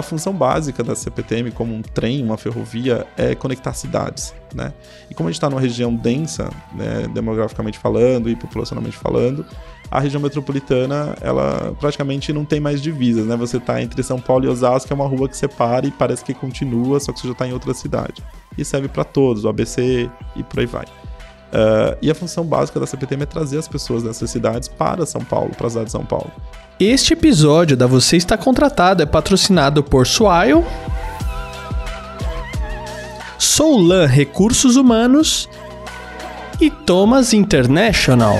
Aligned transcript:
a 0.00 0.02
função 0.02 0.32
básica 0.32 0.82
da 0.82 0.94
CPTM, 0.94 1.50
como 1.52 1.74
um 1.74 1.82
trem, 1.82 2.22
uma 2.22 2.36
ferrovia, 2.36 3.06
é 3.16 3.34
conectar 3.34 3.72
cidades, 3.72 4.34
né? 4.54 4.72
E 5.08 5.14
como 5.14 5.28
a 5.28 5.30
gente 5.30 5.36
está 5.36 5.48
numa 5.48 5.60
região 5.60 5.94
densa, 5.94 6.50
né, 6.74 7.06
demograficamente 7.14 7.78
falando 7.78 8.28
e 8.28 8.34
populacionalmente 8.34 8.96
falando, 8.96 9.46
a 9.90 10.00
região 10.00 10.20
metropolitana, 10.20 11.16
ela 11.20 11.74
praticamente 11.78 12.32
não 12.32 12.44
tem 12.44 12.60
mais 12.60 12.80
divisas, 12.80 13.26
né? 13.26 13.36
Você 13.36 13.58
está 13.58 13.80
entre 13.80 14.02
São 14.02 14.20
Paulo 14.20 14.44
e 14.44 14.48
Osasco, 14.48 14.92
é 14.92 14.94
uma 14.94 15.06
rua 15.06 15.28
que 15.28 15.36
separa 15.36 15.86
e 15.86 15.90
parece 15.90 16.24
que 16.24 16.34
continua, 16.34 16.98
só 16.98 17.12
que 17.12 17.20
você 17.20 17.28
já 17.28 17.32
está 17.32 17.46
em 17.46 17.52
outra 17.52 17.74
cidade. 17.74 18.22
E 18.56 18.64
serve 18.64 18.88
para 18.88 19.04
todos, 19.04 19.44
o 19.44 19.48
ABC 19.48 20.10
e 20.34 20.42
por 20.42 20.60
aí 20.60 20.66
vai. 20.66 20.84
Uh, 20.84 21.98
e 22.00 22.10
a 22.10 22.14
função 22.14 22.44
básica 22.44 22.78
da 22.78 22.86
CPTM 22.86 23.24
é 23.24 23.26
trazer 23.26 23.58
as 23.58 23.66
pessoas 23.66 24.04
dessas 24.04 24.30
cidades 24.30 24.68
para 24.68 25.04
São 25.04 25.24
Paulo, 25.24 25.50
para 25.56 25.66
a 25.66 25.70
cidade 25.70 25.86
de 25.86 25.92
São 25.92 26.04
Paulo. 26.04 26.30
Este 26.80 27.12
episódio 27.12 27.76
da 27.76 27.86
Você 27.86 28.16
Está 28.16 28.38
Contratado 28.38 29.02
é 29.02 29.06
patrocinado 29.06 29.84
por 29.84 30.06
Swile, 30.06 30.64
Soulan 33.38 34.06
Recursos 34.06 34.76
Humanos 34.76 35.46
e 36.58 36.70
Thomas 36.70 37.34
International. 37.34 38.34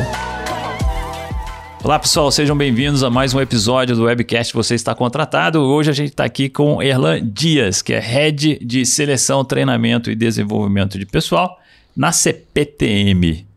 Olá 1.85 1.99
pessoal, 1.99 2.33
sejam 2.33 2.57
bem-vindos 2.57 3.05
a 3.05 3.11
mais 3.11 3.35
um 3.35 3.43
episódio 3.43 3.95
do 3.95 4.05
Webcast 4.05 4.55
Você 4.55 4.75
Está 4.75 4.95
Contratado. 4.95 5.61
Hoje 5.61 5.91
a 5.91 5.95
gente 5.95 6.13
está 6.13 6.25
aqui 6.25 6.49
com 6.49 6.83
Erlan 6.83 7.21
Dias, 7.23 7.83
que 7.83 7.93
é 7.93 8.01
Head 8.01 8.65
de 8.65 8.87
Seleção, 8.87 9.45
Treinamento 9.45 10.11
e 10.11 10.15
Desenvolvimento 10.15 10.99
de 10.99 11.05
Pessoal 11.05 11.59
na 11.95 12.11
CPTM. 12.11 13.50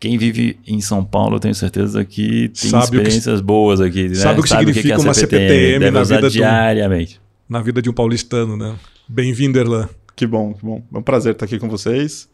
Quem 0.00 0.16
vive 0.16 0.58
em 0.66 0.80
São 0.80 1.04
Paulo, 1.04 1.36
eu 1.36 1.40
tenho 1.40 1.54
certeza 1.54 2.04
que 2.04 2.48
tem 2.50 2.70
sabe 2.70 2.84
experiências 2.84 3.40
que, 3.40 3.46
boas 3.46 3.80
aqui. 3.80 4.08
Né? 4.08 4.14
Sabe 4.14 4.38
o 4.38 4.42
que 4.42 4.48
sabe 4.48 4.60
significa 4.60 4.94
que 4.94 5.00
é 5.00 5.04
uma 5.04 5.14
CPTM, 5.14 5.90
na 5.90 6.04
vida 6.04 6.30
diariamente. 6.30 7.14
De 7.14 7.18
um, 7.18 7.22
na 7.48 7.60
vida 7.60 7.82
de 7.82 7.90
um 7.90 7.92
paulistano, 7.92 8.56
né? 8.56 8.76
Bem-vindo, 9.08 9.58
Erlan. 9.58 9.88
Que 10.14 10.24
bom, 10.24 10.54
que 10.54 10.64
bom. 10.64 10.82
É 10.94 10.98
um 10.98 11.02
prazer 11.02 11.32
estar 11.32 11.46
aqui 11.46 11.58
com 11.58 11.68
vocês. 11.68 12.28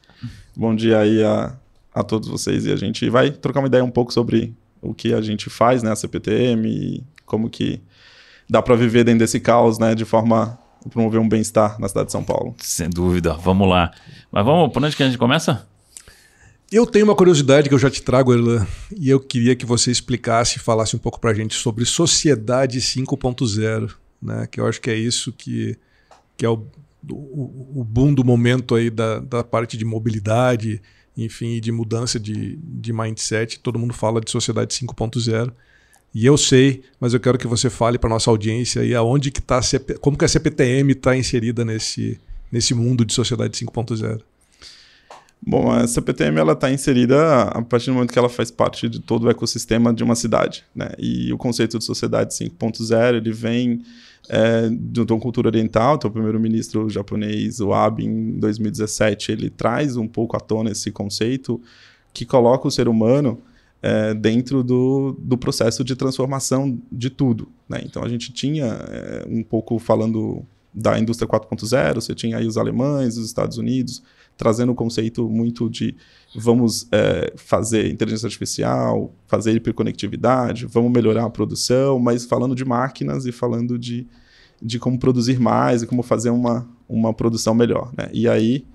Bom 0.55 0.75
dia 0.75 0.99
aí 0.99 1.23
a, 1.23 1.55
a 1.95 2.03
todos 2.03 2.29
vocês. 2.29 2.67
E 2.67 2.73
a 2.73 2.77
gente 2.77 3.09
vai 3.09 3.31
trocar 3.31 3.61
uma 3.61 3.69
ideia 3.69 3.83
um 3.83 3.91
pouco 3.91 4.13
sobre 4.13 4.55
o 4.83 4.93
que 4.93 5.15
a 5.15 5.23
gente 5.23 5.49
faz, 5.49 5.83
né? 5.83 5.91
A 5.91 5.97
CPTM 5.97 6.69
e 6.69 7.03
como 7.25 7.49
que 7.49 7.81
dá 8.49 8.61
para 8.61 8.75
viver 8.75 9.05
dentro 9.05 9.21
desse 9.21 9.41
caos, 9.41 9.79
né? 9.79 9.95
De 9.95 10.05
forma 10.05 10.59
a 10.85 10.89
promover 10.91 11.19
um 11.19 11.29
bem-estar 11.29 11.81
na 11.81 11.89
cidade 11.89 12.07
de 12.07 12.13
São 12.13 12.23
Paulo. 12.23 12.55
Sem 12.59 12.91
dúvida. 12.91 13.33
Vamos 13.33 13.67
lá. 13.67 13.91
Mas 14.31 14.45
vamos, 14.45 14.71
por 14.71 14.85
onde 14.85 14.95
que 14.95 15.03
a 15.03 15.07
gente 15.07 15.17
começa? 15.17 15.67
Eu 16.73 16.87
tenho 16.87 17.05
uma 17.05 17.15
curiosidade 17.15 17.69
que 17.69 17.75
eu 17.75 17.79
já 17.79 17.91
te 17.91 18.03
trago, 18.03 18.33
Erlan, 18.33 18.67
e 18.97 19.09
eu 19.09 19.21
queria 19.21 19.55
que 19.55 19.67
você 19.67 19.91
explicasse 19.91 20.57
e 20.57 20.61
falasse 20.61 20.97
um 20.97 20.99
pouco 20.99 21.21
para 21.21 21.31
a 21.31 21.35
gente 21.35 21.55
sobre 21.55 21.85
Sociedade 21.85 22.81
5.0, 22.81 23.93
né? 24.21 24.49
que 24.51 24.61
eu 24.61 24.67
acho 24.67 24.81
que 24.81 24.91
é 24.91 24.95
isso 24.95 25.33
que, 25.33 25.77
que 26.37 26.45
é 26.45 26.49
o, 26.49 26.67
o, 27.09 27.81
o 27.81 27.85
boom 27.85 28.13
do 28.13 28.25
momento 28.25 28.75
aí 28.75 28.91
da, 28.91 29.21
da 29.21 29.45
parte 29.45 29.77
de 29.77 29.85
mobilidade, 29.85 30.81
enfim, 31.17 31.61
de 31.61 31.71
mudança 31.71 32.19
de, 32.19 32.57
de 32.57 32.93
mindset. 32.93 33.61
Todo 33.61 33.79
mundo 33.79 33.95
fala 33.95 34.21
de 34.21 34.31
Sociedade 34.31 34.75
5.0. 34.75 35.53
E 36.15 36.27
eu 36.27 36.37
sei, 36.37 36.83
mas 36.99 37.13
eu 37.13 37.21
quero 37.21 37.39
que 37.39 37.47
você 37.47 37.69
fale 37.69 37.99
para 37.99 38.11
nossa 38.11 38.31
audiência 38.31 38.83
aí 38.83 38.95
aonde 38.95 39.31
que 39.31 39.41
tá, 39.41 39.61
como 40.01 40.17
que 40.17 40.25
a 40.25 40.29
CPTM 40.29 40.93
está 40.93 41.17
inserida 41.17 41.65
nesse, 41.65 42.21
nesse 42.51 42.73
mundo 42.73 43.05
de 43.05 43.13
Sociedade 43.13 43.59
5.0. 43.59 44.23
Bom, 45.47 45.71
a 45.71 45.87
CPTM 45.87 46.39
ela 46.39 46.55
está 46.55 46.71
inserida 46.71 47.43
a 47.43 47.61
partir 47.61 47.87
do 47.87 47.95
momento 47.95 48.13
que 48.13 48.19
ela 48.19 48.31
faz 48.31 48.51
parte 48.51 48.89
de 48.89 48.99
todo 48.99 49.25
o 49.25 49.31
ecossistema 49.31 49.93
de 49.93 50.03
uma 50.03 50.15
cidade, 50.15 50.65
né? 50.75 50.91
E 50.99 51.33
o 51.33 51.37
conceito 51.37 51.79
de 51.79 51.85
sociedade 51.85 52.33
5.0 52.35 53.17
ele 53.17 53.31
vem 53.31 53.83
é, 54.29 54.71
do 54.71 55.05
Tom 55.05 55.21
Cultura 55.21 55.49
Oriental, 55.49 55.97
então 55.97 56.09
o 56.09 56.13
primeiro-ministro 56.13 56.89
japonês, 56.89 57.61
o 57.61 57.75
Abe, 57.75 58.07
em 58.07 58.39
2017, 58.39 59.33
ele 59.33 59.51
traz 59.51 59.97
um 59.97 60.09
pouco 60.09 60.37
à 60.37 60.41
tona 60.41 60.71
esse 60.71 60.91
conceito 60.91 61.61
que 62.13 62.25
coloca 62.25 62.67
o 62.67 62.71
ser 62.71 62.89
humano 62.89 63.39
é, 63.83 64.15
dentro 64.15 64.63
do, 64.63 65.15
do 65.19 65.37
processo 65.37 65.85
de 65.85 65.95
transformação 65.95 66.79
de 66.91 67.11
tudo. 67.11 67.49
Né? 67.69 67.83
Então 67.85 68.03
a 68.03 68.09
gente 68.09 68.33
tinha 68.33 68.65
é, 68.65 69.27
um 69.29 69.43
pouco 69.43 69.79
falando 69.79 70.43
da 70.73 70.99
indústria 70.99 71.29
4.0, 71.29 71.97
você 71.97 72.15
tinha 72.15 72.39
aí 72.39 72.47
os 72.47 72.57
alemães, 72.57 73.19
os 73.19 73.27
Estados 73.27 73.59
Unidos, 73.59 74.03
trazendo 74.37 74.73
o 74.73 74.75
conceito 74.75 75.29
muito 75.29 75.71
de 75.71 75.97
vamos 76.35 76.89
é, 76.91 77.33
fazer 77.37 77.91
inteligência 77.91 78.27
artificial, 78.27 79.15
fazer 79.27 79.53
hiperconectividade, 79.53 80.67
vamos 80.67 80.93
melhorar 80.93 81.25
a 81.25 81.31
produção, 81.31 81.99
mas 81.99 82.25
falando 82.25 82.55
de 82.55 82.65
máquinas 82.65 83.27
e 83.27 83.33
falando 83.33 83.79
de, 83.79 84.07
de 84.61 84.79
como 84.79 84.99
produzir 84.99 85.39
mais 85.39 85.83
e 85.83 85.87
como 85.87 86.03
fazer 86.03 86.31
uma, 86.31 86.69
uma 86.89 87.15
produção 87.15 87.55
melhor. 87.55 87.93
Né? 87.97 88.09
E 88.13 88.29
aí 88.29 88.67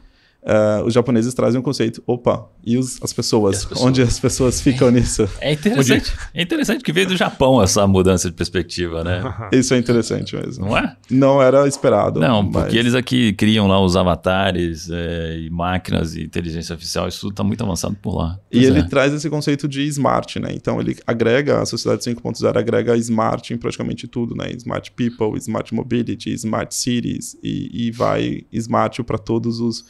Uh, 0.42 0.86
os 0.86 0.94
japoneses 0.94 1.34
trazem 1.34 1.60
um 1.60 1.64
conceito, 1.64 2.02
opa, 2.08 2.48
e 2.66 2.78
os, 2.78 2.98
as, 3.04 3.12
pessoas? 3.12 3.58
as, 3.58 3.66
pessoas? 3.66 3.86
Onde 3.86 4.02
as 4.02 4.20
pessoas 4.20 4.62
ficam 4.62 4.88
é, 4.88 4.92
nisso? 4.92 5.28
É 5.42 5.52
interessante. 5.52 6.12
Onde... 6.12 6.30
É 6.34 6.42
interessante 6.42 6.84
que 6.84 6.94
veio 6.94 7.08
do 7.08 7.18
Japão 7.18 7.62
essa 7.62 7.86
mudança 7.86 8.30
de 8.30 8.36
perspectiva, 8.36 9.04
né? 9.04 9.22
Isso 9.52 9.74
é 9.74 9.78
interessante 9.78 10.36
mesmo. 10.36 10.66
Não 10.66 10.78
é? 10.78 10.96
Não 11.10 11.42
era 11.42 11.68
esperado. 11.68 12.22
Não, 12.22 12.42
mas... 12.42 12.64
porque 12.64 12.78
eles 12.78 12.96
aqui 12.96 13.34
criam 13.34 13.68
lá 13.68 13.84
os 13.84 13.98
avatares 13.98 14.90
é, 14.90 15.40
e 15.40 15.50
máquinas 15.50 16.16
e 16.16 16.24
inteligência 16.24 16.74
artificial, 16.74 17.08
isso 17.08 17.22
tudo 17.22 17.32
está 17.32 17.44
muito 17.44 17.64
avançado 17.64 17.96
por 18.02 18.16
lá. 18.16 18.40
E 18.52 18.64
ele 18.64 18.80
é. 18.80 18.84
traz 18.84 19.14
esse 19.14 19.30
conceito 19.30 19.68
de 19.68 19.82
smart, 19.88 20.40
né? 20.40 20.50
Então 20.54 20.80
ele 20.80 20.98
agrega, 21.06 21.62
a 21.62 21.66
sociedade 21.66 22.04
5.0 22.04 22.58
agrega 22.58 22.96
smart 22.98 23.54
em 23.54 23.58
praticamente 23.58 24.08
tudo, 24.08 24.36
né? 24.36 24.52
Smart 24.52 24.92
people, 24.92 25.38
smart 25.38 25.74
mobility, 25.74 26.32
smart 26.32 26.74
cities 26.74 27.38
e, 27.44 27.88
e 27.88 27.92
vai 27.92 28.44
smart 28.52 29.04
para 29.04 29.18
todos 29.18 29.60
os 29.60 29.86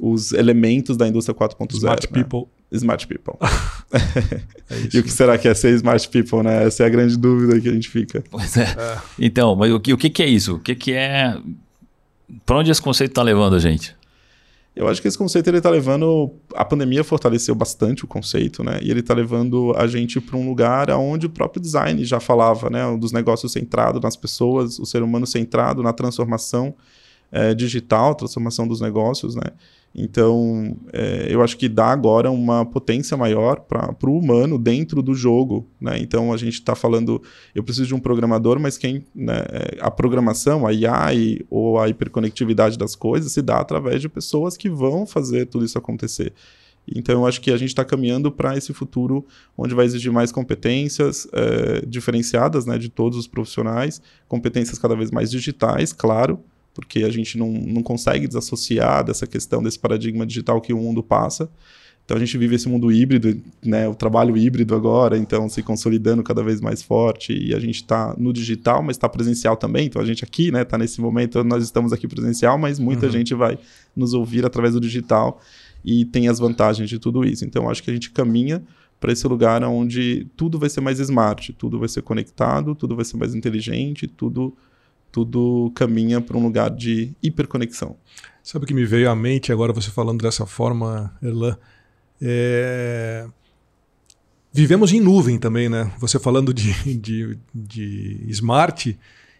os 0.00 0.32
elementos 0.32 0.96
da 0.96 1.06
indústria 1.06 1.34
4.0. 1.34 1.74
Smart 1.74 2.08
né? 2.10 2.22
People. 2.22 2.50
Smart 2.72 3.06
People. 3.06 3.34
é 4.70 4.76
isso, 4.78 4.96
e 4.96 5.00
o 5.00 5.02
que 5.02 5.10
será 5.10 5.36
que 5.36 5.46
é 5.46 5.54
ser 5.54 5.74
Smart 5.74 6.08
People, 6.08 6.42
né? 6.42 6.64
Essa 6.64 6.84
é 6.84 6.86
a 6.86 6.88
grande 6.88 7.16
dúvida 7.16 7.60
que 7.60 7.68
a 7.68 7.72
gente 7.72 7.88
fica. 7.88 8.24
Pois 8.30 8.56
é. 8.56 8.62
é. 8.62 8.98
Então, 9.18 9.54
mas 9.54 9.72
o 9.72 9.78
que, 9.78 9.92
o 9.92 9.98
que 9.98 10.22
é 10.22 10.26
isso? 10.26 10.56
O 10.56 10.58
que, 10.58 10.74
que 10.74 10.92
é. 10.92 11.36
Para 12.46 12.56
onde 12.56 12.70
esse 12.70 12.80
conceito 12.80 13.10
está 13.10 13.22
levando 13.22 13.54
a 13.54 13.58
gente? 13.58 13.94
Eu 14.74 14.88
acho 14.88 15.02
que 15.02 15.08
esse 15.08 15.18
conceito 15.18 15.46
ele 15.48 15.58
está 15.58 15.68
levando. 15.68 16.32
A 16.54 16.64
pandemia 16.64 17.04
fortaleceu 17.04 17.54
bastante 17.54 18.04
o 18.04 18.08
conceito, 18.08 18.64
né? 18.64 18.78
E 18.80 18.90
ele 18.90 19.00
está 19.00 19.12
levando 19.12 19.74
a 19.76 19.86
gente 19.86 20.18
para 20.18 20.36
um 20.36 20.48
lugar 20.48 20.90
onde 20.92 21.26
o 21.26 21.30
próprio 21.30 21.60
design 21.60 22.02
já 22.04 22.18
falava, 22.18 22.70
né? 22.70 22.96
Dos 22.96 23.12
negócios 23.12 23.52
centrado 23.52 24.00
nas 24.00 24.16
pessoas, 24.16 24.78
o 24.78 24.86
ser 24.86 25.02
humano 25.02 25.26
centrado 25.26 25.82
na 25.82 25.92
transformação 25.92 26.74
é, 27.30 27.54
digital, 27.54 28.14
transformação 28.14 28.66
dos 28.66 28.80
negócios, 28.80 29.34
né? 29.34 29.50
Então, 29.94 30.74
é, 30.92 31.26
eu 31.28 31.42
acho 31.42 31.56
que 31.56 31.68
dá 31.68 31.86
agora 31.86 32.30
uma 32.30 32.64
potência 32.64 33.16
maior 33.16 33.60
para 33.60 34.10
o 34.10 34.18
humano 34.18 34.58
dentro 34.58 35.02
do 35.02 35.14
jogo. 35.14 35.68
Né? 35.80 35.98
Então, 35.98 36.32
a 36.32 36.36
gente 36.36 36.54
está 36.54 36.74
falando, 36.74 37.22
eu 37.54 37.62
preciso 37.62 37.88
de 37.88 37.94
um 37.94 38.00
programador, 38.00 38.58
mas 38.58 38.78
quem 38.78 39.04
né, 39.14 39.44
é, 39.50 39.78
a 39.80 39.90
programação, 39.90 40.66
a 40.66 40.70
AI 40.70 41.40
ou 41.50 41.78
a 41.78 41.88
hiperconectividade 41.88 42.78
das 42.78 42.94
coisas 42.94 43.32
se 43.32 43.42
dá 43.42 43.58
através 43.58 44.00
de 44.00 44.08
pessoas 44.08 44.56
que 44.56 44.70
vão 44.70 45.06
fazer 45.06 45.46
tudo 45.46 45.64
isso 45.64 45.76
acontecer. 45.76 46.32
Então, 46.88 47.20
eu 47.20 47.26
acho 47.26 47.40
que 47.40 47.50
a 47.50 47.56
gente 47.56 47.68
está 47.68 47.84
caminhando 47.84 48.32
para 48.32 48.56
esse 48.56 48.72
futuro 48.72 49.24
onde 49.56 49.74
vai 49.74 49.84
exigir 49.84 50.10
mais 50.10 50.32
competências 50.32 51.28
é, 51.32 51.84
diferenciadas 51.86 52.66
né, 52.66 52.78
de 52.78 52.88
todos 52.88 53.18
os 53.18 53.26
profissionais, 53.26 54.02
competências 54.26 54.78
cada 54.78 54.96
vez 54.96 55.10
mais 55.10 55.30
digitais, 55.30 55.92
claro, 55.92 56.40
porque 56.74 57.04
a 57.04 57.10
gente 57.10 57.36
não, 57.38 57.50
não 57.50 57.82
consegue 57.82 58.26
desassociar 58.26 59.04
dessa 59.04 59.26
questão, 59.26 59.62
desse 59.62 59.78
paradigma 59.78 60.26
digital 60.26 60.60
que 60.60 60.72
o 60.72 60.78
mundo 60.78 61.02
passa. 61.02 61.50
Então 62.04 62.16
a 62.16 62.20
gente 62.20 62.36
vive 62.36 62.56
esse 62.56 62.68
mundo 62.68 62.90
híbrido, 62.90 63.40
né, 63.64 63.88
o 63.88 63.94
trabalho 63.94 64.36
híbrido 64.36 64.74
agora, 64.74 65.16
então 65.16 65.48
se 65.48 65.62
consolidando 65.62 66.22
cada 66.22 66.42
vez 66.42 66.60
mais 66.60 66.82
forte 66.82 67.32
e 67.32 67.54
a 67.54 67.60
gente 67.60 67.76
está 67.76 68.14
no 68.18 68.32
digital, 68.32 68.82
mas 68.82 68.96
está 68.96 69.08
presencial 69.08 69.56
também. 69.56 69.86
Então 69.86 70.02
a 70.02 70.04
gente 70.04 70.24
aqui, 70.24 70.50
né, 70.50 70.62
está 70.62 70.76
nesse 70.76 71.00
momento, 71.00 71.42
nós 71.44 71.62
estamos 71.62 71.92
aqui 71.92 72.08
presencial, 72.08 72.58
mas 72.58 72.78
muita 72.78 73.06
uhum. 73.06 73.12
gente 73.12 73.34
vai 73.34 73.56
nos 73.94 74.14
ouvir 74.14 74.44
através 74.44 74.74
do 74.74 74.80
digital 74.80 75.40
e 75.84 76.04
tem 76.04 76.28
as 76.28 76.38
vantagens 76.38 76.88
de 76.88 76.98
tudo 76.98 77.24
isso. 77.24 77.44
Então 77.44 77.70
acho 77.70 77.82
que 77.82 77.90
a 77.90 77.94
gente 77.94 78.10
caminha 78.10 78.62
para 78.98 79.12
esse 79.12 79.26
lugar 79.26 79.62
onde 79.64 80.26
tudo 80.36 80.58
vai 80.58 80.68
ser 80.68 80.80
mais 80.80 80.98
smart, 80.98 81.52
tudo 81.52 81.78
vai 81.78 81.88
ser 81.88 82.02
conectado, 82.02 82.74
tudo 82.74 82.96
vai 82.96 83.04
ser 83.04 83.16
mais 83.16 83.34
inteligente, 83.34 84.06
tudo 84.06 84.56
tudo 85.12 85.70
caminha 85.74 86.20
para 86.20 86.36
um 86.36 86.42
lugar 86.42 86.70
de 86.70 87.12
hiperconexão. 87.22 87.96
Sabe 88.42 88.64
o 88.64 88.66
que 88.66 88.74
me 88.74 88.84
veio 88.84 89.08
à 89.08 89.14
mente 89.14 89.52
agora 89.52 89.72
você 89.72 89.90
falando 89.90 90.22
dessa 90.22 90.46
forma, 90.46 91.16
Erlan? 91.22 91.56
É... 92.20 93.26
Vivemos 94.52 94.92
em 94.92 95.00
nuvem 95.00 95.38
também, 95.38 95.68
né? 95.68 95.92
Você 95.98 96.18
falando 96.18 96.52
de, 96.52 96.72
de, 96.98 97.38
de 97.54 98.24
smart, 98.28 98.98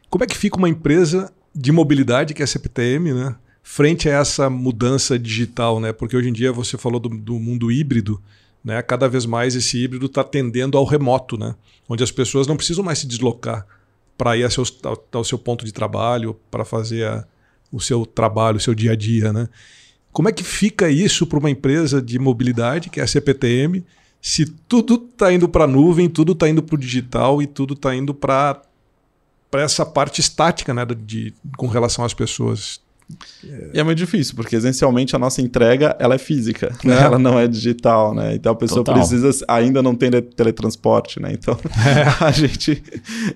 como 0.09 0.23
é 0.23 0.27
que 0.27 0.37
fica 0.37 0.57
uma 0.57 0.69
empresa 0.69 1.33
de 1.55 1.73
mobilidade, 1.73 2.35
que 2.35 2.43
é 2.43 2.45
a 2.45 2.47
CPTM, 2.47 3.13
né? 3.13 3.35
frente 3.63 4.09
a 4.09 4.21
essa 4.21 4.51
mudança 4.51 5.19
digital, 5.19 5.81
né? 5.81 5.93
Porque 5.93 6.17
hoje 6.17 6.29
em 6.29 6.33
dia 6.33 6.53
você 6.53 6.77
falou 6.77 6.99
do, 6.99 7.09
do 7.09 7.39
mundo 7.39 7.71
híbrido, 7.71 8.21
né? 8.65 8.83
Cada 8.83 9.09
vez 9.09 9.25
mais 9.25 9.55
esse 9.55 9.79
híbrido 9.79 10.07
está 10.07 10.25
tendendo 10.25 10.77
ao 10.77 10.85
remoto, 10.85 11.39
né? 11.39 11.55
Onde 11.89 12.03
as 12.03 12.11
pessoas 12.11 12.47
não 12.47 12.57
precisam 12.57 12.85
mais 12.85 12.99
se 12.99 13.07
deslocar 13.07 13.67
para 14.17 14.37
ir 14.37 14.45
ao 14.45 14.51
seu, 14.51 14.65
ao, 14.85 15.09
ao 15.13 15.25
seu, 15.25 15.39
ponto 15.39 15.65
de 15.65 15.73
trabalho, 15.73 16.35
para 16.51 16.65
fazer 16.65 17.07
a, 17.07 17.25
o 17.71 17.81
seu 17.81 18.07
trabalho, 18.07 18.57
o 18.57 18.61
seu 18.61 18.75
dia 18.75 18.93
a 18.93 18.97
dia. 18.97 19.33
Né? 19.33 19.49
Como 20.13 20.29
é 20.29 20.33
que 20.33 20.45
fica 20.45 20.91
isso 20.91 21.27
para 21.27 21.39
uma 21.39 21.51
empresa 21.51 22.01
de 22.01 22.19
mobilidade, 22.19 22.91
que 22.91 23.01
é 23.01 23.03
a 23.03 23.07
CPTM, 23.07 23.85
se 24.21 24.47
tudo 24.47 24.95
está 24.95 25.33
indo 25.33 25.49
para 25.49 25.65
a 25.65 25.67
nuvem, 25.67 26.09
tudo 26.09 26.33
está 26.33 26.49
indo 26.49 26.63
para 26.63 26.77
o 26.77 26.79
digital 26.79 27.43
e 27.43 27.47
tudo 27.47 27.75
está 27.75 27.95
indo 27.95 28.15
para 28.15 28.63
essa 29.53 29.85
parte 29.85 30.21
estática 30.21 30.73
né, 30.73 30.85
de, 30.85 31.35
com 31.57 31.67
relação 31.67 32.05
às 32.05 32.15
pessoas? 32.15 32.81
E 33.73 33.79
é 33.79 33.83
muito 33.83 33.99
difícil, 33.99 34.35
porque 34.35 34.57
essencialmente 34.57 35.15
a 35.15 35.19
nossa 35.19 35.41
entrega 35.41 35.97
ela 35.99 36.15
é 36.15 36.19
física, 36.19 36.75
né? 36.85 37.01
ela 37.03 37.19
não 37.19 37.39
é 37.39 37.47
digital, 37.47 38.15
né? 38.15 38.35
Então 38.35 38.53
a 38.53 38.55
pessoa 38.55 38.85
Total. 38.85 38.95
precisa, 38.95 39.31
ainda 39.49 39.83
não 39.83 39.95
tem 39.95 40.11
teletransporte, 40.11 41.21
né? 41.21 41.33
Então 41.33 41.57
é. 41.87 42.03
a 42.25 42.31
gente 42.31 42.83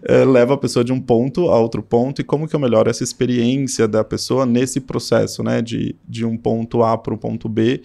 é, 0.04 0.24
leva 0.24 0.54
a 0.54 0.56
pessoa 0.56 0.84
de 0.84 0.92
um 0.92 1.00
ponto 1.00 1.48
a 1.48 1.58
outro 1.58 1.82
ponto 1.82 2.20
e 2.20 2.24
como 2.24 2.48
que 2.48 2.54
eu 2.54 2.60
melhoro 2.60 2.90
essa 2.90 3.02
experiência 3.02 3.86
da 3.88 4.04
pessoa 4.04 4.46
nesse 4.46 4.80
processo, 4.80 5.42
né? 5.42 5.62
De, 5.62 5.96
de 6.08 6.24
um 6.24 6.36
ponto 6.36 6.82
A 6.82 6.96
para 6.96 7.14
o 7.14 7.18
ponto 7.18 7.48
B 7.48 7.82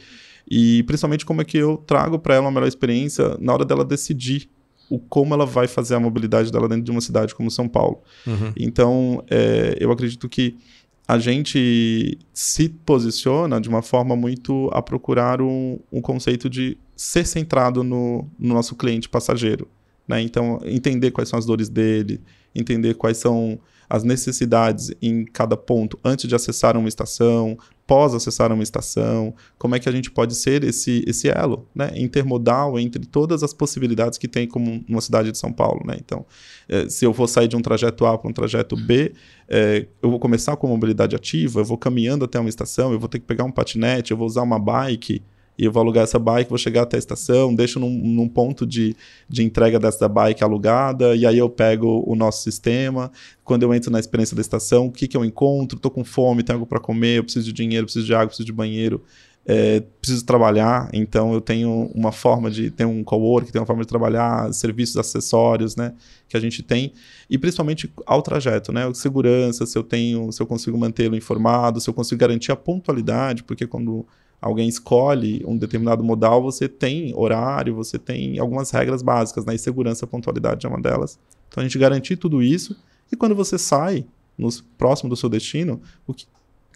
e 0.49 0.83
principalmente 0.83 1.25
como 1.25 1.41
é 1.41 1.45
que 1.45 1.57
eu 1.57 1.77
trago 1.77 2.19
para 2.19 2.35
ela 2.35 2.45
uma 2.45 2.51
melhor 2.51 2.67
experiência 2.67 3.37
na 3.39 3.53
hora 3.53 3.63
dela 3.63 3.85
decidir 3.85 4.49
o 4.91 4.99
como 4.99 5.33
ela 5.33 5.45
vai 5.45 5.67
fazer 5.67 5.95
a 5.95 5.99
mobilidade 6.01 6.51
dela 6.51 6.67
dentro 6.67 6.83
de 6.83 6.91
uma 6.91 6.99
cidade 6.99 7.33
como 7.33 7.49
São 7.49 7.65
Paulo. 7.65 8.01
Uhum. 8.27 8.51
Então, 8.57 9.23
é, 9.29 9.77
eu 9.79 9.89
acredito 9.89 10.27
que 10.27 10.57
a 11.07 11.17
gente 11.19 12.17
se 12.33 12.69
posiciona 12.69 13.59
de 13.59 13.67
uma 13.67 13.81
forma 13.81 14.15
muito 14.15 14.69
a 14.73 14.81
procurar 14.81 15.41
um, 15.41 15.79
um 15.91 16.01
conceito 16.01 16.49
de 16.49 16.77
ser 16.95 17.25
centrado 17.25 17.83
no, 17.83 18.29
no 18.39 18.53
nosso 18.53 18.75
cliente 18.75 19.09
passageiro. 19.09 19.67
Né? 20.07 20.21
Então, 20.21 20.59
entender 20.63 21.11
quais 21.11 21.29
são 21.29 21.37
as 21.37 21.45
dores 21.45 21.69
dele, 21.69 22.21
entender 22.55 22.93
quais 22.95 23.17
são 23.17 23.59
as 23.89 24.03
necessidades 24.03 24.93
em 25.01 25.25
cada 25.25 25.57
ponto 25.57 25.99
antes 26.03 26.27
de 26.27 26.33
acessar 26.33 26.77
uma 26.77 26.87
estação, 26.87 27.57
pós 27.91 28.13
acessar 28.13 28.53
uma 28.53 28.63
estação, 28.63 29.35
como 29.57 29.75
é 29.75 29.79
que 29.79 29.89
a 29.89 29.91
gente 29.91 30.09
pode 30.09 30.33
ser 30.33 30.63
esse, 30.63 31.03
esse 31.05 31.27
elo, 31.27 31.67
né, 31.75 31.91
intermodal 31.97 32.79
entre 32.79 33.05
todas 33.05 33.43
as 33.43 33.53
possibilidades 33.53 34.17
que 34.17 34.29
tem 34.29 34.47
como 34.47 34.81
uma 34.87 35.01
cidade 35.01 35.29
de 35.29 35.37
São 35.37 35.51
Paulo, 35.51 35.81
né? 35.85 35.97
Então, 35.99 36.25
é, 36.69 36.87
se 36.87 37.03
eu 37.03 37.11
vou 37.11 37.27
sair 37.27 37.49
de 37.49 37.57
um 37.57 37.61
trajeto 37.61 38.05
A 38.05 38.17
para 38.17 38.29
um 38.29 38.33
trajeto 38.33 38.77
B, 38.77 39.11
é, 39.49 39.87
eu 40.01 40.09
vou 40.09 40.21
começar 40.21 40.55
com 40.55 40.67
mobilidade 40.67 41.17
ativa, 41.17 41.59
eu 41.59 41.65
vou 41.65 41.77
caminhando 41.77 42.23
até 42.23 42.39
uma 42.39 42.47
estação, 42.47 42.93
eu 42.93 42.99
vou 42.99 43.09
ter 43.09 43.19
que 43.19 43.25
pegar 43.25 43.43
um 43.43 43.51
patinete, 43.51 44.11
eu 44.11 44.17
vou 44.17 44.25
usar 44.25 44.43
uma 44.43 44.57
bike, 44.57 45.21
e 45.57 45.65
eu 45.65 45.71
vou 45.71 45.81
alugar 45.81 46.03
essa 46.03 46.17
bike, 46.17 46.49
vou 46.49 46.57
chegar 46.57 46.83
até 46.83 46.97
a 46.97 46.99
estação, 46.99 47.53
deixo 47.53 47.79
num, 47.79 47.89
num, 47.89 48.27
ponto 48.27 48.65
de, 48.65 48.95
de 49.29 49.43
entrega 49.43 49.79
dessa 49.79 50.07
bike 50.07 50.43
alugada, 50.43 51.15
e 51.15 51.25
aí 51.25 51.37
eu 51.37 51.49
pego 51.49 52.03
o 52.07 52.15
nosso 52.15 52.43
sistema. 52.43 53.11
Quando 53.43 53.63
eu 53.63 53.73
entro 53.73 53.91
na 53.91 53.99
experiência 53.99 54.35
da 54.35 54.41
estação, 54.41 54.87
o 54.87 54.91
que, 54.91 55.07
que 55.07 55.15
eu 55.15 55.25
encontro? 55.25 55.75
Estou 55.75 55.91
com 55.91 56.03
fome, 56.03 56.43
tenho 56.43 56.57
algo 56.57 56.65
para 56.65 56.79
comer, 56.79 57.17
eu 57.17 57.23
preciso 57.23 57.45
de 57.45 57.53
dinheiro, 57.53 57.85
preciso 57.85 58.05
de 58.05 58.13
água, 58.13 58.27
preciso 58.27 58.45
de 58.45 58.53
banheiro. 58.53 59.03
É, 59.43 59.79
preciso 59.99 60.23
trabalhar, 60.23 60.87
então 60.93 61.33
eu 61.33 61.41
tenho 61.41 61.91
uma 61.95 62.11
forma 62.11 62.51
de 62.51 62.69
ter 62.69 62.85
um 62.85 63.03
cowork, 63.03 63.51
tenho 63.51 63.61
uma 63.61 63.65
forma 63.65 63.81
de 63.81 63.87
trabalhar, 63.87 64.53
serviços 64.53 64.97
acessórios, 64.97 65.75
né, 65.75 65.95
que 66.29 66.37
a 66.37 66.39
gente 66.39 66.61
tem, 66.61 66.93
e 67.27 67.39
principalmente 67.39 67.91
ao 68.05 68.21
trajeto, 68.21 68.71
né, 68.71 68.83
segurança, 68.93 69.65
se 69.65 69.75
eu 69.75 69.81
tenho, 69.81 70.31
se 70.31 70.39
eu 70.39 70.45
consigo 70.45 70.77
mantê-lo 70.77 71.15
informado, 71.15 71.81
se 71.81 71.89
eu 71.89 71.93
consigo 71.93 72.19
garantir 72.19 72.51
a 72.51 72.55
pontualidade, 72.55 73.43
porque 73.43 73.65
quando 73.65 74.05
alguém 74.41 74.67
escolhe 74.67 75.43
um 75.45 75.55
determinado 75.55 76.03
modal, 76.03 76.41
você 76.41 76.67
tem 76.67 77.13
horário, 77.15 77.75
você 77.75 77.99
tem 77.99 78.39
algumas 78.39 78.71
regras 78.71 79.01
básicas, 79.01 79.45
né? 79.45 79.53
E 79.53 79.59
segurança 79.59 80.07
pontualidade 80.07 80.65
é 80.65 80.69
uma 80.69 80.81
delas. 80.81 81.19
Então 81.47 81.61
a 81.61 81.67
gente 81.67 81.77
garantir 81.77 82.17
tudo 82.17 82.41
isso 82.41 82.75
e 83.11 83.15
quando 83.15 83.35
você 83.35 83.57
sai 83.57 84.05
no 84.37 84.49
próximo 84.77 85.09
do 85.09 85.15
seu 85.15 85.29
destino, 85.29 85.79
o 86.07 86.13
que 86.13 86.25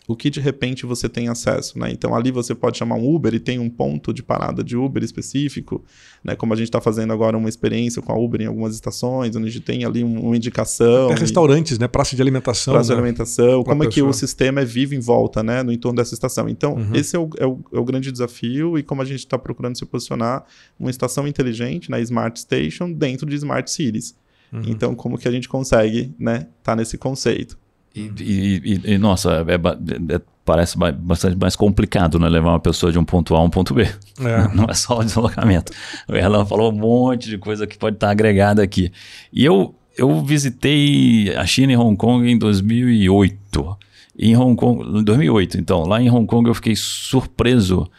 o 0.08 0.16
que 0.16 0.30
de 0.30 0.40
repente 0.40 0.86
você 0.86 1.10
tem 1.10 1.30
acesso, 1.30 1.80
né? 1.80 1.92
Então 1.92 2.14
ali 2.16 2.32
você 2.32 2.54
pode 2.54 2.78
chamar 2.78 2.96
um 2.96 3.16
Uber 3.16 3.34
e 3.34 3.40
tem 3.40 3.58
um 3.58 3.70
ponto 3.70 4.14
de 4.14 4.22
parada 4.22 4.64
de 4.64 4.78
Uber 4.78 5.04
específico, 5.04 5.84
né? 6.24 6.36
Como 6.36 6.54
a 6.54 6.56
gente 6.56 6.68
está 6.68 6.80
fazendo 6.80 7.12
agora 7.12 7.36
uma 7.36 7.50
experiência 7.50 8.02
com 8.02 8.12
a 8.12 8.18
Uber 8.18 8.42
em 8.42 8.46
algumas 8.46 8.76
estações, 8.76 9.36
onde 9.36 9.48
a 9.48 9.50
gente 9.50 9.64
tem 9.64 9.84
ali 9.84 10.04
uma 10.04 10.36
indicação. 10.36 11.08
Tem 11.08 11.18
restaurantes, 11.18 11.80
né? 11.80 11.88
Praça 11.88 12.16
de 12.16 12.22
alimentação. 12.22 12.74
Praça 12.76 12.90
né? 12.90 12.96
de 12.96 13.02
alimentação. 13.02 13.64
Como 13.64 13.84
é 13.84 13.88
que 13.88 14.02
o 14.02 14.14
sistema 14.14 14.62
é 14.62 14.66
vivo 14.66 14.94
em 14.94 15.00
volta, 15.00 15.42
né? 15.42 15.64
No 15.64 15.72
entorno 15.72 15.98
dessa 15.98 16.14
estação. 16.14 16.48
Então 16.48 16.74
uhum. 16.74 16.94
esse 16.94 17.16
é 17.16 17.20
o, 17.20 17.30
é, 17.40 17.46
o, 17.46 17.60
é 17.74 17.80
o, 17.80 17.84
grande 17.84 18.12
desafio 18.12 18.78
e 18.78 18.84
como 18.84 19.02
a 19.02 19.06
gente 19.06 19.20
está 19.20 19.40
procurando 19.40 19.78
se 19.78 19.86
posicionar 19.86 20.44
uma 20.80 20.92
estação 20.92 21.28
inteligente, 21.28 21.90
na 21.90 21.98
né? 21.98 22.04
Smart 22.04 22.40
Station, 22.40 22.92
dentro 22.92 23.28
de 23.28 23.36
Smart 23.36 23.70
Cities. 23.72 24.16
Uhum. 24.54 24.62
Então 24.68 24.94
como 24.94 25.18
que 25.18 25.28
a 25.28 25.32
gente 25.32 25.50
consegue, 25.50 26.14
né? 26.20 26.48
Tá 26.62 26.76
nesse 26.76 26.96
conceito. 26.96 27.58
E, 27.96 28.12
e, 28.20 28.94
e, 28.94 28.98
nossa, 28.98 29.46
é, 29.48 29.54
é, 29.54 30.16
é, 30.16 30.22
parece 30.44 30.78
bastante 30.78 31.38
mais 31.38 31.56
complicado, 31.56 32.20
né? 32.20 32.28
Levar 32.28 32.50
uma 32.50 32.60
pessoa 32.60 32.92
de 32.92 33.00
um 33.00 33.06
ponto 33.06 33.34
A 33.36 33.40
a 33.40 33.42
um 33.42 33.50
ponto 33.50 33.74
B. 33.74 33.84
É. 34.20 34.48
Não 34.54 34.66
é 34.66 34.74
só 34.74 35.00
o 35.00 35.04
deslocamento. 35.04 35.72
Ela 36.10 36.46
falou 36.46 36.74
um 36.74 36.76
monte 36.76 37.30
de 37.30 37.38
coisa 37.38 37.66
que 37.66 37.78
pode 37.78 37.96
estar 37.96 38.10
agregada 38.10 38.62
aqui. 38.62 38.92
E 39.32 39.46
eu, 39.46 39.74
eu 39.98 40.22
visitei 40.22 41.34
a 41.36 41.46
China 41.46 41.72
e 41.72 41.78
Hong 41.78 41.96
Kong 41.96 42.30
em 42.30 42.38
2008. 42.38 43.78
Em 44.20 44.36
Hong 44.36 44.56
Kong, 44.56 45.00
em 45.00 45.04
2008, 45.04 45.58
então, 45.58 45.84
lá 45.84 46.02
em 46.02 46.10
Hong 46.10 46.26
Kong 46.26 46.50
eu 46.50 46.54
fiquei 46.54 46.76
surpreso 46.76 47.90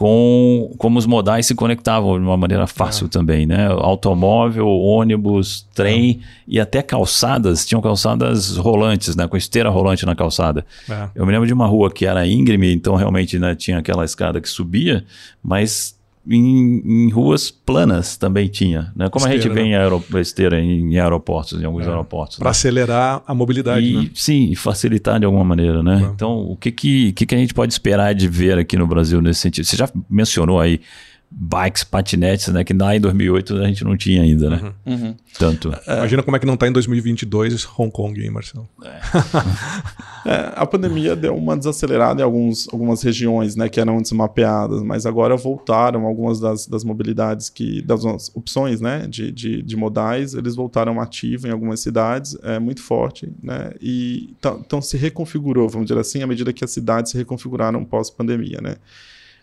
com 0.00 0.72
como 0.78 0.98
os 0.98 1.04
modais 1.04 1.44
se 1.44 1.54
conectavam 1.54 2.18
de 2.18 2.24
uma 2.24 2.34
maneira 2.34 2.66
fácil 2.66 3.04
é. 3.04 3.08
também, 3.10 3.44
né? 3.44 3.66
Automóvel, 3.66 4.66
ônibus, 4.66 5.68
trem 5.74 6.20
é. 6.22 6.24
e 6.48 6.58
até 6.58 6.80
calçadas, 6.80 7.66
tinham 7.66 7.82
calçadas 7.82 8.56
rolantes, 8.56 9.14
né? 9.14 9.28
Com 9.28 9.36
esteira 9.36 9.68
rolante 9.68 10.06
na 10.06 10.16
calçada. 10.16 10.64
É. 10.88 11.08
Eu 11.14 11.26
me 11.26 11.32
lembro 11.32 11.46
de 11.46 11.52
uma 11.52 11.66
rua 11.66 11.90
que 11.90 12.06
era 12.06 12.26
íngreme, 12.26 12.72
então 12.72 12.94
realmente 12.94 13.38
né, 13.38 13.54
tinha 13.54 13.76
aquela 13.76 14.02
escada 14.02 14.40
que 14.40 14.48
subia, 14.48 15.04
mas 15.42 15.94
em, 16.30 17.06
em, 17.06 17.10
ruas 17.10 17.50
planas 17.50 18.16
também 18.16 18.46
tinha, 18.48 18.92
né? 18.94 19.08
Como 19.08 19.26
esteira, 19.26 19.38
a 19.38 19.42
gente 19.42 19.52
vê 19.52 19.62
né? 19.62 19.68
em 19.68 20.20
esteira 20.20 20.60
em, 20.60 20.92
em, 20.92 20.98
aeroportos, 20.98 21.60
em 21.60 21.64
alguns 21.64 21.86
é. 21.86 21.88
aeroportos. 21.88 22.38
Para 22.38 22.46
né? 22.46 22.50
acelerar 22.50 23.22
a 23.26 23.34
mobilidade, 23.34 23.84
e, 23.84 23.96
né? 23.96 24.10
Sim, 24.14 24.54
facilitar 24.54 25.18
de 25.18 25.26
alguma 25.26 25.44
maneira, 25.44 25.82
né? 25.82 26.02
É. 26.02 26.12
Então, 26.14 26.38
o 26.38 26.56
que 26.56 26.70
que, 26.70 27.12
que 27.12 27.26
que 27.26 27.34
a 27.34 27.38
gente 27.38 27.52
pode 27.52 27.72
esperar 27.72 28.14
de 28.14 28.28
ver 28.28 28.58
aqui 28.58 28.76
no 28.76 28.86
Brasil 28.86 29.20
nesse 29.20 29.40
sentido? 29.40 29.64
Você 29.64 29.76
já 29.76 29.88
mencionou 30.08 30.60
aí 30.60 30.80
bikes, 31.30 31.84
patinetes, 31.84 32.48
né? 32.48 32.64
Que 32.64 32.74
lá 32.74 32.96
em 32.96 33.00
2008 33.00 33.56
a 33.56 33.66
gente 33.68 33.84
não 33.84 33.96
tinha 33.96 34.22
ainda, 34.22 34.50
né? 34.50 34.72
Uhum. 34.84 34.94
Uhum. 34.94 35.16
Tanto. 35.38 35.72
É. 35.86 35.98
Imagina 35.98 36.22
como 36.22 36.36
é 36.36 36.40
que 36.40 36.46
não 36.46 36.54
está 36.54 36.66
em 36.66 36.72
2022 36.72 37.68
Hong 37.78 37.90
Kong, 37.90 38.20
hein, 38.20 38.30
Marcelo? 38.30 38.68
É. 38.84 39.00
é, 40.28 40.52
a 40.56 40.66
pandemia 40.66 41.14
deu 41.14 41.36
uma 41.36 41.56
desacelerada 41.56 42.20
em 42.20 42.24
alguns, 42.24 42.68
algumas 42.72 43.02
regiões, 43.02 43.54
né? 43.54 43.68
Que 43.68 43.80
eram 43.80 44.02
desmapeadas, 44.02 44.82
mas 44.82 45.06
agora 45.06 45.36
voltaram 45.36 46.04
algumas 46.04 46.40
das, 46.40 46.66
das 46.66 46.82
mobilidades, 46.82 47.48
que 47.48 47.80
das 47.82 48.04
opções, 48.34 48.80
né? 48.80 49.06
De, 49.06 49.30
de, 49.30 49.62
de 49.62 49.76
modais, 49.76 50.34
eles 50.34 50.56
voltaram 50.56 51.00
ativo 51.00 51.46
em 51.46 51.50
algumas 51.50 51.78
cidades, 51.78 52.36
é 52.42 52.58
muito 52.58 52.82
forte, 52.82 53.32
né? 53.40 53.72
E 53.80 54.34
então 54.40 54.82
se 54.82 54.96
reconfigurou, 54.96 55.68
vamos 55.68 55.86
dizer 55.86 56.00
assim, 56.00 56.22
à 56.22 56.26
medida 56.26 56.52
que 56.52 56.64
as 56.64 56.72
cidades 56.72 57.12
se 57.12 57.18
reconfiguraram 57.18 57.84
pós-pandemia, 57.84 58.58
né? 58.60 58.76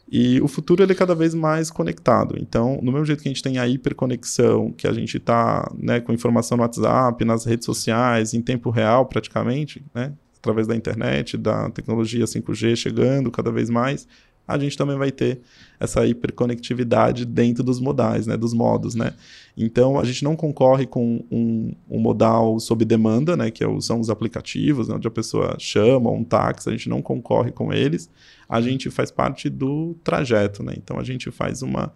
E 0.10 0.40
o 0.42 0.48
futuro 0.48 0.82
ele 0.82 0.94
é 0.94 0.96
cada 0.96 1.14
vez 1.14 1.34
mais 1.34 1.70
conectado. 1.70 2.36
Então, 2.40 2.80
no 2.82 2.92
mesmo 2.92 3.06
jeito 3.06 3.22
que 3.22 3.28
a 3.28 3.32
gente 3.32 3.44
tem 3.44 3.58
a 3.58 3.68
hiperconexão, 3.68 4.72
que 4.72 4.88
a 4.88 4.94
gente 4.94 5.18
está 5.18 5.70
né, 5.78 6.00
com 6.00 6.14
informação 6.14 6.58
no 6.58 6.64
WhatsApp, 6.64 7.26
nas 7.26 7.46
redes 7.46 7.66
sociais, 7.66 8.34
em 8.34 8.42
tempo 8.42 8.70
real 8.70 9.06
praticamente, 9.06 9.84
né, 9.94 10.14
através 10.38 10.66
da 10.66 10.76
internet, 10.76 11.38
da 11.38 11.70
tecnologia 11.70 12.24
5G 12.24 12.76
chegando 12.78 13.30
cada 13.30 13.52
vez 13.52 13.70
mais, 13.70 14.08
a 14.48 14.58
gente 14.58 14.78
também 14.78 14.98
vai 14.98 15.12
ter 15.12 15.42
essa 15.80 16.06
hiperconectividade 16.08 17.26
dentro 17.26 17.64
dos 17.64 17.80
modais, 17.80 18.26
né, 18.26 18.38
dos 18.38 18.54
modos, 18.54 18.96
né. 18.96 19.14
Então, 19.56 20.00
a 20.00 20.06
gente 20.06 20.24
não 20.24 20.36
concorre 20.36 20.86
com 20.86 21.24
um, 21.30 21.74
um 21.90 22.00
modal 22.00 22.60
sob 22.60 22.86
demanda, 22.86 23.36
né, 23.36 23.52
que 23.52 23.64
é 23.64 23.68
são 23.82 24.00
os 24.00 24.10
aplicativos, 24.10 24.88
né, 24.88 24.96
onde 24.96 25.08
a 25.08 25.12
pessoa 25.12 25.56
chama 25.60 26.10
um 26.10 26.24
táxi, 26.24 26.70
a 26.70 26.72
gente 26.72 26.88
não 26.88 27.02
concorre 27.02 27.52
com 27.52 27.74
eles, 27.74 28.10
a 28.48 28.62
gente 28.62 28.90
faz 28.90 29.12
parte 29.12 29.50
do 29.50 29.96
trajeto, 30.04 30.64
né, 30.64 30.74
então 30.78 30.98
a 30.98 31.04
gente 31.04 31.30
faz 31.30 31.62
uma... 31.62 31.94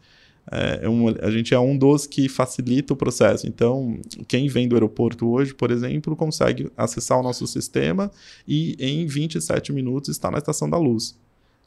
É, 0.51 0.85
é 0.85 0.89
um, 0.89 1.07
a 1.07 1.29
gente 1.29 1.53
é 1.53 1.59
um 1.59 1.77
dos 1.77 2.07
que 2.07 2.27
facilita 2.27 2.93
o 2.93 2.95
processo. 2.95 3.47
Então, 3.47 3.99
quem 4.27 4.47
vem 4.47 4.67
do 4.67 4.75
aeroporto 4.75 5.29
hoje, 5.29 5.53
por 5.53 5.69
exemplo, 5.69 6.15
consegue 6.15 6.67
acessar 6.75 7.19
o 7.19 7.23
nosso 7.23 7.45
sistema 7.45 8.11
e 8.47 8.75
em 8.79 9.05
27 9.05 9.71
minutos 9.71 10.09
está 10.09 10.31
na 10.31 10.39
estação 10.39 10.67
da 10.67 10.79
luz. 10.79 11.15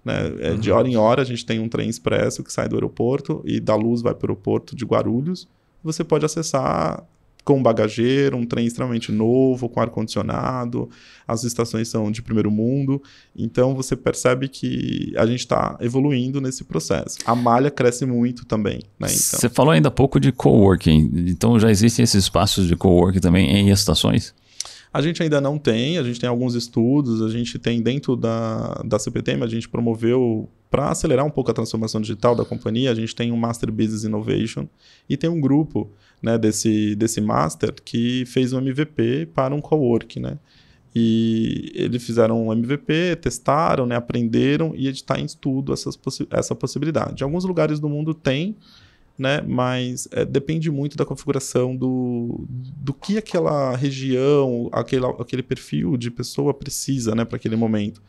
Né? 0.05 0.51
Uhum. 0.51 0.59
De 0.59 0.71
hora 0.71 0.89
em 0.89 0.97
hora 0.97 1.23
a 1.23 1.25
gente 1.25 1.47
tem 1.47 1.59
um 1.59 1.69
trem 1.69 1.89
expresso 1.89 2.43
que 2.45 2.53
sai 2.53 2.69
do 2.69 2.77
aeroporto 2.77 3.43
e 3.45 3.59
da 3.59 3.75
luz 3.75 4.03
vai 4.03 4.15
para 4.15 4.27
o 4.27 4.31
aeroporto 4.31 4.77
de 4.77 4.85
Guarulhos. 4.85 5.49
Você 5.83 6.05
pode 6.05 6.25
acessar 6.25 7.05
com 7.45 7.63
bagageiro, 7.63 8.37
um 8.37 8.47
trem 8.47 8.67
extremamente 8.67 9.13
novo, 9.13 9.69
com 9.69 9.79
ar-condicionado, 9.79 10.89
as 11.29 11.45
estações 11.45 11.89
são 11.89 12.11
de 12.11 12.23
primeiro 12.23 12.51
mundo, 12.51 13.03
então 13.37 13.75
você 13.75 13.95
percebe 13.95 14.49
que 14.49 15.13
a 15.17 15.27
gente 15.27 15.41
está 15.41 15.77
evoluindo 15.81 16.41
nesse 16.41 16.65
processo. 16.65 17.19
A 17.27 17.35
malha 17.35 17.71
cresce 17.71 18.07
muito 18.07 18.47
também. 18.47 18.79
Né, 18.99 19.09
então. 19.09 19.39
Você 19.39 19.49
falou 19.51 19.73
ainda 19.73 19.89
há 19.89 19.93
pouco 19.93 20.19
de 20.19 20.33
coworking, 20.33 21.11
então 21.29 21.61
já 21.61 21.71
existem 21.71 22.03
esses 22.03 22.25
espaços 22.25 22.67
de 22.67 22.77
coworking 22.77 23.21
também 23.21 23.51
em 23.51 23.71
estações? 23.71 24.35
A 24.95 25.03
gente 25.03 25.21
ainda 25.21 25.41
não 25.41 25.59
tem, 25.59 25.99
a 25.99 26.05
gente 26.05 26.21
tem 26.21 26.29
alguns 26.29 26.55
estudos, 26.55 27.21
a 27.21 27.29
gente 27.29 27.59
tem 27.59 27.83
dentro 27.83 28.15
da, 28.15 28.81
da 28.85 28.97
CPTM, 28.97 29.43
a 29.43 29.49
gente 29.49 29.69
promoveu 29.69 30.49
para 30.71 30.93
acelerar 30.93 31.27
um 31.27 31.31
pouco 31.31 31.51
a 31.51 31.55
transformação 31.55 32.01
digital 32.01 32.37
da 32.37 32.45
companhia, 32.45 32.93
a 32.93 32.95
gente 32.95 33.13
tem 33.13 33.33
um 33.33 33.37
Master 33.37 33.73
Business 33.73 34.05
Innovation 34.05 34.69
e 35.09 35.17
tem 35.17 35.29
um 35.29 35.41
grupo 35.41 35.91
né, 36.23 36.39
desse, 36.39 36.95
desse 36.95 37.21
Master 37.21 37.75
que 37.85 38.25
fez 38.27 38.53
um 38.53 38.59
MVP 38.59 39.31
para 39.35 39.53
um 39.53 39.61
cowork, 39.61 40.21
né? 40.21 40.39
E 40.95 41.73
eles 41.75 42.05
fizeram 42.05 42.47
um 42.47 42.53
MVP, 42.53 43.17
testaram, 43.17 43.87
né, 43.87 43.97
aprenderam 43.97 44.77
e 44.77 44.87
está 44.87 45.19
em 45.19 45.25
estudo 45.25 45.73
essas 45.73 45.97
possi 45.97 46.25
essa 46.31 46.55
possibilidade. 46.55 47.21
Em 47.21 47.25
alguns 47.25 47.45
lugares 47.45 47.81
do 47.81 47.89
mundo 47.89 48.15
tem, 48.15 48.55
né, 49.19 49.41
mas 49.47 50.09
é, 50.11 50.25
depende 50.25 50.71
muito 50.71 50.97
da 50.97 51.05
configuração 51.05 51.77
do, 51.77 52.45
do 52.49 52.93
que 52.93 53.17
aquela 53.17 53.77
região, 53.77 54.69
aquele, 54.73 55.07
aquele 55.07 55.43
perfil 55.43 55.97
de 55.97 56.11
pessoa 56.11 56.53
precisa 56.53 57.15
né, 57.15 57.25
para 57.25 57.37
aquele 57.37 57.57
momento. 57.57 58.03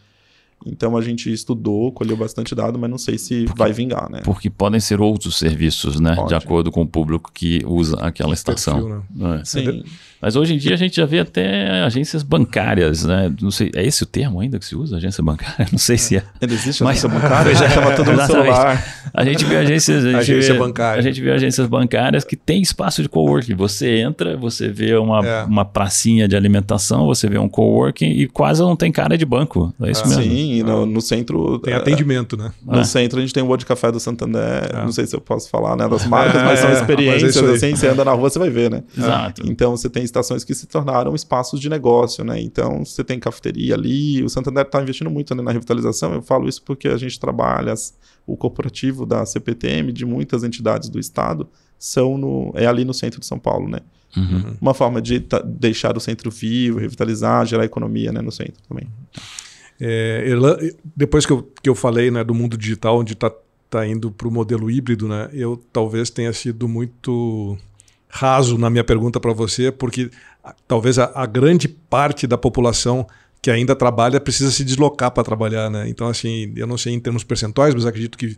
Então 0.66 0.98
a 0.98 1.02
gente 1.02 1.32
estudou, 1.32 1.92
colheu 1.92 2.18
bastante 2.18 2.56
dado, 2.56 2.80
mas 2.80 2.90
não 2.90 2.98
sei 2.98 3.18
se 3.18 3.44
porque, 3.46 3.60
vai 3.60 3.72
vingar, 3.72 4.10
né? 4.10 4.22
Porque 4.24 4.50
podem 4.50 4.80
ser 4.80 5.00
outros 5.00 5.38
serviços, 5.38 6.00
né? 6.00 6.16
Pode. 6.16 6.30
De 6.30 6.36
acordo 6.36 6.72
com 6.72 6.82
o 6.82 6.88
público 6.88 7.32
que 7.32 7.62
usa 7.66 7.98
aquela 7.98 8.34
estação. 8.34 8.82
Perfil, 8.82 9.04
né? 9.16 9.40
é. 9.42 9.46
Sim. 9.46 9.84
Mas 10.26 10.36
hoje 10.36 10.56
em 10.56 10.58
dia 10.58 10.74
a 10.74 10.76
gente 10.76 10.96
já 10.96 11.06
vê 11.06 11.20
até 11.20 11.84
agências 11.84 12.24
bancárias, 12.24 13.06
né? 13.06 13.32
Não 13.40 13.52
sei, 13.52 13.70
é 13.76 13.86
esse 13.86 14.02
o 14.02 14.08
termo 14.08 14.40
ainda 14.40 14.58
que 14.58 14.66
se 14.66 14.76
usa, 14.76 14.98
agência 14.98 15.24
bancária? 15.24 15.68
Não 15.72 15.78
sei 15.78 16.00
se 16.00 16.18
é. 16.18 16.24
Ainda 16.42 16.52
existe 16.52 16.84
mas, 16.84 16.98
agência 16.98 17.10
bancária? 17.10 17.54
já 17.54 17.68
estava 17.68 17.96
todo 17.96 18.12
no 18.12 18.26
celular. 18.26 18.84
A 19.14 19.24
gente 19.24 19.46
vê 19.46 19.58
agências... 19.58 20.04
A 20.04 20.08
gente 20.08 20.18
agência 20.18 20.54
vê, 20.54 20.60
bancária. 20.60 21.00
A 21.00 21.04
gente 21.04 21.22
vê 21.22 21.30
agências 21.30 21.68
bancárias 21.68 22.24
que 22.24 22.36
tem 22.36 22.60
espaço 22.60 23.04
de 23.04 23.08
coworking. 23.08 23.54
Você 23.54 24.00
entra, 24.00 24.36
você 24.36 24.68
vê 24.68 24.96
uma, 24.96 25.24
é. 25.24 25.44
uma 25.44 25.64
pracinha 25.64 26.28
de 26.28 26.36
alimentação, 26.36 27.06
você 27.06 27.30
vê 27.30 27.38
um 27.38 27.48
coworking 27.48 28.10
e 28.10 28.28
quase 28.28 28.64
não 28.64 28.76
tem 28.76 28.92
cara 28.92 29.16
de 29.16 29.26
banco. 29.26 29.76
É 29.80 29.92
isso 29.92 30.06
ah, 30.06 30.08
mesmo. 30.08 30.24
Sim, 30.24 30.64
no, 30.64 30.88
no, 30.88 31.02
centro... 31.02 31.60
Tem 31.60 31.76
atendimento, 31.76 32.36
né? 32.36 32.52
No 32.66 32.80
é. 32.80 32.84
centro 32.84 33.20
a 33.20 33.22
gente 33.22 33.32
tem 33.32 33.44
o 33.44 33.46
World 33.46 33.64
Café 33.64 33.92
do 33.92 34.00
Santander, 34.00 34.42
é. 34.42 34.84
não 34.84 34.92
sei 34.92 35.06
se 35.06 35.16
eu 35.16 35.22
posso 35.22 35.52
falar 35.52 35.76
né, 35.76 35.88
das 35.88 36.08
marcas, 36.08 36.42
mas 36.42 36.60
são 36.60 36.74
experiências, 36.74 37.40
mas 37.40 37.64
assim, 37.64 37.76
você 37.76 37.90
anda 37.90 38.04
na 38.04 38.12
rua, 38.14 38.28
você 38.28 38.40
vai 38.40 38.50
ver, 38.50 38.72
né? 38.72 38.84
Exato. 38.98 39.44
Então 39.46 39.78
você 39.78 39.88
tem 39.88 40.04
estações 40.20 40.44
que 40.44 40.54
se 40.54 40.68
tornaram 40.68 40.96
tornaram 40.96 41.16
espaços 41.16 41.60
de 41.60 41.70
negócio, 41.70 42.24
né? 42.24 42.40
Então, 42.40 42.86
você 42.86 43.04
tem 43.04 43.20
cafeteria 43.20 43.76
ali, 43.76 44.24
o 44.24 44.30
Santander 44.30 44.66
está 44.66 44.82
investindo 44.82 45.10
muito 45.10 45.36
né, 45.36 45.44
na 45.44 45.52
revitalização, 45.52 46.14
eu 46.14 46.22
falo 46.22 46.48
isso 46.48 46.62
porque 46.64 46.88
a 46.88 46.98
gente 46.98 47.20
trabalha, 47.20 47.74
o 48.26 48.38
corporativo 48.38 49.06
da 49.06 49.26
CPTM, 49.26 49.92
de 49.92 50.06
muitas 50.06 50.44
entidades 50.44 50.90
do 50.90 51.00
Estado, 51.00 51.48
são 51.78 52.18
no, 52.18 52.52
é 52.56 52.66
ali 52.66 52.86
no 52.86 52.94
centro 52.94 53.20
de 53.20 53.26
São 53.26 53.38
Paulo, 53.38 53.68
né? 53.70 53.80
Uhum. 54.16 54.56
Uma 54.62 54.74
forma 54.74 55.02
de 55.02 55.26
deixar 55.44 55.98
o 55.98 56.00
centro 56.00 56.32
vivo, 56.32 56.80
revitalizar, 56.80 57.46
gerar 57.46 57.66
economia 57.66 58.14
né, 58.14 58.22
no 58.22 58.32
centro 58.32 58.64
também. 58.68 58.88
É, 59.80 60.26
depois 60.96 61.26
que 61.26 61.34
eu, 61.34 61.52
que 61.62 61.70
eu 61.70 61.76
falei 61.76 62.10
né, 62.10 62.24
do 62.24 62.34
mundo 62.34 62.58
digital, 62.58 62.98
onde 62.98 63.12
está 63.12 63.30
tá 63.70 63.86
indo 63.86 64.10
para 64.10 64.28
o 64.28 64.32
modelo 64.32 64.72
híbrido, 64.72 65.06
né, 65.06 65.30
eu 65.34 65.62
talvez 65.74 66.10
tenha 66.10 66.32
sido 66.32 66.66
muito 66.66 67.58
raso 68.16 68.58
na 68.58 68.70
minha 68.70 68.84
pergunta 68.84 69.20
para 69.20 69.34
você, 69.34 69.74
porque 69.74 70.10
talvez 70.66 70.98
a, 70.98 71.12
a, 71.14 71.26
grande 71.26 71.68
parte 71.68 72.26
da 72.26 72.38
população 72.38 73.06
que 73.42 73.52
ainda 73.52 73.76
trabalha 73.76 74.22
precisa 74.22 74.52
se 74.52 74.64
deslocar 74.64 75.12
para 75.12 75.22
trabalhar, 75.22 75.70
né? 75.70 75.90
Então, 75.90 76.08
assim, 76.08 76.54
eu 76.56 76.66
não 76.66 76.78
sei 76.78 76.94
em 76.94 77.00
termos 77.00 77.26
percentuais, 77.26 77.76
mas 77.76 77.86
acredito 77.86 78.18
que 78.18 78.38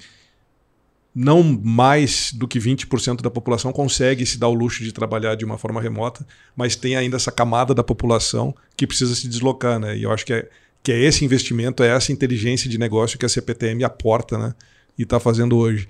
não 1.13 1.43
mais 1.43 2.31
do 2.33 2.47
que 2.47 2.59
20% 2.59 3.21
da 3.21 3.29
população 3.29 3.71
consegue 3.71 4.25
se 4.25 4.39
dar 4.39 4.47
o 4.47 4.53
luxo 4.53 4.83
de 4.83 4.91
trabalhar 4.91 5.35
de 5.35 5.45
uma 5.45 5.59
forma 5.59 5.79
remota, 5.79 6.25
mas 6.55 6.75
tem 6.75 6.95
ainda 6.95 7.15
essa 7.15 7.31
camada 7.31 7.71
da 7.73 7.83
população 7.83 8.55
que 8.75 8.87
precisa 8.87 9.13
se 9.13 9.27
deslocar, 9.27 9.79
né? 9.79 9.95
E 9.95 10.03
eu 10.03 10.11
acho 10.11 10.25
que 10.25 10.33
é, 10.33 10.49
que 10.81 10.91
é 10.91 10.99
esse 10.99 11.23
investimento, 11.23 11.83
é 11.83 11.89
essa 11.89 12.11
inteligência 12.11 12.67
de 12.67 12.79
negócio 12.79 13.19
que 13.19 13.25
a 13.27 13.29
CPTM 13.29 13.83
aporta, 13.83 14.39
né? 14.39 14.55
E 14.97 15.03
está 15.03 15.19
fazendo 15.19 15.55
hoje. 15.55 15.87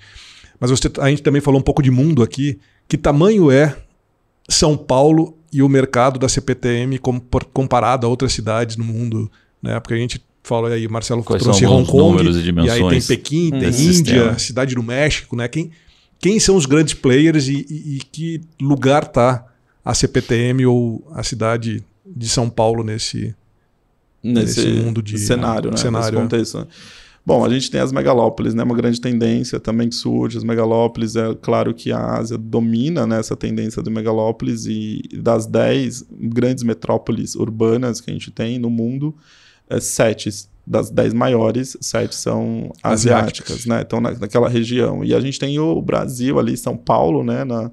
Mas 0.59 0.71
você, 0.71 0.91
a 0.99 1.09
gente 1.09 1.23
também 1.23 1.41
falou 1.41 1.59
um 1.59 1.63
pouco 1.63 1.81
de 1.81 1.89
mundo 1.89 2.21
aqui. 2.21 2.59
Que 2.87 2.97
tamanho 2.97 3.51
é 3.51 3.75
São 4.47 4.77
Paulo 4.77 5.37
e 5.51 5.61
o 5.61 5.69
mercado 5.69 6.19
da 6.19 6.29
CPTM 6.29 6.99
comparado 7.53 8.05
a 8.05 8.09
outras 8.09 8.33
cidades 8.33 8.77
no 8.77 8.83
mundo? 8.83 9.29
Né? 9.61 9.79
Porque 9.79 9.93
a 9.93 9.97
gente 9.97 10.21
falou 10.43 10.71
aí, 10.71 10.87
Marcelo 10.87 11.23
Quais 11.23 11.43
trouxe 11.43 11.65
Hong 11.65 11.85
Kong, 11.89 12.23
e, 12.23 12.65
e, 12.65 12.69
aí 12.69 12.89
tem 12.89 13.01
Pequim, 13.01 13.49
tem 13.51 13.67
Índia, 13.67 13.73
sistema. 13.73 14.39
cidade 14.39 14.75
do 14.75 14.81
México, 14.81 15.35
né? 15.35 15.47
Quem, 15.47 15.71
quem 16.19 16.39
são 16.39 16.55
os 16.55 16.65
grandes 16.65 16.93
players 16.93 17.49
e, 17.49 17.65
e, 17.69 17.97
e 17.97 17.99
que 17.99 18.41
lugar 18.61 19.03
está 19.03 19.45
a 19.83 19.93
CPTM 19.93 20.65
ou 20.65 21.05
a 21.13 21.21
cidade 21.23 21.83
de 22.05 22.29
São 22.29 22.49
Paulo 22.49 22.83
nesse, 22.83 23.35
nesse, 24.23 24.65
nesse 24.65 24.81
mundo 24.81 25.01
de 25.01 25.17
cenário, 25.17 25.71
né? 25.71 25.77
cenário, 25.77 26.05
nesse 26.05 26.21
contexto. 26.21 26.59
É. 26.59 26.67
Bom, 27.27 27.43
a 27.43 27.49
gente 27.49 27.69
tem 27.69 27.81
as 27.81 27.91
megalópolis, 27.91 28.53
né? 28.53 28.63
Uma 28.63 28.73
grande 28.73 29.01
tendência 29.01 29.59
também 29.59 29.89
que 29.89 29.95
surge. 29.95 30.37
As 30.37 30.45
megalópolis, 30.45 31.17
é 31.17 31.35
claro 31.35 31.73
que 31.73 31.91
a 31.91 32.15
Ásia 32.15 32.37
domina 32.37 33.05
né, 33.05 33.19
essa 33.19 33.35
tendência 33.35 33.83
de 33.83 33.89
megalópolis 33.89 34.65
e 34.65 35.01
das 35.21 35.45
10 35.45 36.05
grandes 36.09 36.63
metrópoles 36.63 37.35
urbanas 37.35 37.99
que 37.99 38.09
a 38.09 38.13
gente 38.13 38.31
tem 38.31 38.57
no 38.57 38.69
mundo, 38.69 39.13
é, 39.69 39.77
sete 39.77 40.29
das 40.65 40.89
10 40.89 41.13
maiores, 41.13 41.75
sete 41.81 42.15
são 42.15 42.71
asiáticas, 42.81 43.51
asiáticas. 43.51 43.65
né? 43.65 43.81
Então, 43.81 43.99
na, 43.99 44.11
naquela 44.11 44.47
região. 44.47 45.03
E 45.03 45.13
a 45.13 45.19
gente 45.19 45.37
tem 45.37 45.59
o 45.59 45.81
Brasil 45.81 46.39
ali, 46.39 46.55
São 46.55 46.77
Paulo, 46.77 47.25
né? 47.25 47.43
Na, 47.43 47.69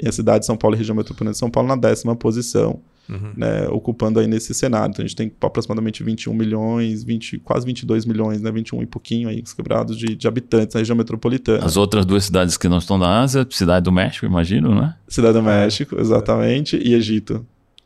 e 0.00 0.06
a 0.06 0.12
cidade 0.12 0.40
de 0.40 0.46
São 0.46 0.56
Paulo 0.56 0.76
e 0.76 0.78
região 0.78 0.94
metropolitana 0.94 1.32
de 1.32 1.38
São 1.38 1.50
Paulo 1.50 1.68
na 1.68 1.74
décima 1.74 2.14
posição 2.14 2.80
uhum. 3.12 3.32
né, 3.36 3.68
ocupando 3.68 4.18
aí 4.18 4.26
nesse 4.26 4.54
cenário. 4.54 4.90
Então 4.90 5.04
a 5.04 5.06
gente 5.06 5.16
tem 5.16 5.32
aproximadamente 5.40 6.02
21 6.02 6.32
milhões, 6.34 7.04
20, 7.04 7.38
quase 7.38 7.66
22 7.66 8.06
milhões, 8.06 8.40
né, 8.40 8.50
21 8.50 8.82
e 8.82 8.86
pouquinho 8.86 9.28
aí 9.28 9.42
quebrados 9.42 9.96
de, 9.96 10.16
de 10.16 10.26
habitantes 10.26 10.74
na 10.74 10.80
região 10.80 10.96
metropolitana. 10.96 11.64
As 11.64 11.76
outras 11.76 12.06
duas 12.06 12.24
cidades 12.24 12.56
que 12.56 12.68
não 12.68 12.78
estão 12.78 12.96
na 12.96 13.20
Ásia, 13.20 13.46
Cidade 13.50 13.84
do 13.84 13.92
México, 13.92 14.24
imagino, 14.24 14.74
né? 14.74 14.96
Cidade 15.06 15.34
do 15.34 15.42
México, 15.42 16.00
exatamente, 16.00 16.76
e 16.76 16.94
Egito. 16.94 17.44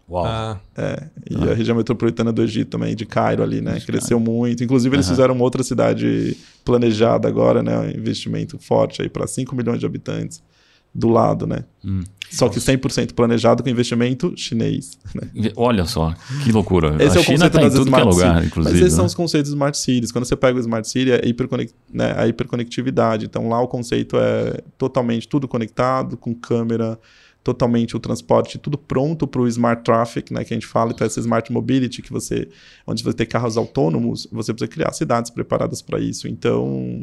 Uau. 0.08 0.24
Ah. 0.24 0.58
É, 0.76 1.08
e 1.28 1.34
ah. 1.34 1.50
a 1.50 1.54
região 1.54 1.76
metropolitana 1.76 2.32
do 2.32 2.42
Egito 2.42 2.70
também, 2.70 2.94
de 2.94 3.04
Cairo 3.04 3.42
ali, 3.42 3.60
né? 3.60 3.80
Cresceu 3.80 4.20
muito. 4.20 4.62
Inclusive, 4.62 4.94
eles 4.94 5.06
uhum. 5.06 5.12
fizeram 5.12 5.34
uma 5.34 5.42
outra 5.42 5.62
cidade 5.64 6.36
planejada 6.64 7.26
agora, 7.26 7.62
né? 7.62 7.76
Um 7.78 7.90
investimento 7.90 8.58
forte 8.58 9.02
aí 9.02 9.08
para 9.08 9.26
5 9.26 9.54
milhões 9.56 9.80
de 9.80 9.86
habitantes 9.86 10.42
do 10.94 11.08
lado, 11.08 11.46
né? 11.46 11.64
Hum. 11.84 12.02
Só 12.30 12.48
que 12.48 12.58
100% 12.58 13.12
planejado 13.14 13.62
com 13.62 13.68
investimento 13.68 14.32
chinês. 14.36 14.98
Né? 15.14 15.52
Olha 15.56 15.84
só, 15.84 16.14
que 16.44 16.52
loucura. 16.52 16.96
Esse 16.98 17.18
a 17.18 17.20
é 17.20 17.22
o 17.22 17.24
China 17.24 17.50
tá 17.50 17.62
em 17.62 17.70
tudo 17.70 17.90
que 17.90 17.94
é 17.94 18.04
lugar, 18.04 18.44
inclusive. 18.44 18.74
Mas 18.74 18.82
esses 18.82 18.92
né? 18.92 18.96
são 18.96 19.06
os 19.06 19.14
conceitos 19.14 19.50
de 19.50 19.54
Smart 19.54 19.76
Cities. 19.78 20.12
Quando 20.12 20.24
você 20.24 20.36
pega 20.36 20.56
o 20.56 20.60
Smart 20.60 20.88
City, 20.88 21.12
é 21.12 21.26
hiperconect, 21.26 21.74
né, 21.92 22.14
a 22.16 22.26
hiperconectividade. 22.26 23.26
Então 23.26 23.48
lá 23.48 23.60
o 23.60 23.68
conceito 23.68 24.16
é 24.18 24.60
totalmente 24.76 25.28
tudo 25.28 25.46
conectado, 25.46 26.16
com 26.16 26.34
câmera, 26.34 26.98
totalmente 27.42 27.96
o 27.96 28.00
transporte, 28.00 28.58
tudo 28.58 28.76
pronto 28.76 29.26
para 29.26 29.40
o 29.40 29.46
Smart 29.46 29.84
Traffic, 29.84 30.32
né, 30.32 30.44
que 30.44 30.52
a 30.52 30.56
gente 30.56 30.66
fala. 30.66 30.92
Então 30.92 31.06
essa 31.06 31.20
Smart 31.20 31.50
Mobility, 31.52 32.02
que 32.02 32.12
você, 32.12 32.48
onde 32.86 33.04
você 33.04 33.14
tem 33.14 33.26
carros 33.26 33.56
autônomos, 33.56 34.26
você 34.32 34.52
precisa 34.52 34.68
criar 34.68 34.92
cidades 34.92 35.30
preparadas 35.30 35.80
para 35.80 36.00
isso. 36.00 36.26
Então 36.26 37.02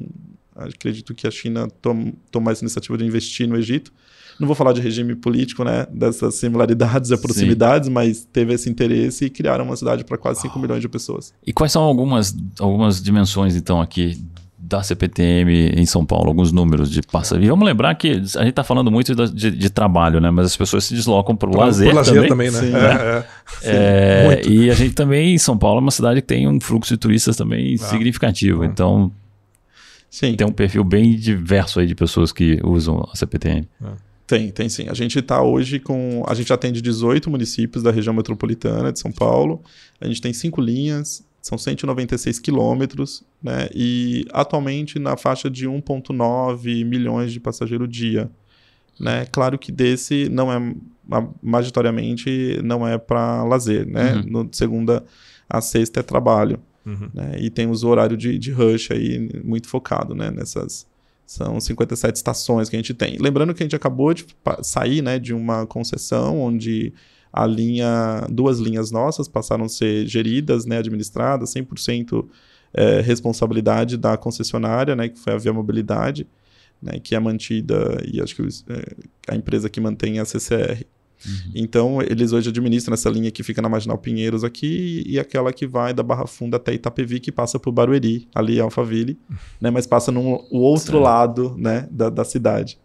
acredito 0.55 1.15
que 1.15 1.25
a 1.25 1.31
China 1.31 1.67
toma, 1.81 2.13
toma 2.29 2.51
essa 2.51 2.63
iniciativa 2.63 2.97
de 2.97 3.05
investir 3.05 3.47
no 3.47 3.57
Egito 3.57 3.91
não 4.39 4.47
vou 4.47 4.55
falar 4.55 4.73
de 4.73 4.81
regime 4.81 5.15
político, 5.15 5.63
né? 5.63 5.85
Dessas 5.91 6.35
similaridades 6.35 7.11
e 7.11 7.17
proximidades, 7.17 7.87
Sim. 7.87 7.93
mas 7.93 8.25
teve 8.25 8.53
esse 8.53 8.69
interesse 8.69 9.25
e 9.25 9.29
criaram 9.29 9.65
uma 9.65 9.75
cidade 9.75 10.03
para 10.03 10.17
quase 10.17 10.41
5 10.41 10.57
milhões 10.59 10.81
de 10.81 10.89
pessoas. 10.89 11.33
E 11.45 11.53
quais 11.53 11.71
são 11.71 11.83
algumas, 11.83 12.35
algumas 12.59 13.01
dimensões, 13.01 13.55
então, 13.55 13.81
aqui 13.81 14.17
da 14.65 14.81
CPTM 14.81 15.71
em 15.75 15.85
São 15.85 16.05
Paulo, 16.05 16.29
alguns 16.29 16.51
números 16.51 16.89
de 16.89 17.01
passa. 17.01 17.35
E 17.35 17.47
vamos 17.47 17.65
lembrar 17.65 17.93
que 17.95 18.11
a 18.11 18.13
gente 18.13 18.49
está 18.49 18.63
falando 18.63 18.89
muito 18.89 19.13
de, 19.13 19.31
de, 19.31 19.51
de, 19.51 19.69
trabalho, 19.69 20.21
né? 20.21 20.31
Mas 20.31 20.47
as 20.47 20.57
pessoas 20.57 20.85
se 20.85 20.95
deslocam 20.95 21.35
para 21.35 21.49
o 21.49 21.55
lazer, 21.55 21.93
lazer 21.93 22.27
também. 22.27 22.49
também 22.49 22.51
né? 22.51 22.59
Sim, 22.59 22.75
é, 22.75 23.25
é. 23.69 24.41
É, 24.41 24.47
e 24.47 24.71
a 24.71 24.73
gente 24.73 24.95
também, 24.95 25.35
em 25.35 25.37
São 25.37 25.57
Paulo, 25.57 25.79
é 25.79 25.81
uma 25.81 25.91
cidade 25.91 26.21
que 26.21 26.27
tem 26.27 26.47
um 26.47 26.59
fluxo 26.59 26.93
de 26.93 26.97
turistas 26.97 27.35
também 27.35 27.75
ah. 27.75 27.85
significativo. 27.85 28.63
Ah. 28.63 28.65
Então, 28.65 29.11
Sim. 30.09 30.35
tem 30.35 30.47
um 30.47 30.51
perfil 30.51 30.83
bem 30.83 31.15
diverso 31.15 31.79
aí 31.79 31.85
de 31.85 31.93
pessoas 31.93 32.31
que 32.31 32.59
usam 32.63 33.07
a 33.11 33.15
CPTM. 33.15 33.67
Ah. 33.83 33.91
Tem, 34.25 34.51
tem 34.51 34.69
sim. 34.69 34.87
A 34.87 34.93
gente 34.93 35.19
está 35.19 35.41
hoje 35.41 35.79
com. 35.79 36.23
A 36.27 36.33
gente 36.33 36.51
atende 36.51 36.81
18 36.81 37.29
municípios 37.29 37.83
da 37.83 37.91
região 37.91 38.13
metropolitana 38.13 38.91
de 38.91 38.99
São 38.99 39.11
Paulo. 39.11 39.61
A 39.99 40.07
gente 40.07 40.21
tem 40.21 40.31
cinco 40.31 40.61
linhas, 40.61 41.23
são 41.41 41.57
196 41.57 42.39
quilômetros, 42.39 43.23
né? 43.41 43.67
E 43.75 44.25
atualmente 44.31 44.97
na 44.97 45.17
faixa 45.17 45.49
de 45.49 45.67
1,9 45.67 46.85
milhões 46.85 47.33
de 47.33 47.39
passageiros 47.39 47.89
dia. 47.89 48.31
Né? 48.99 49.25
Claro 49.31 49.57
que 49.57 49.71
desse 49.71 50.29
não 50.29 50.51
é 50.51 50.75
majoritariamente 51.41 52.61
não 52.63 52.87
é 52.87 52.97
para 52.97 53.43
lazer, 53.43 53.85
né? 53.85 54.15
Uhum. 54.15 54.23
No, 54.43 54.49
segunda 54.53 55.03
a 55.49 55.59
sexta 55.59 55.99
é 55.99 56.03
trabalho. 56.03 56.59
Uhum. 56.85 57.09
Né? 57.13 57.35
E 57.39 57.49
tem 57.49 57.69
os 57.69 57.83
horários 57.83 58.17
de, 58.17 58.37
de 58.37 58.51
rush 58.51 58.91
aí 58.91 59.29
muito 59.43 59.67
focado 59.67 60.15
né? 60.15 60.31
nessas, 60.31 60.87
são 61.25 61.59
57 61.59 62.15
estações 62.15 62.69
que 62.69 62.75
a 62.75 62.79
gente 62.79 62.93
tem. 62.93 63.17
Lembrando 63.17 63.53
que 63.53 63.63
a 63.63 63.65
gente 63.65 63.75
acabou 63.75 64.13
de 64.13 64.25
sair 64.61 65.01
né, 65.01 65.17
de 65.17 65.33
uma 65.33 65.65
concessão 65.65 66.41
onde 66.41 66.93
a 67.31 67.47
linha, 67.47 68.27
duas 68.29 68.59
linhas 68.59 68.91
nossas 68.91 69.27
passaram 69.27 69.65
a 69.65 69.69
ser 69.69 70.05
geridas, 70.05 70.65
né, 70.65 70.77
administradas, 70.77 71.51
100% 71.53 72.27
é, 72.73 73.01
responsabilidade 73.01 73.97
da 73.97 74.15
concessionária, 74.15 74.95
né, 74.95 75.09
que 75.09 75.17
foi 75.17 75.33
a 75.33 75.37
Via 75.37 75.51
Mobilidade, 75.51 76.27
né, 76.81 76.99
que 76.99 77.15
é 77.15 77.19
mantida, 77.19 77.97
e 78.05 78.21
acho 78.21 78.35
que 78.35 78.43
é, 78.43 78.95
a 79.29 79.35
empresa 79.35 79.69
que 79.69 79.81
mantém 79.81 80.19
é 80.19 80.21
a 80.21 80.25
CCR. 80.25 80.85
Uhum. 81.25 81.51
Então, 81.55 82.01
eles 82.01 82.31
hoje 82.31 82.49
administram 82.49 82.93
essa 82.93 83.09
linha 83.09 83.31
que 83.31 83.43
fica 83.43 83.61
na 83.61 83.69
Marginal 83.69 83.97
Pinheiros 83.97 84.43
aqui 84.43 85.03
e 85.05 85.19
aquela 85.19 85.51
que 85.53 85.65
vai 85.65 85.93
da 85.93 86.03
Barra 86.03 86.27
Funda 86.27 86.57
até 86.57 86.73
Itapevi, 86.73 87.19
que 87.19 87.31
passa 87.31 87.59
por 87.59 87.71
Barueri, 87.71 88.27
ali 88.33 88.57
em 88.57 88.61
Alphaville, 88.61 89.19
né, 89.59 89.69
mas 89.71 89.87
passa 89.87 90.11
no 90.11 90.45
outro 90.51 90.93
certo. 90.93 90.99
lado 90.99 91.55
né, 91.57 91.87
da, 91.91 92.09
da 92.09 92.23
cidade. 92.23 92.77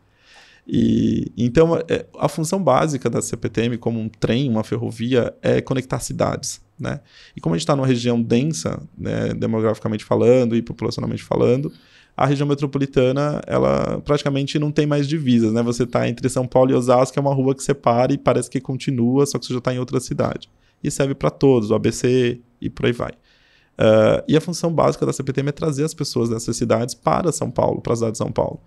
E, 0.66 1.32
então, 1.36 1.76
é, 1.88 2.04
a 2.18 2.28
função 2.28 2.62
básica 2.62 3.08
da 3.08 3.22
CPTM, 3.22 3.78
como 3.78 3.98
um 3.98 4.08
trem, 4.08 4.50
uma 4.50 4.62
ferrovia, 4.62 5.34
é 5.40 5.62
conectar 5.62 5.98
cidades. 5.98 6.60
Né? 6.78 7.00
E 7.34 7.40
como 7.40 7.54
a 7.54 7.58
gente 7.58 7.62
está 7.62 7.74
numa 7.74 7.86
região 7.86 8.22
densa, 8.22 8.80
né, 8.96 9.32
demograficamente 9.34 10.04
falando 10.04 10.54
e 10.54 10.62
populacionalmente 10.62 11.22
falando, 11.22 11.72
a 12.18 12.26
região 12.26 12.48
metropolitana 12.48 13.40
ela 13.46 14.02
praticamente 14.04 14.58
não 14.58 14.72
tem 14.72 14.86
mais 14.86 15.06
divisas, 15.06 15.52
né? 15.52 15.62
Você 15.62 15.84
está 15.84 16.08
entre 16.08 16.28
São 16.28 16.48
Paulo 16.48 16.72
e 16.72 16.74
Osasco, 16.74 17.12
que 17.12 17.18
é 17.18 17.22
uma 17.22 17.32
rua 17.32 17.54
que 17.54 17.62
separa 17.62 18.12
e 18.12 18.18
parece 18.18 18.50
que 18.50 18.60
continua, 18.60 19.24
só 19.24 19.38
que 19.38 19.46
você 19.46 19.52
já 19.52 19.60
está 19.60 19.72
em 19.72 19.78
outra 19.78 20.00
cidade. 20.00 20.50
E 20.82 20.90
serve 20.90 21.14
para 21.14 21.30
todos, 21.30 21.70
o 21.70 21.76
ABC 21.76 22.40
e 22.60 22.68
por 22.68 22.86
aí 22.86 22.92
vai. 22.92 23.12
Uh, 23.12 24.18
e 24.26 24.36
a 24.36 24.40
função 24.40 24.72
básica 24.72 25.06
da 25.06 25.12
CPTM 25.12 25.50
é 25.50 25.52
trazer 25.52 25.84
as 25.84 25.94
pessoas 25.94 26.28
dessas 26.28 26.56
cidades 26.56 26.92
para 26.92 27.30
São 27.30 27.52
Paulo, 27.52 27.80
para 27.80 27.92
a 27.92 27.96
cidade 27.96 28.12
de 28.12 28.18
São 28.18 28.32
Paulo. 28.32 28.60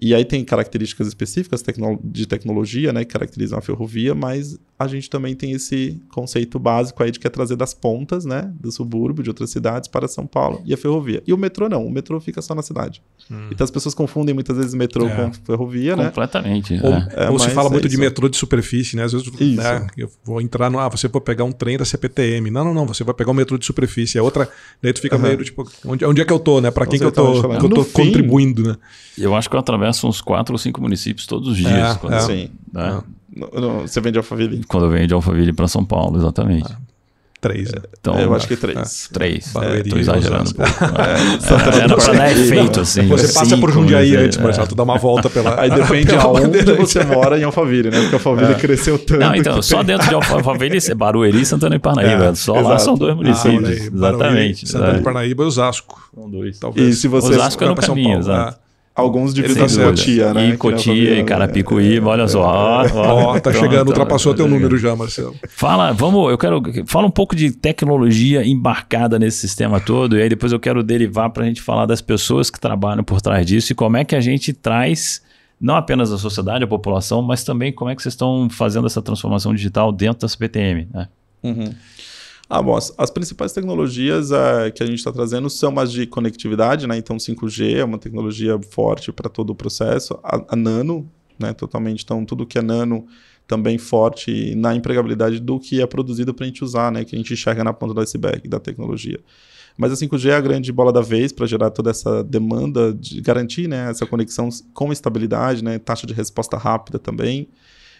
E 0.00 0.14
aí 0.14 0.26
tem 0.26 0.44
características 0.44 1.08
específicas 1.08 1.64
de 2.04 2.26
tecnologia, 2.26 2.92
né, 2.92 3.06
que 3.06 3.12
caracterizam 3.12 3.58
a 3.58 3.62
ferrovia, 3.62 4.14
mas 4.14 4.58
a 4.78 4.86
gente 4.86 5.08
também 5.08 5.34
tem 5.34 5.52
esse 5.52 6.02
conceito 6.10 6.58
básico 6.58 7.02
aí 7.02 7.10
de 7.10 7.18
que 7.18 7.26
é 7.26 7.30
trazer 7.30 7.56
das 7.56 7.72
pontas, 7.72 8.26
né, 8.26 8.52
do 8.60 8.70
subúrbio, 8.70 9.22
de 9.22 9.30
outras 9.30 9.50
cidades 9.50 9.88
para 9.88 10.06
São 10.06 10.26
Paulo 10.26 10.60
e 10.64 10.74
a 10.74 10.76
ferrovia. 10.76 11.22
E 11.26 11.32
o 11.32 11.38
metrô 11.38 11.68
não, 11.68 11.86
o 11.86 11.90
metrô 11.90 12.20
fica 12.20 12.42
só 12.42 12.54
na 12.54 12.62
cidade. 12.62 13.02
Hum. 13.30 13.48
Então 13.50 13.64
as 13.64 13.70
pessoas 13.70 13.94
confundem 13.94 14.34
muitas 14.34 14.56
vezes 14.56 14.74
metrô 14.74 15.06
é. 15.06 15.14
com 15.14 15.32
ferrovia, 15.32 15.96
né? 15.96 16.06
Completamente. 16.06 16.74
Ou, 16.82 16.92
é, 16.92 17.30
ou 17.30 17.38
se 17.38 17.48
fala 17.50 17.70
muito 17.70 17.86
é 17.86 17.90
de 17.90 17.96
metrô 17.96 18.28
de 18.28 18.36
superfície, 18.36 18.96
né? 18.96 19.04
Às 19.04 19.12
vezes, 19.12 19.30
né, 19.56 19.86
eu 19.96 20.10
vou 20.22 20.40
entrar 20.40 20.70
no, 20.70 20.78
ah, 20.78 20.88
você 20.88 21.08
vai 21.08 21.22
pegar 21.22 21.44
um 21.44 21.52
trem 21.52 21.78
da 21.78 21.84
CPTM. 21.84 22.50
Não, 22.50 22.64
não, 22.64 22.74
não, 22.74 22.86
você 22.86 23.02
vai 23.02 23.14
pegar 23.14 23.30
um 23.30 23.34
metrô 23.34 23.56
de 23.56 23.64
superfície. 23.64 24.18
É 24.18 24.22
outra, 24.22 24.48
daí 24.82 24.92
tu 24.92 25.00
fica 25.00 25.16
uhum. 25.16 25.22
meio 25.22 25.42
tipo, 25.42 25.66
onde, 25.86 26.04
onde 26.04 26.20
é 26.20 26.24
que 26.24 26.32
eu 26.32 26.38
tô, 26.38 26.60
né? 26.60 26.70
Para 26.70 26.86
quem 26.86 26.98
que 26.98 27.04
eu 27.04 27.12
tô, 27.12 27.40
que 27.40 27.64
eu 27.64 27.70
tô 27.70 27.84
contribuindo, 27.86 28.62
né? 28.62 28.76
Eu 29.16 29.34
acho 29.34 29.48
que 29.48 29.56
eu 29.56 29.60
atravesso 29.60 30.06
uns 30.06 30.20
quatro 30.20 30.54
ou 30.54 30.58
cinco 30.58 30.82
municípios 30.82 31.26
todos 31.26 31.48
os 31.48 31.56
dias. 31.56 31.72
É, 31.72 31.94
quando, 31.94 32.14
é. 32.14 32.20
Sim. 32.20 32.50
Né? 32.72 33.02
Você 33.82 34.00
vem 34.00 34.12
de 34.12 34.18
Alphaville? 34.18 34.64
Quando 34.66 34.86
eu 34.86 34.90
venho 34.90 35.06
de 35.06 35.14
Alphaville 35.14 35.52
para 35.52 35.68
São 35.68 35.84
Paulo, 35.84 36.18
exatamente. 36.18 36.72
Ah. 36.72 36.86
Três, 37.40 37.70
né? 37.70 37.80
Então, 38.00 38.18
eu 38.18 38.34
acho 38.34 38.48
que 38.48 38.56
três. 38.56 39.08
É, 39.10 39.14
três. 39.14 39.54
É, 39.54 39.82
tô 39.82 39.98
exagerando 39.98 40.50
um 40.50 40.52
pouco. 40.54 40.70
É, 41.00 41.84
era 41.84 41.94
pra 41.94 42.12
dar 42.12 42.32
efeito, 42.32 42.80
assim. 42.80 43.06
Você 43.08 43.32
passa 43.32 43.44
cinco, 43.44 43.60
por 43.60 43.72
Jundiaí 43.72 44.16
antes, 44.16 44.38
mas 44.38 44.58
é. 44.58 44.64
tu 44.66 44.74
dá 44.74 44.82
uma 44.82 44.96
volta 44.96 45.28
pela. 45.28 45.54
Aí 45.60 45.70
depende 45.70 46.06
pela 46.06 46.22
aonde 46.22 46.62
você 46.72 47.04
mora 47.04 47.38
em 47.38 47.44
Alphaville, 47.44 47.90
né? 47.90 48.00
Porque 48.00 48.14
Alphaville 48.14 48.52
é. 48.52 48.54
cresceu 48.54 48.98
tanto. 48.98 49.20
Não, 49.20 49.34
então, 49.34 49.60
só 49.60 49.78
tem... 49.78 49.86
dentro 49.86 50.08
de 50.08 50.14
Alphaville, 50.14 50.94
Barueri 50.94 51.42
e 51.42 51.46
Santana 51.46 51.76
e 51.76 51.78
Parnaíba. 51.78 52.24
É, 52.24 52.34
só 52.34 52.54
exato. 52.54 52.68
lá 52.68 52.78
são 52.78 52.94
dois 52.94 53.14
municípios. 53.14 53.70
Ah, 53.70 53.84
exatamente. 53.94 54.68
Santana 54.68 54.98
e 54.98 55.02
Parnaíba 55.02 55.44
e 55.44 55.46
Osasco. 55.46 56.10
São 56.14 56.30
dois. 56.30 56.58
Talvez. 56.58 56.88
E 56.88 56.96
se 56.96 57.06
você 57.06 57.34
Osasco 57.34 57.62
é 57.62 57.68
no 57.68 57.74
caminho, 57.76 58.18
exato. 58.18 58.65
Alguns 58.96 59.34
dividem 59.34 59.62
Cotia, 59.62 60.32
né? 60.32 60.48
E 60.48 60.56
Cotia, 60.56 61.20
e 61.20 61.22
Carapicuíba, 61.22 62.08
olha 62.08 62.26
só. 62.26 62.82
Ó, 62.94 63.38
tá 63.38 63.52
chegando, 63.52 63.88
ultrapassou 63.88 64.32
teu 64.34 64.48
número 64.48 64.78
já, 64.78 64.96
Marcelo. 64.96 65.36
Fala, 65.50 65.92
vamos, 65.92 66.30
eu 66.30 66.38
quero. 66.38 66.62
Fala 66.86 67.06
um 67.06 67.10
pouco 67.10 67.36
de 67.36 67.50
tecnologia 67.50 68.42
embarcada 68.42 69.18
nesse 69.18 69.36
sistema 69.36 69.78
todo, 69.78 70.16
e 70.16 70.22
aí 70.22 70.30
depois 70.30 70.50
eu 70.50 70.58
quero 70.58 70.82
derivar 70.82 71.28
para 71.28 71.44
a 71.44 71.46
gente 71.46 71.60
falar 71.60 71.84
das 71.84 72.00
pessoas 72.00 72.48
que 72.48 72.58
trabalham 72.58 73.04
por 73.04 73.20
trás 73.20 73.44
disso 73.44 73.70
e 73.70 73.74
como 73.74 73.98
é 73.98 74.04
que 74.04 74.16
a 74.16 74.20
gente 74.20 74.54
traz 74.54 75.20
não 75.60 75.76
apenas 75.76 76.10
a 76.10 76.16
sociedade, 76.16 76.64
a 76.64 76.66
população, 76.66 77.20
mas 77.20 77.44
também 77.44 77.72
como 77.72 77.90
é 77.90 77.94
que 77.94 78.00
vocês 78.02 78.14
estão 78.14 78.48
fazendo 78.48 78.86
essa 78.86 79.02
transformação 79.02 79.54
digital 79.54 79.92
dentro 79.92 80.20
da 80.20 80.28
CPTM, 80.28 80.88
né? 80.92 81.08
Uhum. 81.42 81.70
Ah, 82.48 82.62
bom, 82.62 82.76
as, 82.76 82.94
as 82.96 83.10
principais 83.10 83.52
tecnologias 83.52 84.30
uh, 84.30 84.72
que 84.72 84.82
a 84.82 84.86
gente 84.86 84.98
está 84.98 85.10
trazendo 85.10 85.50
são 85.50 85.76
as 85.80 85.90
de 85.90 86.06
conectividade, 86.06 86.86
né? 86.86 86.96
Então, 86.96 87.16
5G 87.16 87.76
é 87.78 87.84
uma 87.84 87.98
tecnologia 87.98 88.58
forte 88.70 89.10
para 89.12 89.28
todo 89.28 89.50
o 89.50 89.54
processo. 89.54 90.18
A, 90.22 90.44
a, 90.50 90.56
nano, 90.56 91.10
né? 91.38 91.52
Totalmente. 91.52 92.04
Então, 92.04 92.24
tudo 92.24 92.46
que 92.46 92.56
é 92.58 92.62
nano 92.62 93.04
também 93.48 93.78
forte 93.78 94.54
na 94.54 94.74
empregabilidade 94.74 95.40
do 95.40 95.58
que 95.58 95.80
é 95.80 95.86
produzido 95.86 96.32
para 96.32 96.44
a 96.44 96.46
gente 96.46 96.62
usar, 96.62 96.92
né? 96.92 97.04
Que 97.04 97.16
a 97.16 97.18
gente 97.18 97.32
enxerga 97.32 97.64
na 97.64 97.72
ponta 97.72 97.92
do 97.92 98.00
iceberg 98.00 98.48
da 98.48 98.60
tecnologia. 98.60 99.18
Mas 99.76 99.92
a 99.92 99.94
5G 99.94 100.30
é 100.30 100.34
a 100.34 100.40
grande 100.40 100.72
bola 100.72 100.92
da 100.92 101.02
vez 101.02 101.32
para 101.32 101.46
gerar 101.46 101.70
toda 101.70 101.90
essa 101.90 102.24
demanda 102.24 102.94
de 102.94 103.20
garantir 103.20 103.68
né, 103.68 103.90
essa 103.90 104.06
conexão 104.06 104.48
com 104.72 104.90
estabilidade, 104.90 105.62
né, 105.62 105.78
taxa 105.78 106.06
de 106.06 106.14
resposta 106.14 106.56
rápida 106.56 106.98
também. 106.98 107.48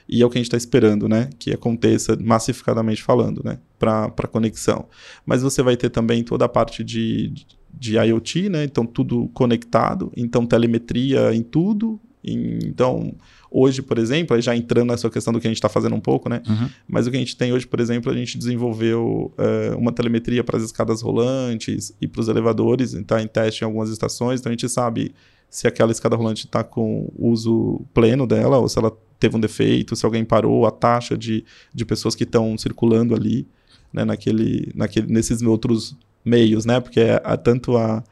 E 0.08 0.22
é 0.22 0.26
o 0.26 0.30
que 0.30 0.38
a 0.38 0.40
gente 0.40 0.46
está 0.46 0.56
esperando, 0.56 1.08
né? 1.08 1.30
Que 1.38 1.52
aconteça 1.52 2.16
massificadamente 2.20 3.02
falando, 3.02 3.42
né? 3.44 3.58
Para 3.78 4.28
conexão. 4.30 4.86
Mas 5.24 5.42
você 5.42 5.62
vai 5.62 5.76
ter 5.76 5.90
também 5.90 6.22
toda 6.22 6.44
a 6.44 6.48
parte 6.48 6.84
de, 6.84 7.32
de 7.74 7.96
IoT, 7.96 8.48
né? 8.48 8.64
Então, 8.64 8.86
tudo 8.86 9.28
conectado. 9.34 10.12
Então, 10.16 10.46
telemetria 10.46 11.34
em 11.34 11.42
tudo. 11.42 12.00
Então, 12.22 13.14
hoje, 13.50 13.82
por 13.82 13.98
exemplo, 13.98 14.40
já 14.40 14.54
entrando 14.56 14.90
nessa 14.90 15.08
questão 15.08 15.32
do 15.32 15.40
que 15.40 15.46
a 15.46 15.50
gente 15.50 15.58
está 15.58 15.68
fazendo 15.68 15.94
um 15.94 16.00
pouco, 16.00 16.28
né? 16.28 16.42
Uhum. 16.48 16.68
Mas 16.88 17.06
o 17.06 17.10
que 17.10 17.16
a 17.16 17.20
gente 17.20 17.36
tem 17.36 17.52
hoje, 17.52 17.66
por 17.66 17.78
exemplo, 17.78 18.10
a 18.10 18.16
gente 18.16 18.36
desenvolveu 18.36 19.32
uh, 19.38 19.78
uma 19.78 19.92
telemetria 19.92 20.42
para 20.42 20.56
as 20.56 20.64
escadas 20.64 21.02
rolantes 21.02 21.94
e 22.00 22.08
para 22.08 22.20
os 22.20 22.28
elevadores. 22.28 22.94
Está 22.94 23.22
em 23.22 23.28
teste 23.28 23.62
em 23.62 23.64
algumas 23.64 23.90
estações. 23.90 24.40
Então, 24.40 24.50
a 24.50 24.52
gente 24.52 24.68
sabe 24.68 25.14
se 25.48 25.66
aquela 25.66 25.92
escada 25.92 26.16
rolante 26.16 26.46
está 26.46 26.62
com 26.62 27.10
uso 27.18 27.80
pleno 27.94 28.26
dela 28.26 28.58
ou 28.58 28.68
se 28.68 28.78
ela 28.78 28.96
teve 29.18 29.36
um 29.36 29.40
defeito, 29.40 29.96
se 29.96 30.04
alguém 30.04 30.24
parou, 30.24 30.66
a 30.66 30.70
taxa 30.70 31.16
de, 31.16 31.44
de 31.72 31.84
pessoas 31.84 32.14
que 32.14 32.24
estão 32.24 32.56
circulando 32.58 33.14
ali, 33.14 33.46
né, 33.92 34.04
naquele, 34.04 34.70
naquele, 34.74 35.12
nesses 35.12 35.40
outros 35.42 35.96
meios, 36.24 36.64
né? 36.64 36.80
Porque 36.80 37.00
é, 37.00 37.22
é 37.24 37.36
tanto 37.36 37.76
a, 37.76 38.02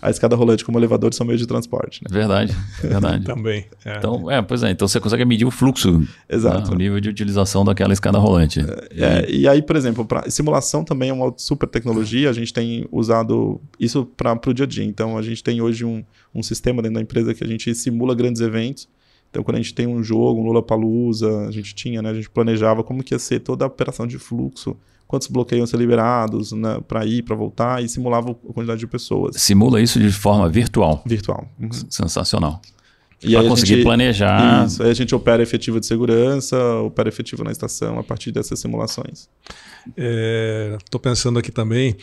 a 0.00 0.10
escada 0.10 0.34
rolante 0.36 0.64
como 0.64 0.78
elevador 0.78 1.12
são 1.14 1.26
meios 1.26 1.40
de 1.40 1.46
transporte. 1.46 2.02
Né? 2.02 2.08
Verdade, 2.10 2.56
verdade. 2.80 3.24
Também. 3.26 3.66
É. 3.84 3.98
Então, 3.98 4.30
é, 4.30 4.40
pois 4.42 4.62
é, 4.62 4.70
então 4.70 4.86
você 4.86 5.00
consegue 5.00 5.24
medir 5.24 5.44
o 5.44 5.50
fluxo, 5.50 5.98
né, 5.98 6.06
Exato. 6.28 6.70
Né, 6.70 6.74
o 6.74 6.78
nível 6.78 7.00
de 7.00 7.08
utilização 7.08 7.64
daquela 7.64 7.92
escada 7.92 8.18
rolante. 8.18 8.60
É, 8.90 9.30
e... 9.30 9.40
e 9.40 9.48
aí, 9.48 9.62
por 9.62 9.76
exemplo, 9.76 10.04
pra, 10.04 10.28
simulação 10.30 10.84
também 10.84 11.10
é 11.10 11.12
uma 11.12 11.32
super 11.36 11.68
tecnologia, 11.68 12.30
a 12.30 12.32
gente 12.32 12.52
tem 12.52 12.86
usado 12.90 13.60
isso 13.78 14.04
para 14.16 14.38
o 14.46 14.54
dia 14.54 14.64
a 14.64 14.68
dia. 14.68 14.84
Então, 14.84 15.16
a 15.16 15.22
gente 15.22 15.42
tem 15.42 15.60
hoje 15.60 15.84
um, 15.84 16.04
um 16.34 16.42
sistema 16.42 16.82
dentro 16.82 16.96
da 16.96 17.02
empresa 17.02 17.34
que 17.34 17.44
a 17.44 17.46
gente 17.46 17.74
simula 17.74 18.14
grandes 18.14 18.40
eventos, 18.40 18.88
então, 19.32 19.42
quando 19.42 19.56
a 19.56 19.60
gente 19.62 19.74
tem 19.74 19.86
um 19.86 20.02
jogo, 20.02 20.42
um 20.42 20.44
Lula 20.44 20.62
Palusa, 20.62 21.48
a 21.48 21.50
gente 21.50 21.74
tinha, 21.74 22.02
né? 22.02 22.10
A 22.10 22.14
gente 22.14 22.28
planejava 22.28 22.84
como 22.84 23.02
que 23.02 23.14
ia 23.14 23.18
ser 23.18 23.40
toda 23.40 23.64
a 23.64 23.66
operação 23.66 24.06
de 24.06 24.18
fluxo, 24.18 24.76
quantos 25.12 25.28
bloqueios 25.28 25.68
ser 25.68 25.76
liberados 25.76 26.52
né, 26.52 26.80
para 26.88 27.04
ir, 27.04 27.22
para 27.22 27.36
voltar, 27.36 27.84
e 27.84 27.88
simulava 27.88 28.30
a 28.30 28.52
quantidade 28.54 28.80
de 28.80 28.86
pessoas. 28.86 29.36
Simula 29.36 29.78
isso 29.78 30.00
de 30.00 30.10
forma 30.10 30.48
virtual. 30.48 31.02
Virtual. 31.04 31.46
Uhum. 31.60 31.68
Sensacional. 31.90 32.62
E 33.22 33.34
para 33.34 33.46
conseguir 33.46 33.74
gente, 33.74 33.84
planejar. 33.84 34.66
Isso, 34.66 34.82
aí 34.82 34.90
a 34.90 34.94
gente 34.94 35.14
opera 35.14 35.42
efetivo 35.42 35.78
de 35.78 35.84
segurança, 35.84 36.56
opera 36.76 37.10
efetivo 37.10 37.44
na 37.44 37.52
estação 37.52 37.98
a 37.98 38.02
partir 38.02 38.32
dessas 38.32 38.58
simulações. 38.58 39.28
Estou 39.86 40.98
é, 40.98 41.02
pensando 41.02 41.38
aqui 41.38 41.52
também. 41.52 41.94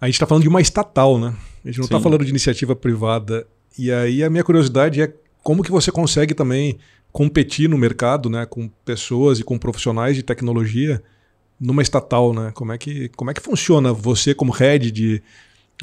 A 0.00 0.06
gente 0.06 0.14
está 0.14 0.26
falando 0.26 0.44
de 0.44 0.48
uma 0.48 0.60
estatal, 0.60 1.18
né? 1.18 1.34
A 1.64 1.68
gente 1.68 1.78
não 1.78 1.86
está 1.86 1.98
falando 1.98 2.24
de 2.24 2.30
iniciativa 2.30 2.76
privada. 2.76 3.44
E 3.76 3.90
aí 3.90 4.22
a 4.22 4.30
minha 4.30 4.44
curiosidade 4.44 5.02
é 5.02 5.12
como 5.42 5.64
que 5.64 5.72
você 5.72 5.90
consegue 5.90 6.32
também 6.34 6.78
competir 7.10 7.68
no 7.68 7.76
mercado, 7.76 8.30
né, 8.30 8.46
com 8.46 8.68
pessoas 8.84 9.40
e 9.40 9.44
com 9.44 9.58
profissionais 9.58 10.14
de 10.14 10.22
tecnologia 10.22 11.02
numa 11.60 11.82
estatal, 11.82 12.32
né? 12.32 12.50
Como 12.54 12.72
é 12.72 12.78
que 12.78 13.08
como 13.10 13.30
é 13.30 13.34
que 13.34 13.40
funciona 13.40 13.92
você 13.92 14.34
como 14.34 14.52
head 14.52 14.90
de 14.90 15.22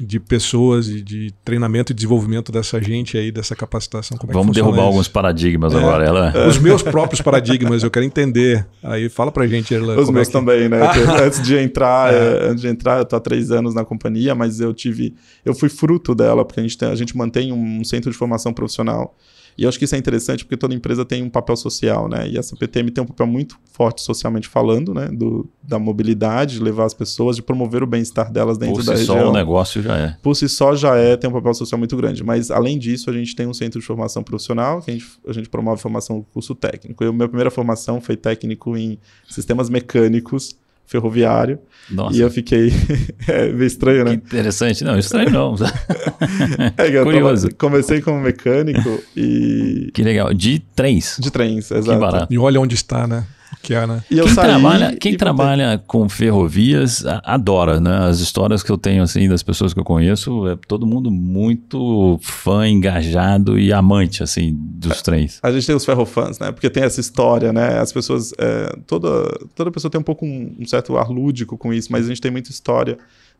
de 0.00 0.18
pessoas 0.18 0.88
e 0.88 1.02
de 1.02 1.32
treinamento 1.44 1.92
e 1.92 1.94
desenvolvimento 1.94 2.50
dessa 2.50 2.80
gente 2.80 3.18
aí, 3.18 3.30
dessa 3.30 3.54
capacitação. 3.54 4.18
É 4.22 4.32
Vamos 4.32 4.54
derrubar 4.54 4.78
isso? 4.78 4.86
alguns 4.86 5.08
paradigmas 5.08 5.74
é, 5.74 5.76
agora. 5.76 6.04
Ela... 6.04 6.32
Os 6.48 6.58
meus 6.58 6.82
próprios 6.82 7.20
paradigmas, 7.20 7.82
eu 7.82 7.90
quero 7.90 8.04
entender. 8.04 8.66
Aí 8.82 9.08
fala 9.08 9.30
pra 9.30 9.46
gente. 9.46 9.74
Ela, 9.74 10.00
Os 10.00 10.08
meus 10.08 10.28
é 10.28 10.30
que... 10.30 10.32
também, 10.32 10.68
né? 10.68 10.80
antes 11.22 11.42
de 11.42 11.56
entrar, 11.56 12.12
é. 12.12 12.48
antes 12.48 12.62
de 12.62 12.68
entrar, 12.68 12.98
eu 12.98 13.04
tô 13.04 13.16
há 13.16 13.20
três 13.20 13.50
anos 13.50 13.74
na 13.74 13.84
companhia, 13.84 14.34
mas 14.34 14.60
eu 14.60 14.72
tive, 14.72 15.14
eu 15.44 15.54
fui 15.54 15.68
fruto 15.68 16.14
dela, 16.14 16.44
porque 16.44 16.60
a 16.60 16.62
gente, 16.62 16.78
tem, 16.78 16.88
a 16.88 16.94
gente 16.94 17.16
mantém 17.16 17.52
um 17.52 17.84
centro 17.84 18.10
de 18.10 18.16
formação 18.16 18.52
profissional 18.52 19.14
E 19.56 19.64
eu 19.64 19.68
acho 19.68 19.78
que 19.78 19.84
isso 19.84 19.94
é 19.94 19.98
interessante 19.98 20.44
porque 20.44 20.56
toda 20.56 20.74
empresa 20.74 21.04
tem 21.04 21.22
um 21.22 21.30
papel 21.30 21.56
social, 21.56 22.08
né? 22.08 22.28
E 22.28 22.38
a 22.38 22.42
CPTM 22.42 22.90
tem 22.90 23.04
um 23.04 23.06
papel 23.06 23.26
muito 23.26 23.58
forte 23.72 24.02
socialmente 24.02 24.48
falando, 24.48 24.94
né? 24.94 25.08
Do, 25.12 25.48
da 25.62 25.78
mobilidade, 25.78 26.54
de 26.54 26.62
levar 26.62 26.84
as 26.84 26.94
pessoas, 26.94 27.36
de 27.36 27.42
promover 27.42 27.82
o 27.82 27.86
bem-estar 27.86 28.32
delas 28.32 28.58
dentro 28.58 28.76
Por 28.76 28.84
da 28.84 28.92
si 28.94 29.00
região. 29.00 29.18
só 29.18 29.30
o 29.30 29.32
negócio 29.32 29.82
já 29.82 29.96
é. 29.96 30.16
Por 30.22 30.34
si 30.34 30.48
só 30.48 30.74
já 30.74 30.96
é, 30.96 31.16
tem 31.16 31.28
um 31.28 31.32
papel 31.32 31.54
social 31.54 31.78
muito 31.78 31.96
grande. 31.96 32.24
Mas, 32.24 32.50
além 32.50 32.78
disso, 32.78 33.10
a 33.10 33.12
gente 33.12 33.34
tem 33.34 33.46
um 33.46 33.54
centro 33.54 33.80
de 33.80 33.86
formação 33.86 34.22
profissional, 34.22 34.80
que 34.80 34.90
a 34.90 34.94
gente, 34.94 35.06
a 35.26 35.32
gente 35.32 35.48
promove 35.48 35.80
formação 35.80 36.24
curso 36.32 36.54
técnico. 36.54 37.02
Eu, 37.04 37.12
minha 37.12 37.28
primeira 37.28 37.50
formação 37.50 38.00
foi 38.00 38.16
técnico 38.16 38.76
em 38.76 38.98
sistemas 39.28 39.68
mecânicos 39.68 40.56
ferroviário. 40.92 41.58
Nossa. 41.90 42.16
E 42.16 42.20
eu 42.20 42.30
fiquei. 42.30 42.72
é 43.26 43.48
meio 43.48 43.64
estranho, 43.66 44.04
Que 44.04 44.10
né? 44.10 44.14
interessante. 44.14 44.84
Não, 44.84 44.96
estranho 44.98 45.30
não. 45.30 45.56
É, 46.76 46.90
que 46.90 46.96
eu 46.96 47.04
tava- 47.04 47.04
Curioso. 47.04 47.48
comecei 47.56 48.00
como 48.00 48.20
mecânico 48.20 49.02
e. 49.16 49.90
que 49.92 50.02
legal. 50.02 50.32
De 50.32 50.60
trens. 50.74 51.16
De 51.18 51.30
trens, 51.30 51.68
Que 51.68 51.74
exato. 51.74 51.98
barato. 51.98 52.32
E 52.32 52.38
olha 52.38 52.60
onde 52.60 52.74
está, 52.76 53.06
né? 53.06 53.24
Que 53.62 53.74
é, 53.74 53.86
né? 53.86 54.02
E 54.10 54.18
eu 54.18 54.24
Quem, 54.24 54.34
saí 54.34 54.44
trabalha, 54.48 54.86
quem 54.88 55.12
voltei. 55.12 55.16
trabalha 55.16 55.82
com 55.86 56.08
ferrovias 56.08 57.06
a- 57.06 57.22
adora, 57.24 57.80
né? 57.80 58.08
As 58.08 58.18
histórias 58.18 58.62
que 58.62 58.70
eu 58.72 58.76
tenho, 58.76 59.02
assim, 59.02 59.28
das 59.28 59.42
pessoas 59.42 59.72
que 59.72 59.78
eu 59.78 59.84
conheço, 59.84 60.48
é 60.48 60.56
todo 60.66 60.84
mundo 60.86 61.10
muito 61.10 62.18
fã, 62.22 62.66
engajado 62.68 63.58
e 63.58 63.72
amante, 63.72 64.22
assim, 64.22 64.56
dos 64.58 65.00
trens. 65.00 65.38
A 65.42 65.52
gente 65.52 65.66
tem 65.66 65.76
os 65.76 65.84
ferrofãs, 65.84 66.38
né? 66.40 66.50
Porque 66.50 66.68
tem 66.68 66.82
essa 66.82 67.00
história, 67.00 67.52
né? 67.52 67.78
As 67.78 67.92
pessoas. 67.92 68.32
é, 68.38 68.74
toda, 68.86 69.08
toda 69.54 69.70
pessoa 69.70 69.90
tem 69.90 70.00
um 70.00 70.04
pouco 70.04 70.26
um, 70.26 70.56
um 70.58 70.66
certo 70.66 70.96
ar 70.96 71.08
lúdico 71.08 71.56
com 71.56 71.72
isso, 71.72 71.90
mas 71.92 72.06
a 72.06 72.08
gente 72.08 72.20
tem 72.20 72.30
muita 72.32 72.50
história. 72.50 72.98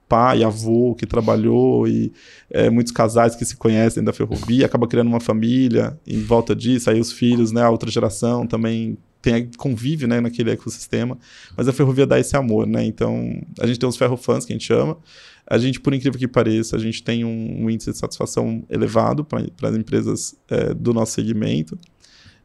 Pai, 0.08 0.42
avô 0.44 0.94
que 0.94 1.06
trabalhou 1.06 1.88
e 1.88 2.12
é, 2.50 2.68
muitos 2.68 2.92
casais 2.92 3.34
que 3.34 3.44
se 3.46 3.56
conhecem 3.56 4.04
da 4.04 4.12
ferrovia, 4.12 4.66
acaba 4.66 4.86
criando 4.86 5.08
uma 5.08 5.20
família 5.20 5.98
em 6.06 6.20
volta 6.22 6.54
disso, 6.54 6.90
aí 6.90 7.00
os 7.00 7.10
filhos, 7.10 7.50
né? 7.50 7.62
A 7.62 7.70
outra 7.70 7.90
geração 7.90 8.46
também 8.46 8.98
tem, 9.22 9.48
convive 9.56 10.06
né, 10.06 10.20
naquele 10.20 10.50
ecossistema, 10.50 11.16
mas 11.56 11.68
a 11.68 11.72
ferrovia 11.72 12.04
dá 12.06 12.18
esse 12.18 12.36
amor, 12.36 12.66
né? 12.66 12.84
Então 12.84 13.40
a 13.60 13.66
gente 13.66 13.78
tem 13.78 13.88
os 13.88 13.96
ferrofãs 13.96 14.44
que 14.44 14.52
a 14.52 14.56
gente 14.56 14.66
chama. 14.66 14.98
A 15.46 15.58
gente, 15.58 15.80
por 15.80 15.94
incrível 15.94 16.18
que 16.18 16.28
pareça, 16.28 16.76
a 16.76 16.78
gente 16.78 17.02
tem 17.02 17.24
um, 17.24 17.64
um 17.64 17.70
índice 17.70 17.92
de 17.92 17.98
satisfação 17.98 18.64
elevado 18.68 19.24
para 19.24 19.40
as 19.68 19.76
empresas 19.76 20.34
é, 20.50 20.74
do 20.74 20.92
nosso 20.92 21.12
segmento 21.12 21.78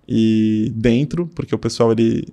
e 0.07 0.71
dentro, 0.75 1.27
porque 1.27 1.53
o 1.53 1.59
pessoal 1.59 1.91
ele 1.91 2.25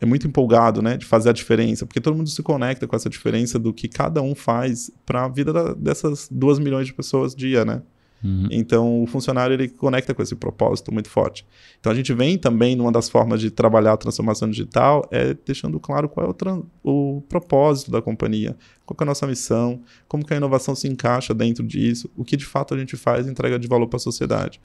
é 0.00 0.06
muito 0.06 0.26
empolgado, 0.26 0.82
né, 0.82 0.96
de 0.96 1.06
fazer 1.06 1.28
a 1.30 1.32
diferença, 1.32 1.86
porque 1.86 2.00
todo 2.00 2.16
mundo 2.16 2.28
se 2.28 2.42
conecta 2.42 2.88
com 2.88 2.96
essa 2.96 3.08
diferença 3.08 3.56
do 3.56 3.72
que 3.72 3.86
cada 3.86 4.20
um 4.20 4.34
faz 4.34 4.90
para 5.06 5.24
a 5.24 5.28
vida 5.28 5.52
da- 5.52 5.74
dessas 5.74 6.28
duas 6.28 6.58
milhões 6.58 6.88
de 6.88 6.92
pessoas 6.92 7.36
dia, 7.36 7.64
né? 7.64 7.82
Uhum. 8.22 8.46
Então, 8.50 9.02
o 9.02 9.06
funcionário 9.06 9.54
ele 9.54 9.68
conecta 9.68 10.14
com 10.14 10.22
esse 10.22 10.34
propósito 10.36 10.92
muito 10.92 11.08
forte. 11.08 11.44
Então, 11.80 11.90
a 11.90 11.94
gente 11.94 12.12
vem 12.14 12.38
também 12.38 12.76
numa 12.76 12.92
das 12.92 13.08
formas 13.08 13.40
de 13.40 13.50
trabalhar 13.50 13.94
a 13.94 13.96
transformação 13.96 14.48
digital 14.48 15.08
é 15.10 15.34
deixando 15.34 15.80
claro 15.80 16.08
qual 16.08 16.26
é 16.26 16.30
o, 16.30 17.16
o 17.16 17.20
propósito 17.22 17.90
da 17.90 18.00
companhia, 18.00 18.56
qual 18.86 18.96
é 19.00 19.02
a 19.02 19.06
nossa 19.06 19.26
missão, 19.26 19.80
como 20.06 20.24
que 20.24 20.32
a 20.32 20.36
inovação 20.36 20.74
se 20.74 20.86
encaixa 20.86 21.34
dentro 21.34 21.66
disso, 21.66 22.08
o 22.16 22.24
que 22.24 22.36
de 22.36 22.46
fato 22.46 22.74
a 22.74 22.78
gente 22.78 22.96
faz 22.96 23.26
e 23.26 23.30
entrega 23.30 23.58
de 23.58 23.66
valor 23.66 23.88
para 23.88 23.96
a 23.96 24.00
sociedade. 24.00 24.60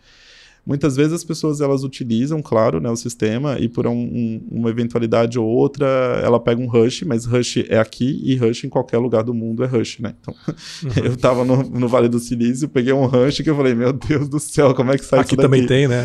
Muitas 0.68 0.98
vezes 0.98 1.14
as 1.14 1.24
pessoas 1.24 1.62
elas 1.62 1.86
utilizam, 1.86 2.42
claro, 2.42 2.82
né, 2.82 2.90
o 2.90 2.96
sistema 2.98 3.58
e 3.58 3.70
por 3.70 3.88
um- 3.88 3.94
um- 3.94 4.42
uma 4.52 4.70
eventualidade 4.70 5.40
ou 5.40 5.48
outra 5.48 5.88
ela 6.22 6.42
pega 6.42 6.62
um 6.62 6.68
rush, 6.68 7.04
mas 7.04 7.24
rush 7.24 7.64
é 7.70 7.80
aqui 7.80 8.20
e 8.22 8.36
rush 8.36 8.66
em 8.66 8.70
qualquer 8.70 8.98
lugar 8.98 9.24
do 9.24 9.34
mundo 9.34 9.64
é 9.64 9.66
rush, 9.68 10.00
né? 10.00 10.14
Então, 10.20 10.36
eu 11.06 11.14
estava 11.14 11.46
no, 11.46 11.64
no 11.64 11.88
Vale 11.88 12.10
do 12.10 12.20
Silício, 12.20 12.68
peguei 12.68 12.92
um 12.92 13.06
rush 13.06 13.40
que 13.42 13.50
eu 13.50 13.56
falei, 13.56 13.74
meu 13.74 13.94
Deus 13.94 14.28
do 14.28 14.40
céu, 14.42 14.76
como 14.76 14.92
é 14.92 14.98
que 14.98 15.06
sai 15.06 15.20
Aqui 15.22 15.30
isso 15.30 15.36
daqui? 15.38 15.48
também 15.50 15.66
tem, 15.66 15.88
né? 15.88 16.04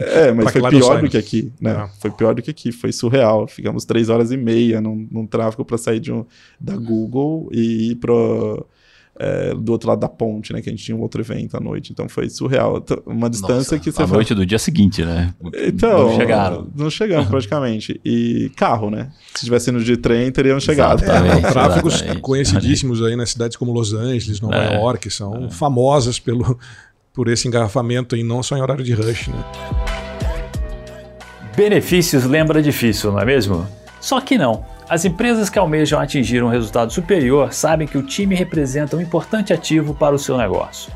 É. 0.00 0.32
Mas 0.32 0.52
foi 0.52 0.62
pior 0.70 1.02
do 1.02 1.08
que 1.10 1.18
aqui, 1.18 1.52
né? 1.60 1.72
É. 1.72 2.00
Foi 2.00 2.10
pior 2.10 2.34
do 2.34 2.40
que 2.40 2.50
aqui, 2.50 2.72
foi 2.72 2.92
surreal. 2.92 3.46
Ficamos 3.46 3.84
três 3.84 4.08
horas 4.08 4.32
e 4.32 4.38
meia 4.38 4.80
num, 4.80 5.06
num 5.10 5.26
tráfego 5.26 5.66
para 5.66 5.76
sair 5.76 6.00
de 6.00 6.10
um, 6.10 6.24
da 6.58 6.76
Google 6.76 7.48
e 7.52 7.90
ir 7.90 7.96
pro, 7.96 8.66
é, 9.18 9.52
do 9.54 9.72
outro 9.72 9.88
lado 9.88 9.98
da 9.98 10.08
ponte, 10.08 10.52
né? 10.52 10.60
Que 10.62 10.68
a 10.68 10.72
gente 10.72 10.84
tinha 10.84 10.96
um 10.96 11.00
outro 11.00 11.20
evento 11.20 11.56
à 11.56 11.60
noite. 11.60 11.92
Então 11.92 12.08
foi 12.08 12.28
surreal. 12.30 12.84
Uma 13.04 13.28
distância 13.28 13.56
Nossa, 13.76 13.78
que 13.78 13.90
você 13.90 14.02
a 14.02 14.06
fala- 14.06 14.16
noite 14.18 14.34
do 14.34 14.46
dia 14.46 14.58
seguinte, 14.58 15.04
né? 15.04 15.34
Então, 15.66 16.10
Não 16.10 16.16
chegaram. 16.16 16.68
Não 16.76 16.90
chegamos 16.90 17.26
praticamente. 17.30 18.00
E 18.04 18.50
carro, 18.56 18.90
né? 18.90 19.10
Se 19.34 19.44
tivesse 19.44 19.70
indo 19.70 19.82
de 19.82 19.96
trem, 19.96 20.30
teriam 20.30 20.60
chegado. 20.60 21.02
Exatamente. 21.02 21.46
É, 21.46 21.50
tráfegos 21.50 21.94
exatamente. 21.94 22.20
conhecidíssimos 22.22 23.02
aí 23.02 23.16
nas 23.16 23.30
cidades 23.30 23.56
como 23.56 23.72
Los 23.72 23.92
Angeles, 23.92 24.40
Nova 24.40 24.54
É. 24.56 24.76
York, 24.80 25.10
são 25.10 25.50
famosas 25.50 26.18
pelo, 26.20 26.58
por 27.12 27.28
esse 27.28 27.48
engarrafamento 27.48 28.16
e 28.16 28.22
não 28.22 28.42
só 28.42 28.56
em 28.56 28.62
horário 28.62 28.84
de 28.84 28.92
rush, 28.94 29.28
né? 29.28 29.44
Benefícios 31.56 32.24
lembra 32.24 32.62
difícil, 32.62 33.10
não 33.12 33.18
é 33.20 33.24
mesmo? 33.24 33.66
Só 34.00 34.20
que 34.20 34.38
não. 34.38 34.64
As 34.88 35.04
empresas 35.04 35.50
que 35.50 35.58
almejam 35.58 36.00
atingir 36.00 36.42
um 36.42 36.48
resultado 36.48 36.90
superior 36.90 37.52
sabem 37.52 37.86
que 37.86 37.98
o 37.98 38.02
time 38.02 38.34
representa 38.34 38.96
um 38.96 39.00
importante 39.02 39.52
ativo 39.52 39.92
para 39.92 40.14
o 40.14 40.18
seu 40.18 40.38
negócio. 40.38 40.90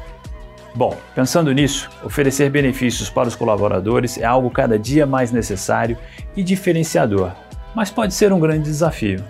Bom, 0.75 0.97
pensando 1.15 1.53
nisso, 1.53 1.91
oferecer 2.03 2.49
benefícios 2.49 3.11
para 3.11 3.29
os 3.29 3.37
colaboradores 3.37 4.17
é 4.17 4.25
algo 4.25 4.51
cada 4.51 4.79
dia 4.79 5.05
mais 5.05 5.31
necessário 5.31 5.99
e 6.35 6.43
diferenciador, 6.43 7.33
mas 7.75 7.91
pode 7.91 8.15
ser 8.15 8.33
um 8.33 8.41
grande 8.41 8.65
desafio. 8.65 9.23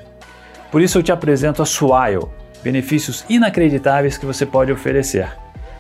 Por 0.71 0.81
isso 0.81 0.97
eu 0.97 1.03
te 1.03 1.11
apresento 1.11 1.61
a 1.61 1.67
Swile, 1.67 2.29
benefícios 2.63 3.25
inacreditáveis 3.29 4.17
que 4.17 4.25
você 4.25 4.47
pode 4.47 4.71
oferecer. 4.71 5.29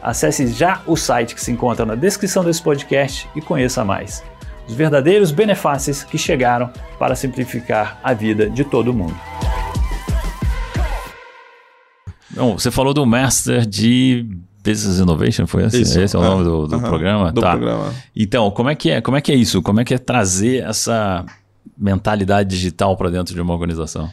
Acesse 0.02 0.48
já 0.48 0.82
o 0.84 0.96
site 0.96 1.36
que 1.36 1.40
se 1.40 1.52
encontra 1.52 1.86
na 1.86 1.94
descrição 1.94 2.42
desse 2.42 2.60
podcast 2.60 3.28
e 3.36 3.40
conheça 3.40 3.84
mais. 3.84 4.24
Os 4.66 4.74
verdadeiros 4.74 5.30
benefícios 5.30 6.04
que 6.04 6.16
chegaram 6.16 6.70
para 6.98 7.14
simplificar 7.16 7.98
a 8.02 8.12
vida 8.12 8.48
de 8.48 8.64
todo 8.64 8.92
mundo. 8.94 9.14
Bom, 12.30 12.58
você 12.58 12.70
falou 12.70 12.94
do 12.94 13.04
Master 13.04 13.66
de 13.66 14.26
Business 14.64 14.98
Innovation, 14.98 15.46
foi 15.46 15.64
esse? 15.64 15.82
Isso, 15.82 16.00
esse 16.00 16.16
é 16.16 16.18
o 16.18 16.22
é. 16.22 16.26
nome 16.26 16.44
do, 16.44 16.66
do 16.66 16.80
programa? 16.80 17.32
Do 17.32 17.40
tá. 17.40 17.50
programa. 17.50 17.92
Então, 18.14 18.50
como 18.50 18.70
é 18.70 18.74
que 18.74 18.90
é? 18.90 19.00
Como 19.00 19.16
é 19.16 19.20
que 19.20 19.32
é 19.32 19.34
isso? 19.34 19.60
Como 19.60 19.80
é 19.80 19.84
que 19.84 19.92
é 19.92 19.98
trazer 19.98 20.62
essa 20.62 21.26
mentalidade 21.76 22.48
digital 22.48 22.96
para 22.96 23.10
dentro 23.10 23.34
de 23.34 23.40
uma 23.40 23.52
organização? 23.52 24.10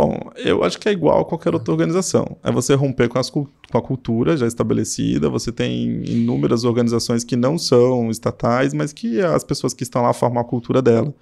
Bom, 0.00 0.30
eu 0.36 0.62
acho 0.62 0.78
que 0.78 0.88
é 0.88 0.92
igual 0.92 1.22
a 1.22 1.24
qualquer 1.24 1.52
outra 1.52 1.72
organização. 1.72 2.36
É 2.44 2.52
você 2.52 2.72
romper 2.72 3.08
com, 3.08 3.18
as 3.18 3.28
com 3.28 3.48
a 3.74 3.82
cultura 3.82 4.36
já 4.36 4.46
estabelecida. 4.46 5.28
Você 5.28 5.50
tem 5.50 6.04
inúmeras 6.04 6.62
organizações 6.62 7.24
que 7.24 7.34
não 7.34 7.58
são 7.58 8.08
estatais, 8.08 8.72
mas 8.72 8.92
que 8.92 9.20
as 9.20 9.42
pessoas 9.42 9.74
que 9.74 9.82
estão 9.82 10.02
lá 10.02 10.12
formam 10.12 10.40
a 10.40 10.44
cultura 10.44 10.80
dela. 10.80 11.12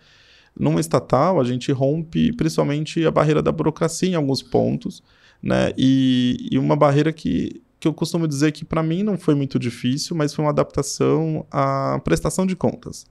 Numa 0.55 0.79
estatal, 0.79 1.41
a 1.41 1.45
gente 1.45 1.73
rompe 1.73 2.35
principalmente 2.35 3.07
a 3.07 3.11
barreira 3.11 3.41
da 3.41 3.51
burocracia 3.51 4.11
em 4.11 4.15
alguns 4.15 4.43
pontos, 4.43 5.03
né? 5.43 5.73
E, 5.79 6.47
e 6.51 6.59
uma 6.59 6.77
barreira 6.77 7.15
que, 7.15 7.63
que 7.81 7.89
eu 7.89 7.95
costumo 7.95 8.29
dizer 8.29 8.53
que 8.53 8.63
para 8.63 8.83
mim 8.83 9.03
não 9.03 9.17
foi 9.17 9.35
muito 9.35 9.59
difícil, 9.59 10.15
mas 10.15 10.35
foi 10.35 10.45
uma 10.45 10.51
adaptação 10.51 11.47
à 11.51 11.99
prestação 12.05 12.45
de 12.45 12.55
contas. 12.55 13.07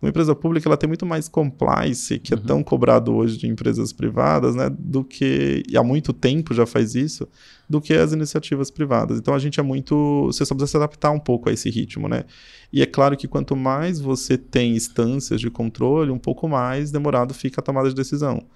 Uma 0.00 0.10
empresa 0.10 0.32
pública 0.32 0.68
ela 0.68 0.76
tem 0.76 0.86
muito 0.86 1.04
mais 1.04 1.28
compliance, 1.28 2.20
que 2.20 2.32
é 2.32 2.36
tão 2.36 2.62
cobrado 2.62 3.12
hoje 3.12 3.36
de 3.36 3.48
empresas 3.48 3.92
privadas, 3.92 4.54
né, 4.54 4.70
do 4.70 5.02
que 5.02 5.64
e 5.68 5.76
há 5.76 5.82
muito 5.82 6.12
tempo 6.12 6.54
já 6.54 6.64
faz 6.64 6.94
isso, 6.94 7.28
do 7.68 7.80
que 7.80 7.92
as 7.92 8.12
iniciativas 8.12 8.70
privadas. 8.70 9.18
Então 9.18 9.34
a 9.34 9.40
gente 9.40 9.58
é 9.58 9.62
muito, 9.62 10.26
você 10.26 10.44
só 10.46 10.54
precisa 10.54 10.70
se 10.70 10.76
adaptar 10.76 11.10
um 11.10 11.18
pouco 11.18 11.48
a 11.48 11.52
esse 11.52 11.68
ritmo, 11.68 12.08
né? 12.08 12.24
E 12.72 12.80
é 12.80 12.86
claro 12.86 13.16
que 13.16 13.26
quanto 13.26 13.56
mais 13.56 13.98
você 13.98 14.38
tem 14.38 14.76
instâncias 14.76 15.40
de 15.40 15.50
controle, 15.50 16.12
um 16.12 16.18
pouco 16.18 16.48
mais 16.48 16.92
demorado 16.92 17.34
fica 17.34 17.60
a 17.60 17.64
tomada 17.64 17.88
de 17.88 17.94
decisão. 17.94 18.46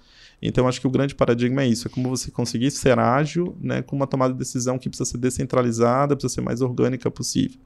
Então, 0.41 0.67
acho 0.67 0.81
que 0.81 0.87
o 0.87 0.91
grande 0.91 1.15
paradigma 1.15 1.63
é 1.63 1.67
isso: 1.67 1.87
é 1.87 1.91
como 1.91 2.09
você 2.09 2.29
conseguir 2.29 2.69
ser 2.71 2.99
ágil, 2.99 3.55
né, 3.61 3.81
com 3.81 3.95
uma 3.95 4.05
tomada 4.07 4.33
de 4.33 4.39
decisão 4.39 4.77
que 4.77 4.89
precisa 4.89 5.09
ser 5.09 5.17
descentralizada, 5.17 6.15
precisa 6.15 6.35
ser 6.35 6.41
mais 6.41 6.61
orgânica 6.61 7.09
possível. 7.09 7.59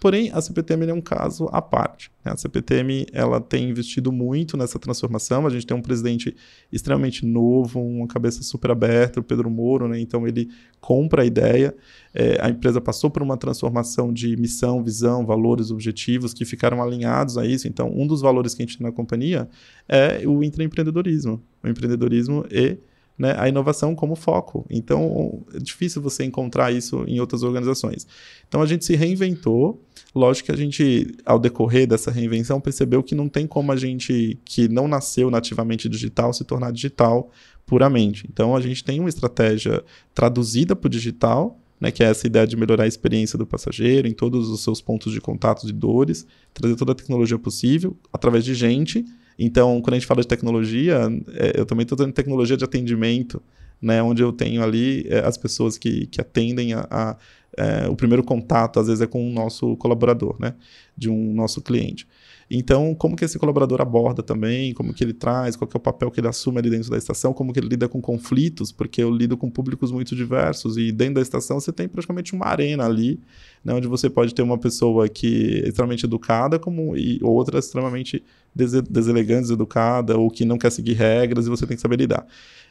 Porém, 0.00 0.30
a 0.32 0.40
CPTM 0.40 0.86
é 0.86 0.92
um 0.92 1.00
caso 1.00 1.48
à 1.50 1.62
parte. 1.62 2.10
né? 2.24 2.32
A 2.32 2.36
CPTM 2.36 3.06
ela 3.12 3.40
tem 3.40 3.70
investido 3.70 4.12
muito 4.12 4.56
nessa 4.56 4.78
transformação. 4.78 5.46
A 5.46 5.50
gente 5.50 5.66
tem 5.66 5.76
um 5.76 5.80
presidente 5.80 6.36
extremamente 6.70 7.24
novo, 7.24 7.80
uma 7.80 8.06
cabeça 8.06 8.42
super 8.42 8.70
aberta, 8.70 9.20
o 9.20 9.22
Pedro 9.22 9.48
Moro, 9.48 9.88
né? 9.88 9.98
então 9.98 10.26
ele 10.26 10.50
compra 10.80 11.22
a 11.22 11.24
ideia. 11.24 11.74
É, 12.12 12.38
a 12.40 12.50
empresa 12.50 12.80
passou 12.80 13.10
por 13.10 13.22
uma 13.22 13.36
transformação 13.36 14.12
de 14.12 14.36
missão, 14.36 14.82
visão, 14.82 15.24
valores, 15.24 15.70
objetivos 15.70 16.34
que 16.34 16.44
ficaram 16.44 16.82
alinhados 16.82 17.38
a 17.38 17.46
isso. 17.46 17.66
Então, 17.66 17.90
um 17.90 18.06
dos 18.06 18.20
valores 18.20 18.54
que 18.54 18.62
a 18.62 18.66
gente 18.66 18.76
tem 18.76 18.86
na 18.86 18.92
companhia 18.92 19.48
é 19.88 20.26
o 20.28 20.44
intraempreendedorismo. 20.44 21.42
O 21.62 21.68
empreendedorismo 21.68 22.44
e 22.50 22.76
né, 23.18 23.34
a 23.38 23.48
inovação 23.48 23.94
como 23.94 24.16
foco. 24.16 24.66
Então, 24.68 25.44
é 25.54 25.58
difícil 25.58 26.02
você 26.02 26.24
encontrar 26.24 26.72
isso 26.72 27.04
em 27.06 27.20
outras 27.20 27.42
organizações. 27.42 28.06
Então, 28.48 28.60
a 28.60 28.66
gente 28.66 28.84
se 28.84 28.96
reinventou. 28.96 29.80
Lógico 30.14 30.46
que 30.46 30.52
a 30.52 30.56
gente, 30.56 31.14
ao 31.24 31.38
decorrer 31.38 31.86
dessa 31.86 32.10
reinvenção, 32.10 32.60
percebeu 32.60 33.02
que 33.02 33.14
não 33.14 33.28
tem 33.28 33.46
como 33.46 33.72
a 33.72 33.76
gente, 33.76 34.38
que 34.44 34.68
não 34.68 34.88
nasceu 34.88 35.30
nativamente 35.30 35.88
digital, 35.88 36.32
se 36.32 36.44
tornar 36.44 36.72
digital 36.72 37.30
puramente. 37.64 38.26
Então, 38.30 38.54
a 38.56 38.60
gente 38.60 38.82
tem 38.82 39.00
uma 39.00 39.08
estratégia 39.08 39.82
traduzida 40.12 40.74
para 40.74 40.88
o 40.88 40.90
digital, 40.90 41.58
né, 41.80 41.90
que 41.90 42.02
é 42.02 42.06
essa 42.06 42.26
ideia 42.26 42.46
de 42.46 42.56
melhorar 42.56 42.84
a 42.84 42.88
experiência 42.88 43.38
do 43.38 43.46
passageiro 43.46 44.08
em 44.08 44.12
todos 44.12 44.48
os 44.48 44.62
seus 44.62 44.80
pontos 44.80 45.12
de 45.12 45.20
contato 45.20 45.66
de 45.66 45.72
dores, 45.72 46.26
trazer 46.52 46.76
toda 46.76 46.92
a 46.92 46.94
tecnologia 46.94 47.38
possível 47.38 47.96
através 48.12 48.44
de 48.44 48.54
gente. 48.54 49.04
Então, 49.38 49.80
quando 49.80 49.94
a 49.94 49.98
gente 49.98 50.06
fala 50.06 50.20
de 50.20 50.28
tecnologia, 50.28 51.00
é, 51.34 51.58
eu 51.58 51.66
também 51.66 51.82
estou 51.82 51.96
dando 51.96 52.12
tecnologia 52.12 52.56
de 52.56 52.64
atendimento, 52.64 53.42
né, 53.80 54.02
onde 54.02 54.22
eu 54.22 54.32
tenho 54.32 54.62
ali 54.62 55.06
é, 55.08 55.20
as 55.20 55.36
pessoas 55.36 55.76
que, 55.76 56.06
que 56.06 56.20
atendem 56.20 56.72
a, 56.74 56.86
a 56.90 57.16
é, 57.56 57.88
o 57.88 57.94
primeiro 57.94 58.22
contato, 58.22 58.80
às 58.80 58.88
vezes, 58.88 59.00
é 59.00 59.06
com 59.06 59.28
o 59.28 59.32
nosso 59.32 59.76
colaborador, 59.76 60.36
né, 60.40 60.54
de 60.96 61.08
um 61.08 61.32
nosso 61.34 61.60
cliente. 61.60 62.06
Então, 62.50 62.94
como 62.94 63.16
que 63.16 63.24
esse 63.24 63.38
colaborador 63.38 63.80
aborda 63.80 64.22
também, 64.22 64.72
como 64.74 64.92
que 64.92 65.02
ele 65.02 65.14
traz, 65.14 65.56
qual 65.56 65.66
que 65.68 65.76
é 65.76 65.78
o 65.78 65.80
papel 65.80 66.10
que 66.10 66.20
ele 66.20 66.28
assume 66.28 66.58
ali 66.58 66.70
dentro 66.70 66.90
da 66.90 66.98
estação, 66.98 67.32
como 67.32 67.52
que 67.52 67.60
ele 67.60 67.68
lida 67.68 67.88
com 67.88 68.00
conflitos, 68.00 68.70
porque 68.70 69.02
eu 69.02 69.10
lido 69.10 69.36
com 69.36 69.50
públicos 69.50 69.90
muito 69.90 70.14
diversos 70.14 70.76
e 70.76 70.92
dentro 70.92 71.14
da 71.14 71.20
estação 71.20 71.58
você 71.58 71.72
tem 71.72 71.88
praticamente 71.88 72.34
uma 72.34 72.46
arena 72.46 72.84
ali, 72.84 73.18
né, 73.64 73.72
onde 73.74 73.88
você 73.88 74.10
pode 74.10 74.34
ter 74.34 74.42
uma 74.42 74.58
pessoa 74.58 75.08
que 75.08 75.62
é 75.64 75.68
extremamente 75.68 76.04
educada 76.04 76.58
como 76.58 76.96
e 76.96 77.18
outra 77.22 77.58
extremamente 77.58 78.22
des 78.54 78.72
deselegante, 78.82 79.42
deseducada 79.42 80.16
ou 80.16 80.30
que 80.30 80.44
não 80.44 80.58
quer 80.58 80.70
seguir 80.70 80.94
regras 80.94 81.46
e 81.46 81.50
você 81.50 81.66
tem 81.66 81.76
que 81.76 81.80
saber 81.80 81.96
lidar. 81.96 82.26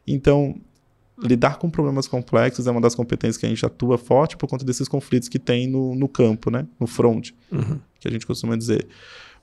Então, 0.07 0.55
lidar 1.21 1.57
com 1.57 1.69
problemas 1.69 2.07
complexos 2.07 2.67
é 2.67 2.71
uma 2.71 2.81
das 2.81 2.95
competências 2.95 3.37
que 3.37 3.45
a 3.45 3.49
gente 3.49 3.65
atua 3.65 3.97
forte 3.97 4.37
por 4.37 4.47
conta 4.47 4.65
desses 4.65 4.87
conflitos 4.87 5.29
que 5.29 5.39
tem 5.39 5.67
no, 5.67 5.95
no 5.95 6.07
campo, 6.07 6.49
né? 6.49 6.67
no 6.79 6.87
front, 6.87 7.31
uhum. 7.51 7.79
que 7.99 8.07
a 8.07 8.11
gente 8.11 8.25
costuma 8.25 8.55
dizer. 8.55 8.87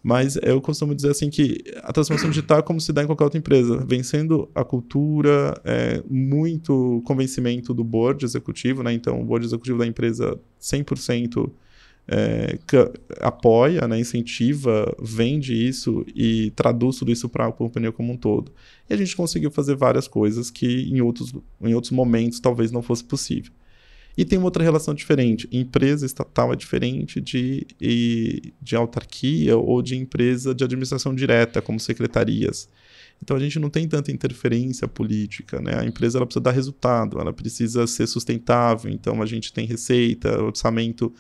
Mas 0.02 0.36
eu 0.42 0.60
costumo 0.60 0.94
dizer 0.94 1.10
assim 1.10 1.28
que 1.28 1.62
a 1.82 1.92
transformação 1.92 2.30
digital 2.30 2.60
é 2.60 2.62
como 2.62 2.80
se 2.80 2.92
dá 2.92 3.02
em 3.02 3.06
qualquer 3.06 3.24
outra 3.24 3.38
empresa, 3.38 3.84
vencendo 3.86 4.48
a 4.54 4.64
cultura, 4.64 5.60
é, 5.62 6.02
muito 6.08 7.02
convencimento 7.04 7.74
do 7.74 7.84
board 7.84 8.24
executivo, 8.24 8.82
né? 8.82 8.92
Então, 8.92 9.20
o 9.20 9.24
board 9.24 9.44
executivo 9.44 9.78
da 9.78 9.86
empresa 9.86 10.38
100% 10.60 11.50
é, 12.08 12.58
apoia, 13.20 13.86
né, 13.86 14.00
incentiva, 14.00 14.92
vende 15.00 15.54
isso 15.54 16.04
e 16.14 16.50
traduz 16.56 16.96
tudo 16.96 17.12
isso 17.12 17.28
para 17.28 17.46
a 17.46 17.52
companhia 17.52 17.92
como 17.92 18.12
um 18.12 18.16
todo. 18.16 18.52
E 18.88 18.94
a 18.94 18.96
gente 18.96 19.14
conseguiu 19.14 19.50
fazer 19.50 19.76
várias 19.76 20.08
coisas 20.08 20.50
que 20.50 20.90
em 20.90 21.00
outros, 21.00 21.32
em 21.60 21.74
outros 21.74 21.92
momentos 21.92 22.40
talvez 22.40 22.72
não 22.72 22.82
fosse 22.82 23.04
possível. 23.04 23.52
E 24.16 24.24
tem 24.24 24.38
uma 24.38 24.46
outra 24.46 24.62
relação 24.62 24.94
diferente. 24.94 25.48
Empresa 25.52 26.04
estatal 26.04 26.52
é 26.52 26.56
diferente 26.56 27.20
de, 27.20 27.66
de 28.60 28.76
autarquia 28.76 29.56
ou 29.56 29.80
de 29.80 29.96
empresa 29.96 30.54
de 30.54 30.64
administração 30.64 31.14
direta, 31.14 31.62
como 31.62 31.78
secretarias. 31.78 32.68
Então 33.22 33.36
a 33.36 33.40
gente 33.40 33.58
não 33.58 33.68
tem 33.68 33.86
tanta 33.86 34.10
interferência 34.10 34.88
política, 34.88 35.60
né? 35.60 35.78
A 35.78 35.84
empresa 35.84 36.18
ela 36.18 36.26
precisa 36.26 36.42
dar 36.42 36.52
resultado, 36.52 37.20
ela 37.20 37.32
precisa 37.32 37.86
ser 37.86 38.06
sustentável. 38.06 38.90
Então 38.90 39.22
a 39.22 39.26
gente 39.26 39.52
tem 39.52 39.66
receita, 39.66 40.42
orçamento 40.42 41.12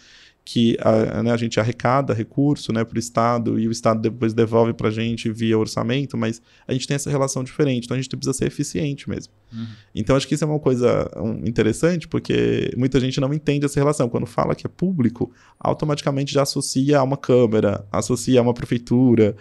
que 0.44 0.76
a, 0.80 1.22
né, 1.22 1.30
a 1.30 1.36
gente 1.36 1.60
arrecada 1.60 2.14
recurso 2.14 2.72
né, 2.72 2.84
para 2.84 2.96
o 2.96 2.98
Estado 2.98 3.58
e 3.58 3.68
o 3.68 3.70
Estado 3.70 4.00
depois 4.00 4.32
devolve 4.32 4.72
para 4.72 4.88
a 4.88 4.90
gente 4.90 5.30
via 5.30 5.58
orçamento, 5.58 6.16
mas 6.16 6.40
a 6.66 6.72
gente 6.72 6.88
tem 6.88 6.94
essa 6.94 7.10
relação 7.10 7.44
diferente, 7.44 7.84
então 7.84 7.94
a 7.94 8.00
gente 8.00 8.08
precisa 8.08 8.32
ser 8.32 8.46
eficiente 8.46 9.08
mesmo. 9.08 9.32
Uhum. 9.52 9.66
Então 9.94 10.16
acho 10.16 10.26
que 10.26 10.34
isso 10.34 10.44
é 10.44 10.46
uma 10.46 10.58
coisa 10.58 11.10
interessante, 11.44 12.06
porque 12.08 12.72
muita 12.76 13.00
gente 13.00 13.20
não 13.20 13.32
entende 13.32 13.64
essa 13.64 13.78
relação. 13.78 14.08
Quando 14.08 14.26
fala 14.26 14.54
que 14.54 14.66
é 14.66 14.70
público, 14.70 15.32
automaticamente 15.58 16.32
já 16.32 16.42
associa 16.42 16.98
a 16.98 17.02
uma 17.02 17.16
Câmara, 17.16 17.86
associa 17.92 18.40
a 18.40 18.42
uma 18.42 18.54
prefeitura. 18.54 19.36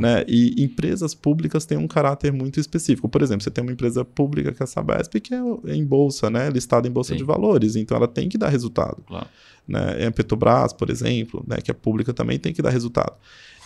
Né? 0.00 0.24
E 0.26 0.62
empresas 0.62 1.14
públicas 1.14 1.66
têm 1.66 1.78
um 1.78 1.86
caráter 1.86 2.32
muito 2.32 2.58
específico. 2.58 3.08
Por 3.08 3.22
exemplo, 3.22 3.42
você 3.42 3.50
tem 3.50 3.62
uma 3.62 3.72
empresa 3.72 4.04
pública 4.04 4.52
que 4.52 4.62
é 4.62 4.64
a 4.64 4.66
Sabesp, 4.66 5.20
que 5.20 5.34
é 5.34 5.40
em 5.74 5.84
bolsa, 5.84 6.30
né? 6.30 6.48
listada 6.50 6.88
em 6.88 6.90
bolsa 6.90 7.12
Sim. 7.12 7.18
de 7.18 7.24
valores, 7.24 7.76
então 7.76 7.96
ela 7.96 8.08
tem 8.08 8.28
que 8.28 8.38
dar 8.38 8.48
resultado. 8.48 9.02
Claro 9.06 9.28
né? 9.68 10.06
A 10.06 10.10
Petrobras, 10.10 10.72
por 10.72 10.88
exemplo, 10.88 11.44
né? 11.46 11.58
que 11.58 11.70
é 11.70 11.74
pública 11.74 12.14
também, 12.14 12.38
tem 12.38 12.54
que 12.54 12.62
dar 12.62 12.70
resultado. 12.70 13.12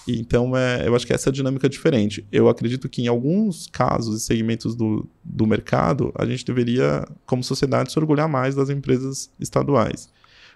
Então, 0.07 0.57
é, 0.57 0.87
eu 0.87 0.97
acho 0.97 1.07
que 1.07 1.12
essa 1.12 1.29
é 1.29 1.31
a 1.31 1.33
dinâmica 1.33 1.69
diferente. 1.69 2.27
Eu 2.33 2.49
acredito 2.49 2.88
que 2.88 3.03
em 3.03 3.07
alguns 3.07 3.69
casos 3.69 4.21
e 4.21 4.25
segmentos 4.25 4.75
do, 4.75 5.09
do 5.23 5.47
mercado, 5.47 6.12
a 6.17 6.27
gente 6.27 6.45
deveria, 6.45 7.07
como 7.25 7.45
sociedade, 7.45 7.93
se 7.93 7.99
orgulhar 7.99 8.29
mais 8.29 8.55
das 8.55 8.69
empresas 8.69 9.31
estaduais. 9.38 10.09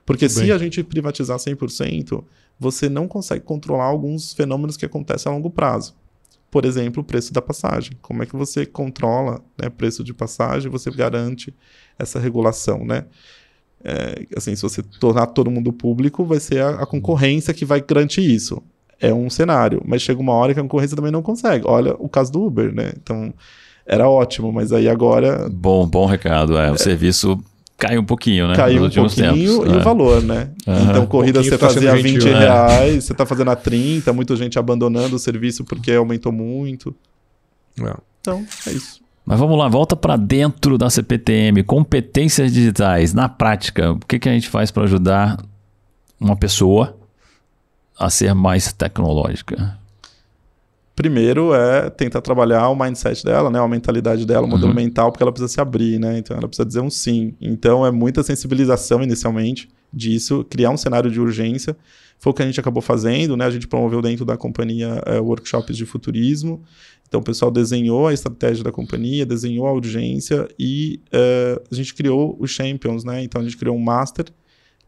Porque 0.04 0.26
Bem. 0.26 0.34
se 0.34 0.52
a 0.52 0.58
gente 0.58 0.82
privatizar 0.82 1.38
100%, 1.38 2.24
você 2.58 2.88
não 2.88 3.06
consegue 3.06 3.44
controlar 3.44 3.84
alguns 3.84 4.32
fenômenos 4.32 4.76
que 4.76 4.86
acontecem 4.86 5.30
a 5.30 5.34
longo 5.34 5.50
prazo. 5.50 5.94
Por 6.50 6.64
exemplo, 6.64 7.02
o 7.02 7.04
preço 7.04 7.32
da 7.32 7.42
passagem. 7.42 7.92
Como 8.00 8.22
é 8.22 8.26
que 8.26 8.36
você 8.36 8.64
controla 8.64 9.44
né, 9.60 9.68
preço 9.68 10.02
de 10.02 10.14
passagem, 10.14 10.70
você 10.70 10.90
garante 10.90 11.54
essa 11.98 12.18
regulação, 12.18 12.84
né? 12.84 13.04
É, 13.84 14.26
assim, 14.36 14.56
se 14.56 14.62
você 14.62 14.82
tornar 14.82 15.26
todo 15.26 15.50
mundo 15.50 15.72
público, 15.72 16.24
vai 16.24 16.40
ser 16.40 16.62
a, 16.62 16.70
a, 16.82 16.86
concorrência 16.86 17.52
que 17.52 17.64
vai 17.64 17.80
garantir 17.80 18.22
isso. 18.22 18.62
É 19.00 19.12
um 19.12 19.28
cenário, 19.28 19.82
mas 19.84 20.02
chega 20.02 20.20
uma 20.20 20.32
hora 20.32 20.54
que 20.54 20.60
a 20.60 20.62
concorrência 20.62 20.96
também 20.96 21.12
não 21.12 21.22
consegue. 21.22 21.64
Olha 21.66 21.94
o 21.98 22.08
caso 22.08 22.32
do 22.32 22.42
Uber, 22.42 22.74
né? 22.74 22.92
Então, 22.96 23.32
era 23.86 24.08
ótimo, 24.08 24.50
mas 24.50 24.72
aí 24.72 24.88
agora. 24.88 25.48
Bom, 25.50 25.86
bom 25.86 26.06
recado. 26.06 26.56
É, 26.56 26.70
o 26.70 26.74
é, 26.74 26.78
serviço 26.78 27.38
caiu 27.76 28.00
um 28.00 28.04
pouquinho, 28.04 28.48
né? 28.48 28.56
Caiu 28.56 28.84
um 28.84 28.90
pouquinho 28.90 29.08
tempos. 29.08 29.70
e 29.70 29.74
é. 29.74 29.76
o 29.76 29.80
valor, 29.82 30.22
né? 30.22 30.48
Uhum. 30.66 30.90
Então, 30.90 31.06
corrida 31.06 31.42
você 31.42 31.56
tá 31.56 31.68
fazia 31.68 31.94
20 31.94 32.14
21, 32.14 32.38
reais, 32.38 32.96
é. 32.96 33.00
você 33.00 33.14
tá 33.14 33.26
fazendo 33.26 33.50
a 33.50 33.56
30, 33.56 34.12
muita 34.12 34.34
gente 34.34 34.58
abandonando 34.58 35.16
o 35.16 35.18
serviço 35.18 35.64
porque 35.64 35.92
aumentou 35.92 36.32
muito. 36.32 36.94
É. 37.80 37.94
Então, 38.20 38.44
é 38.66 38.70
isso. 38.70 39.00
Mas 39.24 39.38
vamos 39.38 39.58
lá, 39.58 39.68
volta 39.68 39.96
para 39.96 40.16
dentro 40.16 40.78
da 40.78 40.88
CPTM, 40.88 41.62
competências 41.64 42.52
digitais. 42.52 43.12
Na 43.12 43.28
prática, 43.28 43.92
o 43.92 43.98
que, 43.98 44.20
que 44.20 44.28
a 44.28 44.32
gente 44.32 44.48
faz 44.48 44.70
para 44.70 44.84
ajudar 44.84 45.36
uma 46.18 46.36
pessoa 46.36 46.96
a 47.98 48.10
ser 48.10 48.34
mais 48.34 48.72
tecnológica? 48.72 49.78
Primeiro 50.94 51.54
é 51.54 51.90
tentar 51.90 52.22
trabalhar 52.22 52.68
o 52.70 52.74
mindset 52.74 53.22
dela, 53.22 53.50
né, 53.50 53.60
a 53.60 53.68
mentalidade 53.68 54.24
dela, 54.24 54.46
o 54.46 54.48
modelo 54.48 54.70
uhum. 54.70 54.74
mental, 54.74 55.12
porque 55.12 55.22
ela 55.22 55.32
precisa 55.32 55.52
se 55.52 55.60
abrir, 55.60 55.98
né? 55.98 56.18
Então 56.18 56.34
ela 56.36 56.48
precisa 56.48 56.66
dizer 56.66 56.80
um 56.80 56.88
sim. 56.88 57.34
Então 57.38 57.84
é 57.84 57.90
muita 57.90 58.22
sensibilização 58.22 59.02
inicialmente 59.02 59.68
disso, 59.92 60.44
criar 60.48 60.70
um 60.70 60.76
cenário 60.76 61.10
de 61.10 61.20
urgência. 61.20 61.76
Foi 62.18 62.30
o 62.30 62.34
que 62.34 62.42
a 62.42 62.46
gente 62.46 62.58
acabou 62.58 62.80
fazendo, 62.80 63.36
né? 63.36 63.44
A 63.44 63.50
gente 63.50 63.68
promoveu 63.68 64.00
dentro 64.00 64.24
da 64.24 64.38
companhia 64.38 65.02
é, 65.04 65.20
workshops 65.20 65.76
de 65.76 65.84
futurismo 65.84 66.62
então 67.08 67.20
o 67.20 67.22
pessoal 67.22 67.50
desenhou 67.50 68.08
a 68.08 68.12
estratégia 68.12 68.64
da 68.64 68.72
companhia, 68.72 69.24
desenhou 69.24 69.66
a 69.66 69.72
urgência 69.72 70.48
e 70.58 71.00
uh, 71.08 71.62
a 71.70 71.74
gente 71.74 71.94
criou 71.94 72.36
os 72.38 72.50
champions, 72.50 73.04
né? 73.04 73.22
Então 73.22 73.40
a 73.40 73.44
gente 73.44 73.56
criou 73.56 73.76
um 73.76 73.80
master 73.80 74.26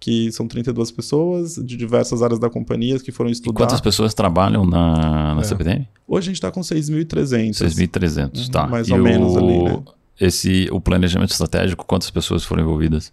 que 0.01 0.31
são 0.31 0.47
32 0.47 0.91
pessoas 0.93 1.57
de 1.57 1.77
diversas 1.77 2.23
áreas 2.23 2.39
da 2.39 2.49
companhia 2.49 2.99
que 2.99 3.11
foram 3.11 3.31
estudar. 3.31 3.53
E 3.53 3.57
quantas 3.57 3.81
pessoas 3.81 4.15
trabalham 4.15 4.65
na, 4.65 5.35
na 5.35 5.41
é. 5.41 5.45
CPTM? 5.45 5.89
Hoje 6.07 6.27
a 6.27 6.31
gente 6.31 6.37
está 6.37 6.51
com 6.51 6.61
6.300. 6.61 7.51
6.300, 7.51 8.49
tá. 8.49 8.67
Mais 8.67 8.89
e 8.89 8.93
ou 8.93 9.01
o, 9.01 9.03
menos 9.03 9.37
ali, 9.37 9.63
né? 9.63 9.83
Esse, 10.21 10.69
o 10.73 10.81
planejamento 10.81 11.31
estratégico, 11.31 11.85
quantas 11.85 12.11
pessoas 12.11 12.45
foram 12.45 12.63
envolvidas? 12.63 13.13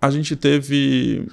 A 0.00 0.10
gente 0.10 0.36
teve 0.36 1.26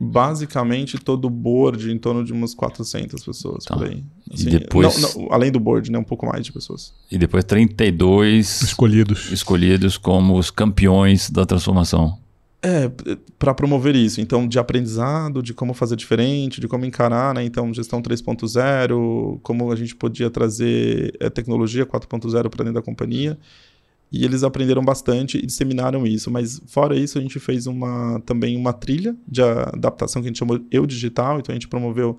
basicamente 0.00 0.96
todo 0.96 1.24
o 1.24 1.30
board 1.30 1.90
em 1.90 1.98
torno 1.98 2.24
de 2.24 2.32
umas 2.32 2.54
400 2.54 3.24
pessoas 3.24 3.64
tá. 3.64 3.76
por 3.76 3.86
aí. 3.86 4.04
Assim, 4.32 4.46
e 4.46 4.50
depois... 4.50 5.00
Não, 5.00 5.22
não, 5.22 5.32
além 5.32 5.50
do 5.50 5.58
board, 5.58 5.90
né? 5.90 5.98
Um 5.98 6.04
pouco 6.04 6.24
mais 6.24 6.44
de 6.44 6.52
pessoas. 6.52 6.94
E 7.10 7.18
depois 7.18 7.44
32 7.44 8.62
escolhidos, 8.62 9.32
escolhidos 9.32 9.96
como 9.96 10.38
os 10.38 10.50
campeões 10.50 11.30
da 11.30 11.44
transformação. 11.44 12.18
É, 12.60 12.90
para 13.38 13.54
promover 13.54 13.94
isso. 13.94 14.20
Então, 14.20 14.48
de 14.48 14.58
aprendizado, 14.58 15.40
de 15.42 15.54
como 15.54 15.72
fazer 15.72 15.94
diferente, 15.94 16.60
de 16.60 16.66
como 16.66 16.84
encarar, 16.84 17.32
né? 17.32 17.44
Então, 17.44 17.72
gestão 17.72 18.02
3.0, 18.02 19.38
como 19.42 19.70
a 19.70 19.76
gente 19.76 19.94
podia 19.94 20.28
trazer 20.28 21.14
é, 21.20 21.30
tecnologia 21.30 21.86
4.0 21.86 22.48
para 22.48 22.64
dentro 22.64 22.74
da 22.74 22.82
companhia. 22.82 23.38
E 24.10 24.24
eles 24.24 24.42
aprenderam 24.42 24.84
bastante 24.84 25.38
e 25.38 25.46
disseminaram 25.46 26.04
isso. 26.04 26.32
Mas 26.32 26.60
fora 26.66 26.96
isso, 26.96 27.16
a 27.16 27.20
gente 27.20 27.38
fez 27.38 27.68
uma, 27.68 28.20
também 28.26 28.56
uma 28.56 28.72
trilha 28.72 29.14
de 29.26 29.40
adaptação 29.40 30.20
que 30.20 30.26
a 30.26 30.30
gente 30.30 30.38
chamou 30.38 30.58
Eu 30.70 30.84
Digital. 30.84 31.38
Então 31.38 31.52
a 31.52 31.56
gente 31.56 31.68
promoveu 31.68 32.18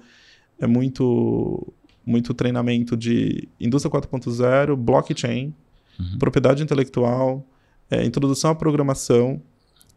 é, 0.57 0.65
muito, 0.65 1.73
muito 2.05 2.33
treinamento 2.33 2.95
de 2.95 3.49
indústria 3.59 3.91
4.0, 3.91 4.75
blockchain, 4.77 5.53
uhum. 5.99 6.17
propriedade 6.17 6.63
intelectual, 6.63 7.45
é, 7.91 8.05
introdução 8.05 8.51
à 8.51 8.55
programação 8.55 9.41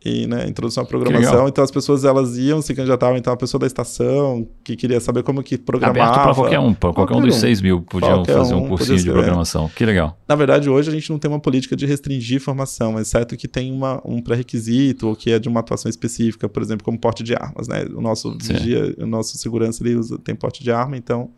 e 0.04 0.26
né, 0.26 0.46
introdução 0.48 0.82
à 0.82 0.86
programação. 0.86 1.48
Então 1.48 1.62
as 1.62 1.70
pessoas 1.70 2.04
elas 2.04 2.36
iam 2.36 2.60
se 2.60 2.74
candidatavam, 2.74 3.16
então 3.16 3.32
a 3.32 3.36
pessoa 3.36 3.60
da 3.60 3.66
estação 3.66 4.46
que 4.64 4.76
queria 4.76 5.00
saber 5.00 5.22
como 5.22 5.42
que 5.42 5.56
programava. 5.56 6.00
Aberto 6.00 6.24
para 6.24 6.34
qualquer 6.34 6.58
um, 6.58 6.74
para 6.74 6.92
qualquer, 6.92 7.14
qualquer, 7.14 7.26
um 7.26 7.30
dos 7.30 7.36
6 7.36 7.60
mil 7.60 7.82
podiam 7.82 8.24
fazer 8.24 8.54
um, 8.54 8.64
um 8.64 8.68
cursinho 8.68 8.98
de 8.98 9.10
programação. 9.10 9.70
Que 9.74 9.84
legal. 9.84 10.18
Na 10.28 10.34
verdade, 10.34 10.68
hoje 10.68 10.90
a 10.90 10.92
gente 10.92 11.10
não 11.10 11.18
tem 11.18 11.30
uma 11.30 11.40
política 11.40 11.76
de 11.76 11.86
restringir 11.86 12.40
formação, 12.40 12.98
exceto 12.98 13.36
que 13.36 13.46
tem 13.46 13.72
uma, 13.72 14.00
um 14.04 14.20
pré-requisito 14.20 15.08
ou 15.08 15.16
que 15.16 15.30
é 15.30 15.38
de 15.38 15.48
uma 15.48 15.60
atuação 15.60 15.88
específica, 15.88 16.48
por 16.48 16.62
exemplo, 16.62 16.84
como 16.84 16.98
porte 16.98 17.22
de 17.22 17.34
armas. 17.34 17.68
Né? 17.68 17.84
O 17.94 18.00
nosso 18.00 18.36
vigia, 18.40 18.94
o 18.98 19.06
nosso 19.06 19.38
segurança 19.38 19.82
ele 19.82 19.96
usa, 19.96 20.18
tem 20.18 20.34
porte 20.34 20.62
de 20.62 20.70
arma, 20.70 20.96
então 20.96 21.30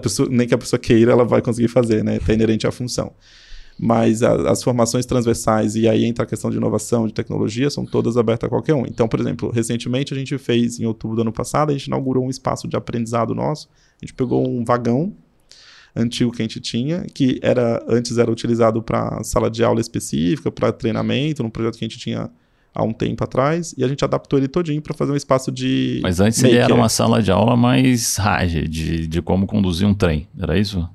pessoa, 0.00 0.28
nem 0.30 0.46
que 0.46 0.54
a 0.54 0.58
pessoa 0.58 0.78
queira, 0.78 1.12
ela 1.12 1.24
vai 1.24 1.40
conseguir 1.40 1.68
fazer, 1.68 2.04
né? 2.04 2.16
Está 2.16 2.32
inerente 2.34 2.66
à 2.66 2.72
função. 2.72 3.12
Mas 3.78 4.22
a, 4.22 4.50
as 4.50 4.62
formações 4.62 5.04
transversais, 5.04 5.74
e 5.76 5.88
aí 5.88 6.04
entra 6.04 6.24
a 6.24 6.26
questão 6.26 6.50
de 6.50 6.56
inovação, 6.56 7.06
de 7.06 7.12
tecnologia, 7.12 7.68
são 7.70 7.84
todas 7.84 8.16
abertas 8.16 8.46
a 8.46 8.50
qualquer 8.50 8.74
um. 8.74 8.86
Então, 8.86 9.08
por 9.08 9.20
exemplo, 9.20 9.50
recentemente 9.50 10.14
a 10.14 10.16
gente 10.16 10.36
fez, 10.38 10.78
em 10.78 10.84
outubro 10.84 11.16
do 11.16 11.22
ano 11.22 11.32
passado, 11.32 11.70
a 11.70 11.72
gente 11.72 11.86
inaugurou 11.86 12.24
um 12.24 12.30
espaço 12.30 12.68
de 12.68 12.76
aprendizado 12.76 13.34
nosso. 13.34 13.68
A 14.00 14.04
gente 14.04 14.14
pegou 14.14 14.46
um 14.46 14.64
vagão 14.64 15.12
antigo 15.94 16.32
que 16.32 16.42
a 16.42 16.44
gente 16.44 16.60
tinha, 16.60 17.04
que 17.14 17.38
era 17.42 17.84
antes 17.88 18.18
era 18.18 18.30
utilizado 18.30 18.82
para 18.82 19.22
sala 19.22 19.50
de 19.50 19.62
aula 19.62 19.80
específica, 19.80 20.50
para 20.50 20.72
treinamento, 20.72 21.42
num 21.42 21.50
projeto 21.50 21.78
que 21.78 21.84
a 21.84 21.88
gente 21.88 21.98
tinha 21.98 22.30
há 22.74 22.82
um 22.82 22.92
tempo 22.92 23.22
atrás, 23.22 23.72
e 23.78 23.84
a 23.84 23.88
gente 23.88 24.04
adaptou 24.04 24.38
ele 24.38 24.48
todinho 24.48 24.82
para 24.82 24.92
fazer 24.92 25.12
um 25.12 25.16
espaço 25.16 25.52
de. 25.52 26.00
Mas 26.02 26.18
antes 26.18 26.42
ele 26.42 26.56
era 26.56 26.74
uma 26.74 26.88
sala 26.88 27.22
de 27.22 27.30
aula 27.30 27.56
mais 27.56 28.16
rage, 28.16 28.66
de, 28.66 29.06
de 29.06 29.22
como 29.22 29.46
conduzir 29.46 29.86
um 29.86 29.94
trem, 29.94 30.26
era 30.36 30.58
isso? 30.58 30.88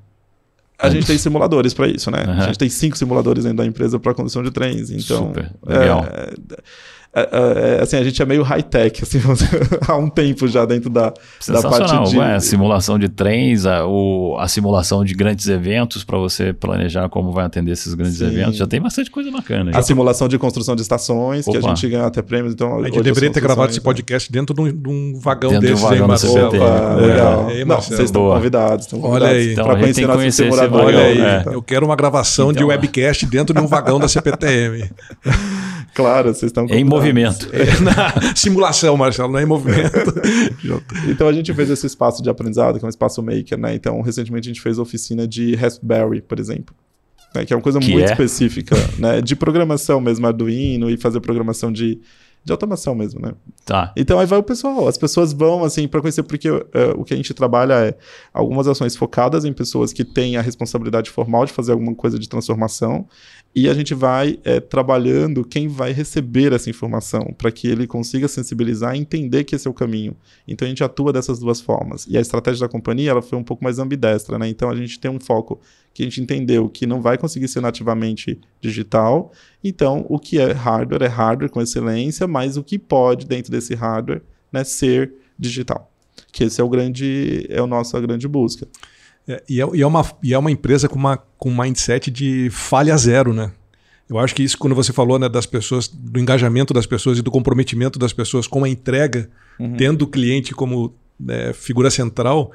A 0.80 0.90
gente 0.90 1.06
tem 1.06 1.18
simuladores 1.18 1.74
para 1.74 1.88
isso, 1.88 2.10
né? 2.10 2.24
Uhum. 2.26 2.32
A 2.32 2.46
gente 2.46 2.58
tem 2.58 2.68
cinco 2.68 2.96
simuladores 2.96 3.44
dentro 3.44 3.58
da 3.58 3.66
empresa 3.66 3.98
para 3.98 4.14
condução 4.14 4.42
de 4.42 4.50
trens. 4.50 4.90
Então, 4.90 5.28
Super, 5.28 5.50
legal. 5.66 6.06
É, 6.10 6.32
é, 7.12 7.78
é, 7.78 7.82
assim, 7.82 7.96
a 7.96 8.04
gente 8.04 8.22
é 8.22 8.24
meio 8.24 8.42
high-tech, 8.44 9.02
assim, 9.02 9.20
há 9.88 9.96
um 9.96 10.08
tempo 10.08 10.46
já 10.46 10.64
dentro 10.64 10.88
da, 10.88 11.12
da 11.48 11.62
parte 11.62 12.10
de... 12.10 12.16
Ué, 12.16 12.34
a 12.36 12.40
simulação 12.40 13.00
de 13.00 13.08
trens, 13.08 13.66
a, 13.66 13.84
o, 13.84 14.36
a 14.38 14.46
simulação 14.46 15.04
de 15.04 15.12
grandes 15.14 15.48
eventos 15.48 16.04
para 16.04 16.16
você 16.16 16.52
planejar 16.52 17.08
como 17.08 17.32
vai 17.32 17.44
atender 17.44 17.72
esses 17.72 17.94
grandes 17.94 18.18
Sim. 18.18 18.26
eventos, 18.26 18.56
já 18.56 18.66
tem 18.66 18.80
bastante 18.80 19.10
coisa 19.10 19.28
bacana. 19.32 19.72
A 19.74 19.82
simulação 19.82 20.28
de 20.28 20.38
construção 20.38 20.76
de 20.76 20.82
estações, 20.82 21.48
Opa. 21.48 21.58
que 21.58 21.66
a 21.66 21.68
gente 21.68 21.88
ganha 21.88 22.06
até 22.06 22.22
prêmios, 22.22 22.52
então... 22.52 22.78
A 22.78 22.84
gente 22.84 23.02
deveria 23.02 23.32
ter 23.32 23.40
gravado 23.40 23.70
esse 23.70 23.80
podcast 23.80 24.30
dentro 24.30 24.54
de 24.54 24.60
um, 24.60 24.72
de 24.72 24.88
um 24.88 25.18
vagão 25.18 25.50
dentro 25.50 25.66
desse, 25.66 25.80
de 25.80 25.84
um 25.84 25.88
vagão 25.88 26.10
aí, 26.12 26.44
Opa, 26.44 26.56
é, 26.56 27.06
legal. 27.06 27.50
É, 27.50 27.64
Não, 27.64 27.80
vocês 27.80 28.00
estão 28.00 28.30
convidados, 28.30 28.86
estão 28.86 29.00
convidados. 29.00 29.28
Olha 29.28 29.36
aí. 29.36 29.52
Então, 29.52 29.64
para 29.64 29.78
conhecer 29.80 30.06
nosso 30.06 30.18
conhecer 30.18 30.44
simulador. 30.44 30.84
Olha 30.84 31.00
aí. 31.00 31.20
É. 31.20 31.44
Eu 31.46 31.60
quero 31.60 31.84
uma 31.84 31.96
gravação 31.96 32.52
então, 32.52 32.62
de 32.62 32.64
webcast 32.64 33.26
dentro 33.26 33.52
de 33.52 33.60
um 33.60 33.66
vagão 33.66 33.98
da 33.98 34.06
CPTM. 34.06 34.88
Claro, 35.94 36.28
vocês 36.28 36.50
estão 36.50 36.66
Em 36.66 36.84
movimento. 36.84 37.48
É, 37.52 37.64
na 37.80 38.34
simulação, 38.34 38.96
Marcelo, 38.96 39.32
não 39.32 39.38
é 39.38 39.42
em 39.42 39.46
movimento. 39.46 40.14
então 41.08 41.28
a 41.28 41.32
gente 41.32 41.52
fez 41.52 41.70
esse 41.70 41.86
espaço 41.86 42.22
de 42.22 42.30
aprendizado, 42.30 42.78
que 42.78 42.84
é 42.84 42.86
um 42.86 42.90
espaço 42.90 43.22
maker, 43.22 43.58
né? 43.58 43.74
Então, 43.74 44.00
recentemente 44.00 44.48
a 44.48 44.52
gente 44.52 44.62
fez 44.62 44.78
oficina 44.78 45.26
de 45.26 45.54
Raspberry, 45.54 46.22
por 46.22 46.38
exemplo. 46.38 46.74
Né? 47.34 47.44
Que 47.44 47.52
é 47.52 47.56
uma 47.56 47.62
coisa 47.62 47.78
que 47.78 47.90
muito 47.90 48.08
é? 48.08 48.12
específica, 48.12 48.76
né? 48.98 49.20
De 49.20 49.36
programação 49.36 50.00
mesmo, 50.00 50.26
Arduino 50.26 50.90
e 50.90 50.96
fazer 50.96 51.20
programação 51.20 51.72
de, 51.72 52.00
de 52.44 52.52
automação 52.52 52.94
mesmo, 52.94 53.20
né? 53.20 53.32
Tá. 53.64 53.92
Então 53.96 54.18
aí 54.18 54.26
vai 54.26 54.38
o 54.38 54.42
pessoal, 54.42 54.88
as 54.88 54.98
pessoas 54.98 55.32
vão 55.32 55.62
assim 55.62 55.86
para 55.86 56.00
conhecer 56.00 56.22
porque 56.22 56.50
uh, 56.50 56.64
o 56.96 57.04
que 57.04 57.14
a 57.14 57.16
gente 57.16 57.32
trabalha 57.34 57.74
é 57.74 57.94
algumas 58.32 58.66
ações 58.66 58.96
focadas 58.96 59.44
em 59.44 59.52
pessoas 59.52 59.92
que 59.92 60.04
têm 60.04 60.36
a 60.36 60.42
responsabilidade 60.42 61.10
formal 61.10 61.44
de 61.44 61.52
fazer 61.52 61.72
alguma 61.72 61.94
coisa 61.94 62.18
de 62.18 62.28
transformação 62.28 63.06
e 63.54 63.68
a 63.68 63.74
gente 63.74 63.94
vai 63.94 64.38
é, 64.44 64.60
trabalhando 64.60 65.44
quem 65.44 65.66
vai 65.66 65.92
receber 65.92 66.52
essa 66.52 66.70
informação 66.70 67.34
para 67.36 67.50
que 67.50 67.66
ele 67.66 67.84
consiga 67.84 68.28
sensibilizar 68.28 68.94
e 68.94 69.00
entender 69.00 69.42
que 69.42 69.56
esse 69.56 69.66
é 69.66 69.70
o 69.70 69.74
caminho. 69.74 70.16
Então 70.46 70.66
a 70.66 70.68
gente 70.68 70.84
atua 70.84 71.12
dessas 71.12 71.40
duas 71.40 71.60
formas. 71.60 72.06
E 72.08 72.16
a 72.16 72.20
estratégia 72.20 72.60
da 72.60 72.68
companhia 72.68 73.10
ela 73.10 73.22
foi 73.22 73.36
um 73.36 73.42
pouco 73.42 73.64
mais 73.64 73.80
ambidestra, 73.80 74.38
né? 74.38 74.48
Então 74.48 74.70
a 74.70 74.76
gente 74.76 75.00
tem 75.00 75.10
um 75.10 75.18
foco 75.18 75.60
que 75.92 76.02
a 76.02 76.06
gente 76.06 76.20
entendeu 76.20 76.68
que 76.68 76.86
não 76.86 77.02
vai 77.02 77.18
conseguir 77.18 77.48
ser 77.48 77.60
nativamente 77.60 78.40
digital. 78.60 79.32
Então 79.64 80.06
o 80.08 80.18
que 80.18 80.38
é 80.38 80.52
hardware 80.52 81.02
é 81.02 81.08
hardware 81.08 81.50
com 81.50 81.60
excelência, 81.60 82.28
mas 82.28 82.56
o 82.56 82.62
que 82.62 82.78
pode 82.78 83.26
dentro 83.26 83.50
desse 83.50 83.74
hardware 83.74 84.22
né, 84.52 84.62
ser 84.62 85.12
digital. 85.36 85.90
Que 86.32 86.44
esse 86.44 86.60
é 86.60 86.64
o 86.64 86.68
grande 86.68 87.46
é 87.48 87.58
a 87.58 87.66
nossa 87.66 88.00
grande 88.00 88.28
busca. 88.28 88.68
É, 89.28 89.42
e, 89.48 89.60
é, 89.60 89.68
e, 89.74 89.82
é, 89.82 89.86
uma, 89.86 90.10
e 90.22 90.34
é 90.34 90.38
uma 90.38 90.50
empresa 90.50 90.88
com 90.88 90.98
uma 90.98 91.16
com 91.38 91.50
mindset 91.50 92.10
de 92.10 92.50
falha 92.50 92.96
zero, 92.96 93.32
né? 93.32 93.52
Eu 94.08 94.18
acho 94.18 94.34
que 94.34 94.42
isso, 94.42 94.58
quando 94.58 94.74
você 94.74 94.92
falou 94.92 95.18
né, 95.18 95.28
das 95.28 95.46
pessoas, 95.46 95.86
do 95.86 96.18
engajamento 96.18 96.74
das 96.74 96.84
pessoas 96.84 97.18
e 97.18 97.22
do 97.22 97.30
comprometimento 97.30 97.98
das 97.98 98.12
pessoas 98.12 98.46
com 98.46 98.64
a 98.64 98.68
entrega, 98.68 99.30
uhum. 99.58 99.76
tendo 99.76 100.02
o 100.02 100.06
cliente 100.08 100.52
como 100.52 100.92
né, 101.18 101.52
figura 101.52 101.90
central, 101.90 102.50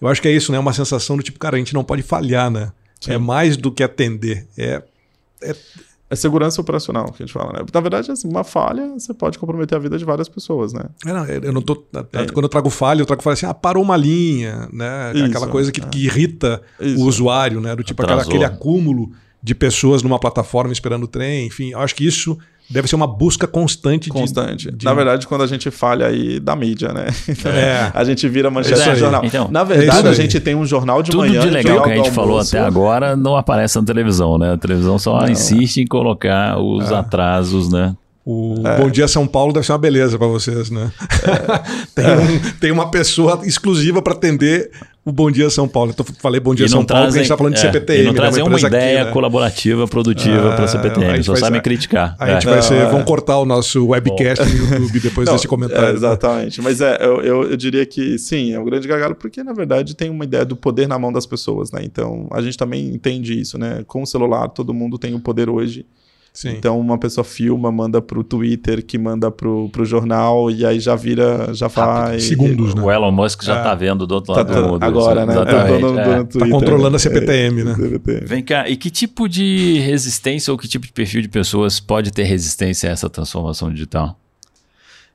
eu 0.00 0.08
acho 0.08 0.20
que 0.20 0.26
é 0.26 0.32
isso, 0.32 0.50
né? 0.50 0.58
Uma 0.58 0.72
sensação 0.72 1.16
do 1.16 1.22
tipo, 1.22 1.38
cara, 1.38 1.56
a 1.56 1.58
gente 1.58 1.72
não 1.72 1.84
pode 1.84 2.02
falhar, 2.02 2.50
né? 2.50 2.72
Sim. 3.00 3.12
É 3.12 3.18
mais 3.18 3.56
do 3.56 3.70
que 3.70 3.82
atender. 3.82 4.46
É, 4.58 4.82
é, 5.42 5.54
é 6.08 6.14
segurança 6.14 6.60
operacional 6.60 7.06
que 7.06 7.22
a 7.22 7.26
gente 7.26 7.32
fala, 7.32 7.52
né? 7.52 7.66
Na 7.72 7.80
verdade, 7.80 8.10
assim, 8.10 8.28
uma 8.28 8.44
falha, 8.44 8.90
você 8.96 9.12
pode 9.12 9.38
comprometer 9.38 9.76
a 9.76 9.80
vida 9.80 9.98
de 9.98 10.04
várias 10.04 10.28
pessoas, 10.28 10.72
né? 10.72 10.84
É, 11.04 11.12
não, 11.12 11.26
eu 11.26 11.52
não 11.52 11.60
tô. 11.60 11.84
É. 12.12 12.26
Quando 12.26 12.44
eu 12.44 12.48
trago 12.48 12.70
falha, 12.70 13.02
eu 13.02 13.06
trago 13.06 13.22
falha 13.22 13.34
assim, 13.34 13.46
ah, 13.46 13.54
parou 13.54 13.82
uma 13.82 13.96
linha, 13.96 14.68
né? 14.72 15.12
Isso, 15.14 15.24
aquela 15.24 15.48
coisa 15.48 15.72
que, 15.72 15.80
é. 15.80 15.84
que 15.84 16.04
irrita 16.04 16.62
Isso. 16.80 17.02
o 17.02 17.06
usuário, 17.06 17.60
né? 17.60 17.74
Do 17.74 17.82
tipo 17.82 18.02
aquela, 18.02 18.22
aquele 18.22 18.44
acúmulo 18.44 19.10
de 19.42 19.54
pessoas 19.54 20.02
numa 20.02 20.18
plataforma 20.18 20.72
esperando 20.72 21.04
o 21.04 21.08
trem, 21.08 21.46
enfim. 21.46 21.70
Eu 21.70 21.80
acho 21.80 21.94
que 21.94 22.06
isso 22.06 22.38
deve 22.68 22.88
ser 22.88 22.96
uma 22.96 23.06
busca 23.06 23.46
constante. 23.46 24.10
Constante. 24.10 24.70
De, 24.72 24.84
Na 24.84 24.92
verdade, 24.92 25.26
quando 25.26 25.42
a 25.42 25.46
gente 25.46 25.70
falha 25.70 26.06
aí 26.06 26.40
da 26.40 26.56
mídia, 26.56 26.92
né? 26.92 27.06
é. 27.46 27.90
A 27.94 28.04
gente 28.04 28.28
vira 28.28 28.50
manchete 28.50 28.88
no 28.88 28.96
jornal. 28.96 29.24
Então, 29.24 29.48
Na 29.50 29.64
verdade, 29.64 30.06
é 30.06 30.10
a 30.10 30.14
gente 30.14 30.40
tem 30.40 30.54
um 30.54 30.66
jornal 30.66 31.02
de 31.02 31.10
tudo 31.10 31.20
manhã. 31.20 31.40
Tudo 31.40 31.48
de 31.48 31.54
legal 31.54 31.82
que 31.82 31.90
a 31.90 31.96
gente 31.96 32.10
falou 32.10 32.38
até 32.38 32.58
agora 32.58 33.16
não 33.16 33.36
aparece 33.36 33.78
na 33.78 33.84
televisão, 33.84 34.38
né? 34.38 34.52
A 34.52 34.56
televisão 34.56 34.98
só 34.98 35.20
não. 35.20 35.28
insiste 35.28 35.78
em 35.78 35.86
colocar 35.86 36.58
os 36.58 36.90
é. 36.90 36.94
atrasos, 36.94 37.70
né? 37.70 37.94
O 38.24 38.54
é. 38.66 38.76
Bom 38.78 38.90
Dia 38.90 39.06
São 39.06 39.24
Paulo 39.24 39.52
deve 39.52 39.64
ser 39.64 39.70
uma 39.70 39.78
beleza 39.78 40.18
para 40.18 40.26
vocês, 40.26 40.68
né? 40.68 40.90
É. 41.22 41.92
tem, 41.94 42.10
um, 42.10 42.50
tem, 42.58 42.72
uma 42.72 42.90
pessoa 42.90 43.40
exclusiva 43.44 44.02
para 44.02 44.14
atender 44.14 44.72
o 45.06 45.12
Bom 45.12 45.30
Dia 45.30 45.48
São 45.48 45.68
Paulo. 45.68 45.92
Então, 45.92 46.04
falei 46.18 46.40
Bom 46.40 46.52
Dia 46.52 46.68
São 46.68 46.84
Paulo 46.84 47.04
porque 47.04 47.20
a 47.20 47.22
gente 47.22 47.26
está 47.26 47.36
falando 47.36 47.54
de 47.54 47.60
é, 47.60 47.62
CPTM. 47.62 48.00
E 48.00 48.04
não 48.06 48.12
né? 48.12 48.16
trazem 48.16 48.42
uma, 48.42 48.50
uma 48.50 48.58
ideia 48.58 48.98
aqui, 48.98 49.06
né? 49.06 49.12
colaborativa, 49.12 49.86
produtiva 49.86 50.56
para 50.56 50.64
a 50.64 50.68
CPTM. 50.68 51.22
Só 51.22 51.36
sabem 51.36 51.62
criticar. 51.62 52.16
A 52.18 52.32
gente 52.32 52.46
vai 52.46 52.60
ser, 52.60 52.74
é. 52.74 52.86
vão 52.86 53.04
cortar 53.04 53.38
o 53.38 53.44
nosso 53.44 53.86
webcast 53.86 54.44
no 54.44 54.74
YouTube 54.74 54.98
depois 54.98 55.28
não, 55.28 55.36
desse 55.36 55.46
comentário. 55.46 55.90
É, 55.90 55.92
exatamente. 55.92 56.60
Mas 56.60 56.80
é, 56.80 56.98
eu, 57.00 57.22
eu, 57.22 57.50
eu, 57.50 57.56
diria 57.56 57.86
que 57.86 58.18
sim, 58.18 58.52
é 58.52 58.58
um 58.58 58.64
grande 58.64 58.88
gargalo 58.88 59.14
porque, 59.14 59.44
na 59.44 59.52
verdade, 59.52 59.94
tem 59.94 60.10
uma 60.10 60.24
ideia 60.24 60.44
do 60.44 60.56
poder 60.56 60.88
na 60.88 60.98
mão 60.98 61.12
das 61.12 61.24
pessoas. 61.24 61.70
Né? 61.70 61.82
Então, 61.84 62.26
a 62.32 62.42
gente 62.42 62.58
também 62.58 62.88
entende 62.88 63.40
isso. 63.40 63.56
Né? 63.56 63.84
Com 63.86 64.02
o 64.02 64.06
celular, 64.06 64.48
todo 64.48 64.74
mundo 64.74 64.98
tem 64.98 65.14
o 65.14 65.20
poder 65.20 65.48
hoje 65.48 65.86
Sim. 66.36 66.50
Então 66.50 66.78
uma 66.78 66.98
pessoa 66.98 67.24
filma, 67.24 67.72
manda 67.72 68.02
pro 68.02 68.22
Twitter, 68.22 68.84
que 68.84 68.98
manda 68.98 69.30
pro, 69.30 69.70
pro 69.70 69.86
jornal, 69.86 70.50
e 70.50 70.66
aí 70.66 70.78
já 70.78 70.94
vira, 70.94 71.54
já 71.54 71.70
faz. 71.70 72.24
Segundos, 72.24 72.74
né? 72.74 72.82
O 72.82 72.92
Elon 72.92 73.10
Musk 73.10 73.42
já 73.42 73.56
é. 73.56 73.62
tá 73.62 73.74
vendo 73.74 74.06
do 74.06 74.16
outro 74.16 74.34
lado 74.34 74.52
tá, 74.52 74.60
do 74.60 74.68
mundo. 74.68 74.82
Agora, 74.82 75.24
né? 75.24 75.32
Exatamente. 75.32 75.98
É, 75.98 76.18
é. 76.18 76.24
Tá 76.24 76.50
controlando 76.50 76.96
a 76.96 76.98
CPTM, 76.98 77.64
né? 77.64 77.74
Vem 78.26 78.44
cá, 78.44 78.68
e 78.68 78.76
que 78.76 78.90
tipo 78.90 79.26
de 79.26 79.78
resistência 79.78 80.52
ou 80.52 80.58
que 80.58 80.68
tipo 80.68 80.84
de 80.84 80.92
perfil 80.92 81.22
de 81.22 81.28
pessoas 81.30 81.80
pode 81.80 82.12
ter 82.12 82.24
resistência 82.24 82.90
a 82.90 82.92
essa 82.92 83.08
transformação 83.08 83.72
digital? 83.72 84.20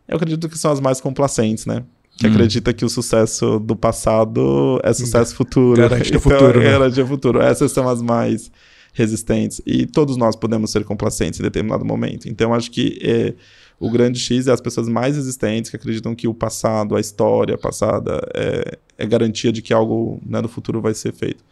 Eu 0.07 0.15
acredito 0.15 0.49
que 0.49 0.57
são 0.57 0.71
as 0.71 0.79
mais 0.79 0.99
complacentes, 0.99 1.67
né? 1.67 1.84
que 2.17 2.27
hum. 2.27 2.31
acredita 2.31 2.73
que 2.73 2.84
o 2.84 2.89
sucesso 2.89 3.60
do 3.60 3.75
passado 3.75 4.79
é 4.84 4.91
sucesso 4.91 5.36
futuro. 5.36 5.79
Garante 5.79 6.10
então, 6.10 6.19
futuro. 6.19 6.60
Né? 6.60 6.71
Garante 6.71 7.03
futuro. 7.05 7.41
Essas 7.41 7.71
são 7.71 7.88
as 7.88 8.01
mais 8.01 8.51
resistentes. 8.93 9.62
E 9.65 9.86
todos 9.86 10.17
nós 10.17 10.36
podemos 10.36 10.71
ser 10.71 10.84
complacentes 10.84 11.39
em 11.39 11.43
determinado 11.43 11.86
momento. 11.86 12.27
Então, 12.27 12.54
acho 12.54 12.69
que 12.71 12.99
é, 13.01 13.34
o 13.80 13.89
grande 13.89 14.19
X 14.19 14.47
é 14.47 14.51
as 14.51 14.62
pessoas 14.62 14.88
mais 14.88 15.15
resistentes 15.15 15.69
que 15.69 15.75
acreditam 15.75 16.13
que 16.13 16.27
o 16.27 16.34
passado, 16.34 16.95
a 16.95 16.99
história 16.99 17.58
passada, 17.58 18.21
é, 18.36 18.77
é 18.97 19.06
garantia 19.06 19.51
de 19.51 19.62
que 19.62 19.73
algo 19.73 20.21
né, 20.25 20.41
no 20.41 20.47
futuro 20.47 20.82
vai 20.82 20.93
ser 20.93 21.13
feito. 21.13 21.43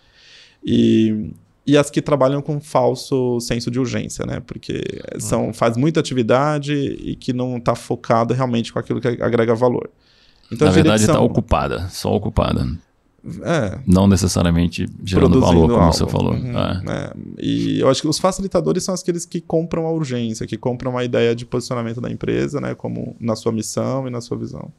E, 0.63 1.31
e 1.65 1.77
as 1.77 1.89
que 1.89 2.01
trabalham 2.01 2.41
com 2.41 2.59
falso 2.59 3.39
senso 3.39 3.71
de 3.71 3.79
urgência, 3.79 4.25
né? 4.25 4.41
Porque 4.41 4.81
são, 5.19 5.53
faz 5.53 5.77
muita 5.77 5.99
atividade 5.99 6.73
e 6.73 7.15
que 7.15 7.31
não 7.31 7.57
está 7.57 7.75
focado 7.75 8.33
realmente 8.33 8.73
com 8.73 8.79
aquilo 8.79 8.99
que 8.99 9.07
agrega 9.07 9.55
valor. 9.55 9.89
Então, 10.51 10.67
Na 10.67 10.73
verdade, 10.73 11.03
está 11.03 11.19
ocupada, 11.19 11.87
só 11.89 12.13
ocupada. 12.13 12.67
É. 13.43 13.79
Não 13.85 14.07
necessariamente 14.07 14.87
gerando 15.03 15.39
valor, 15.39 15.69
como 15.69 15.81
algo. 15.81 15.93
você 15.93 16.07
falou. 16.07 16.33
Uhum, 16.33 16.57
é. 16.57 16.81
É. 16.87 17.13
E 17.39 17.79
eu 17.79 17.89
acho 17.89 18.01
que 18.01 18.07
os 18.07 18.19
facilitadores 18.19 18.83
são 18.83 18.95
aqueles 18.95 19.25
que 19.25 19.41
compram 19.41 19.85
a 19.85 19.91
urgência, 19.91 20.47
que 20.47 20.57
compram 20.57 20.97
a 20.97 21.03
ideia 21.03 21.35
de 21.35 21.45
posicionamento 21.45 21.99
da 21.99 22.09
empresa, 22.09 22.59
né, 22.61 22.75
como 22.75 23.15
na 23.19 23.35
sua 23.35 23.51
missão 23.51 24.07
e 24.07 24.11
na 24.11 24.21
sua 24.21 24.37
visão. 24.37 24.71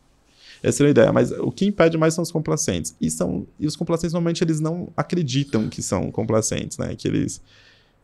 Essa 0.63 0.85
é 0.85 0.87
a 0.87 0.91
ideia, 0.91 1.13
mas 1.13 1.31
o 1.33 1.51
que 1.51 1.65
impede 1.67 1.97
mais 1.97 2.15
são 2.15 2.23
os 2.23 2.31
complacentes. 2.31 2.95
E, 3.01 3.11
são, 3.11 3.47
e 3.59 3.67
os 3.67 3.77
complacentes, 3.77 4.13
normalmente, 4.13 4.45
eles 4.45 4.61
não 4.61 4.89
acreditam 4.97 5.69
que 5.69 5.83
são 5.83 6.11
complacentes, 6.11 6.77
né? 6.77 6.95
Que 6.95 7.09
eles 7.09 7.41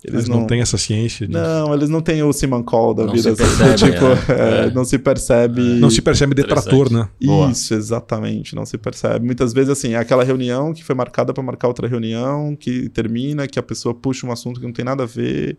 eles, 0.07 0.29
não, 0.29 0.41
não 0.41 0.47
têm 0.47 0.61
essa 0.61 0.79
ciência 0.79 1.27
disso. 1.27 1.39
Não, 1.39 1.75
eles 1.75 1.89
não 1.89 2.01
têm 2.01 2.23
o 2.23 2.33
Simon 2.33 2.63
Call 2.63 2.95
da 2.95 3.07
não 3.07 3.13
vida. 3.13 3.35
Percebe, 3.35 3.75
tipo, 3.93 4.33
é. 4.33 4.67
É, 4.67 4.71
não 4.71 4.85
se 4.85 4.99
percebe. 4.99 5.61
Não 5.61 5.91
se 5.91 6.01
percebe 6.01 6.35
detrator, 6.35 6.93
né? 6.93 7.09
Isso, 7.21 7.29
Boa. 7.29 7.79
exatamente. 7.81 8.55
Não 8.55 8.65
se 8.65 8.79
percebe. 8.79 9.27
Muitas 9.27 9.53
vezes, 9.53 9.71
assim, 9.71 9.95
é 9.95 9.97
aquela 9.97 10.23
reunião 10.23 10.73
que 10.73 10.85
foi 10.85 10.95
marcada 10.95 11.35
para 11.35 11.43
marcar 11.43 11.67
outra 11.67 11.89
reunião, 11.89 12.55
que 12.55 12.89
termina, 12.89 13.49
que 13.49 13.59
a 13.59 13.63
pessoa 13.63 13.93
puxa 13.93 14.27
um 14.27 14.31
assunto 14.31 14.61
que 14.61 14.67
não 14.67 14.73
tem 14.73 14.85
nada 14.85 15.03
a 15.03 15.07
ver 15.07 15.59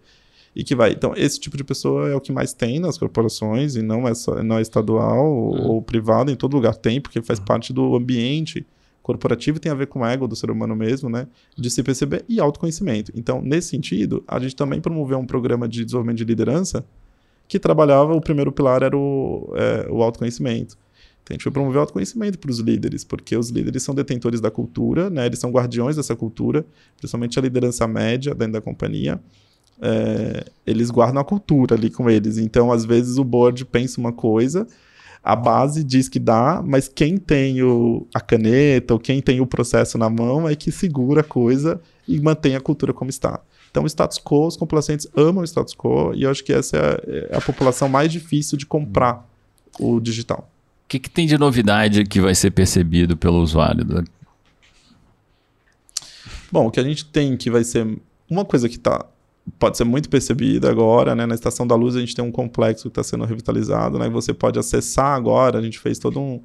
e 0.56 0.64
que 0.64 0.76
vai. 0.76 0.92
Então, 0.92 1.14
esse 1.16 1.40
tipo 1.40 1.58
de 1.58 1.64
pessoa 1.64 2.10
é 2.10 2.16
o 2.16 2.22
que 2.22 2.32
mais 2.32 2.54
tem 2.54 2.80
nas 2.80 2.98
corporações, 2.98 3.76
e 3.76 3.82
não 3.82 4.08
é, 4.08 4.16
só, 4.16 4.42
não 4.42 4.58
é 4.58 4.62
estadual 4.62 5.26
uhum. 5.26 5.62
ou, 5.62 5.68
ou 5.74 5.82
privado, 5.82 6.32
em 6.32 6.36
todo 6.36 6.56
lugar 6.56 6.76
tem, 6.76 7.02
porque 7.02 7.22
faz 7.22 7.38
uhum. 7.38 7.46
parte 7.46 7.74
do 7.74 7.96
ambiente 7.96 8.66
corporativo 9.08 9.58
tem 9.58 9.72
a 9.72 9.76
ver 9.76 9.88
com 9.88 10.02
o 10.02 10.06
ego 10.06 10.28
do 10.28 10.36
ser 10.36 10.52
humano 10.52 10.76
mesmo, 10.76 11.10
né? 11.10 11.28
De 11.58 11.70
se 11.70 11.82
perceber 11.82 12.26
e 12.28 12.42
autoconhecimento. 12.42 13.10
Então, 13.16 13.42
nesse 13.42 13.70
sentido, 13.70 14.22
a 14.28 14.38
gente 14.38 14.54
também 14.54 14.82
promoveu 14.82 15.18
um 15.18 15.26
programa 15.26 15.66
de 15.66 15.86
desenvolvimento 15.86 16.18
de 16.18 16.26
liderança 16.26 16.86
que 17.48 17.58
trabalhava, 17.58 18.14
o 18.14 18.20
primeiro 18.20 18.52
pilar 18.52 18.84
era 18.84 18.98
o, 18.98 19.54
é, 19.56 19.88
o 19.90 20.04
autoconhecimento. 20.04 20.78
Então, 21.24 21.34
a 21.34 21.34
gente 21.36 21.44
foi 21.44 21.52
promover 21.54 21.78
o 21.78 21.80
autoconhecimento 21.80 22.38
para 22.38 22.52
os 22.52 22.60
líderes, 22.60 23.06
porque 23.06 23.38
os 23.38 23.50
líderes 23.50 23.82
são 23.82 23.96
detentores 23.96 24.42
da 24.42 24.52
cultura, 24.52 25.10
né? 25.10 25.26
Eles 25.26 25.40
são 25.40 25.52
guardiões 25.52 25.96
dessa 25.96 26.14
cultura, 26.14 26.66
principalmente 26.98 27.40
a 27.40 27.42
liderança 27.42 27.88
média 27.88 28.36
dentro 28.36 28.54
da 28.54 28.62
companhia. 28.62 29.22
É, 29.82 30.44
eles 30.66 30.90
guardam 30.90 31.22
a 31.22 31.24
cultura 31.24 31.76
ali 31.76 31.90
com 31.90 32.10
eles. 32.10 32.38
Então, 32.38 32.74
às 32.74 32.84
vezes, 32.84 33.18
o 33.18 33.24
board 33.24 33.64
pensa 33.64 34.02
uma 34.02 34.12
coisa, 34.12 34.68
a 35.28 35.36
base 35.36 35.84
diz 35.84 36.08
que 36.08 36.20
dá, 36.20 36.64
mas 36.66 36.88
quem 36.88 37.18
tem 37.18 37.62
o, 37.62 38.08
a 38.14 38.22
caneta 38.22 38.94
ou 38.94 39.00
quem 39.00 39.22
tem 39.22 39.42
o 39.42 39.46
processo 39.46 39.98
na 39.98 40.10
mão 40.10 40.48
é 40.48 40.56
que 40.56 40.72
segura 40.72 41.20
a 41.20 41.24
coisa 41.24 41.82
e 42.08 42.18
mantém 42.18 42.56
a 42.56 42.62
cultura 42.62 42.94
como 42.94 43.10
está. 43.10 43.42
Então, 43.70 43.84
o 43.84 43.88
status 43.88 44.20
quo, 44.20 44.48
os 44.48 44.56
complacentes 44.56 45.06
amam 45.14 45.42
o 45.42 45.44
status 45.44 45.76
quo 45.76 46.14
e 46.16 46.24
eu 46.24 46.32
acho 46.32 46.42
que 46.46 46.54
essa 46.54 46.78
é 46.78 47.36
a 47.36 47.42
população 47.42 47.90
mais 47.90 48.10
difícil 48.10 48.58
de 48.58 48.66
comprar 48.66 49.30
o 49.78 50.00
digital. 50.00 50.50
O 50.86 50.88
que, 50.88 50.98
que 50.98 51.10
tem 51.10 51.28
de 51.28 51.38
novidade 51.38 52.06
que 52.06 52.22
vai 52.22 52.34
ser 52.34 52.52
percebido 52.52 53.18
pelo 53.18 53.42
usuário? 53.42 53.86
Bom, 56.50 56.68
o 56.68 56.72
que 56.72 56.80
a 56.80 56.84
gente 56.84 57.04
tem 57.04 57.36
que 57.36 57.52
vai 57.52 57.66
ser 57.66 58.00
uma 58.30 58.46
coisa 58.46 58.70
que 58.70 58.80
tá, 58.80 59.06
pode 59.60 59.78
ser 59.78 59.84
muito 59.84 60.10
percebida 60.10 60.70
agora, 60.70 61.16
né? 61.16 61.26
Na 61.26 61.36
Estação 61.36 61.66
da 61.66 61.76
Luz 61.76 61.96
a 61.96 62.00
gente 62.00 62.16
tem 62.16 62.24
um 62.24 62.32
complexo 62.32 62.84
que 62.84 62.90
está 62.90 63.04
sendo 63.04 63.26
revitalizado, 63.26 63.98
né? 63.98 64.10
Você 64.10 64.34
pode 64.34 64.60
acessar 64.60 65.16
agora, 65.16 65.60
a 65.60 65.62
gente 65.62 65.80
fez 65.80 66.00
todo 66.00 66.20
um, 66.20 66.42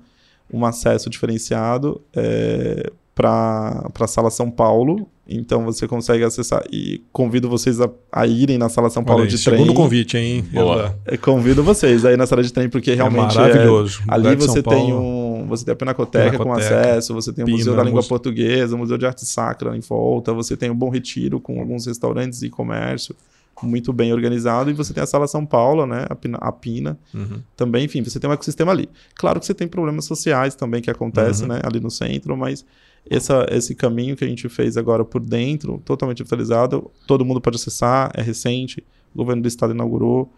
um 0.53 0.65
acesso 0.65 1.11
diferenciado 1.11 2.01
é, 2.15 2.91
para 3.15 3.91
a 3.99 4.07
Sala 4.07 4.31
São 4.31 4.51
Paulo. 4.51 5.09
Então 5.29 5.65
você 5.65 5.87
consegue 5.87 6.25
acessar 6.25 6.63
e 6.71 7.01
convido 7.13 7.49
vocês 7.49 7.81
a, 7.81 7.89
a 8.11 8.27
irem 8.27 8.59
na 8.59 8.69
Sala 8.69 8.91
São 8.91 9.05
Paulo 9.05 9.23
aí, 9.23 9.29
de 9.29 9.43
trem. 9.43 9.59
Segundo 9.59 9.75
convite, 9.75 10.17
hein? 10.19 10.45
Boa. 10.53 10.99
É, 11.07 11.17
convido 11.17 11.63
vocês 11.63 12.05
aí 12.05 12.17
na 12.17 12.27
sala 12.27 12.43
de 12.43 12.53
trem 12.53 12.69
porque 12.69 12.93
realmente 12.93 13.37
é 13.39 13.41
maravilhoso. 13.41 14.01
é- 14.09 14.15
ali 14.15 14.35
você 14.37 14.63
tem 14.63 14.91
Paulo. 14.91 15.32
Você 15.47 15.65
tem 15.65 15.73
a 15.73 15.77
Pinacoteca, 15.77 16.37
com 16.39 16.45
Pinacoteca, 16.45 16.81
acesso, 16.81 17.15
você 17.15 17.33
tem 17.33 17.45
o 17.45 17.49
Museu 17.49 17.65
Pina, 17.67 17.77
da 17.77 17.83
Língua 17.85 17.97
Museu- 17.99 18.09
Portuguesa, 18.09 18.75
o 18.75 18.79
Museu 18.79 18.99
de 18.99 19.07
Arte 19.07 19.25
Sacra 19.27 19.77
em 19.77 19.81
volta, 19.81 20.33
você 20.33 20.57
tem 20.57 20.71
o 20.71 20.75
Bom 20.75 20.89
Retiro 20.91 21.41
com 21.41 21.59
alguns 21.61 21.87
restaurantes 21.87 22.43
e 22.43 22.51
comércio 22.51 23.15
muito 23.63 23.93
bem 23.93 24.13
organizado 24.13 24.71
e 24.71 24.73
você 24.73 24.93
tem 24.93 25.03
a 25.03 25.07
Sala 25.07 25.29
São 25.29 25.47
Paulo, 25.47 25.87
né, 25.87 26.05
a 26.11 26.15
Pina, 26.17 26.39
a 26.41 26.51
Pina 26.51 26.99
Uhum. 27.15 27.41
também, 27.57 27.85
enfim, 27.85 28.03
você 28.03 28.19
tem 28.19 28.29
um 28.29 28.33
ecossistema 28.33 28.73
ali. 28.73 28.89
Claro 29.15 29.39
que 29.39 29.47
você 29.47 29.55
tem 29.55 29.69
problemas 29.69 30.05
sociais 30.05 30.55
também 30.57 30.83
que 30.83 30.91
acontecem, 30.91 31.47
Uhum. 31.49 31.55
né, 31.55 31.61
ali 31.63 31.79
no 31.79 31.91
centro, 31.91 32.37
mas 32.37 32.65
essa, 33.09 33.47
esse 33.51 33.75
caminho 33.77 34.17
que 34.17 34.25
a 34.25 34.27
gente 34.29 34.49
fez 34.49 34.77
agora 34.77 35.05
por 35.05 35.21
dentro, 35.21 35.81
totalmente 35.85 36.19
revitalizado, 36.19 36.91
todo 37.07 37.25
mundo 37.25 37.41
pode 37.41 37.57
acessar, 37.57 38.11
é 38.15 38.23
recente, 38.23 38.83
o 39.15 39.19
governo 39.19 39.43
do 39.43 39.49
estado 39.49 39.73
inaugurou 39.73 40.33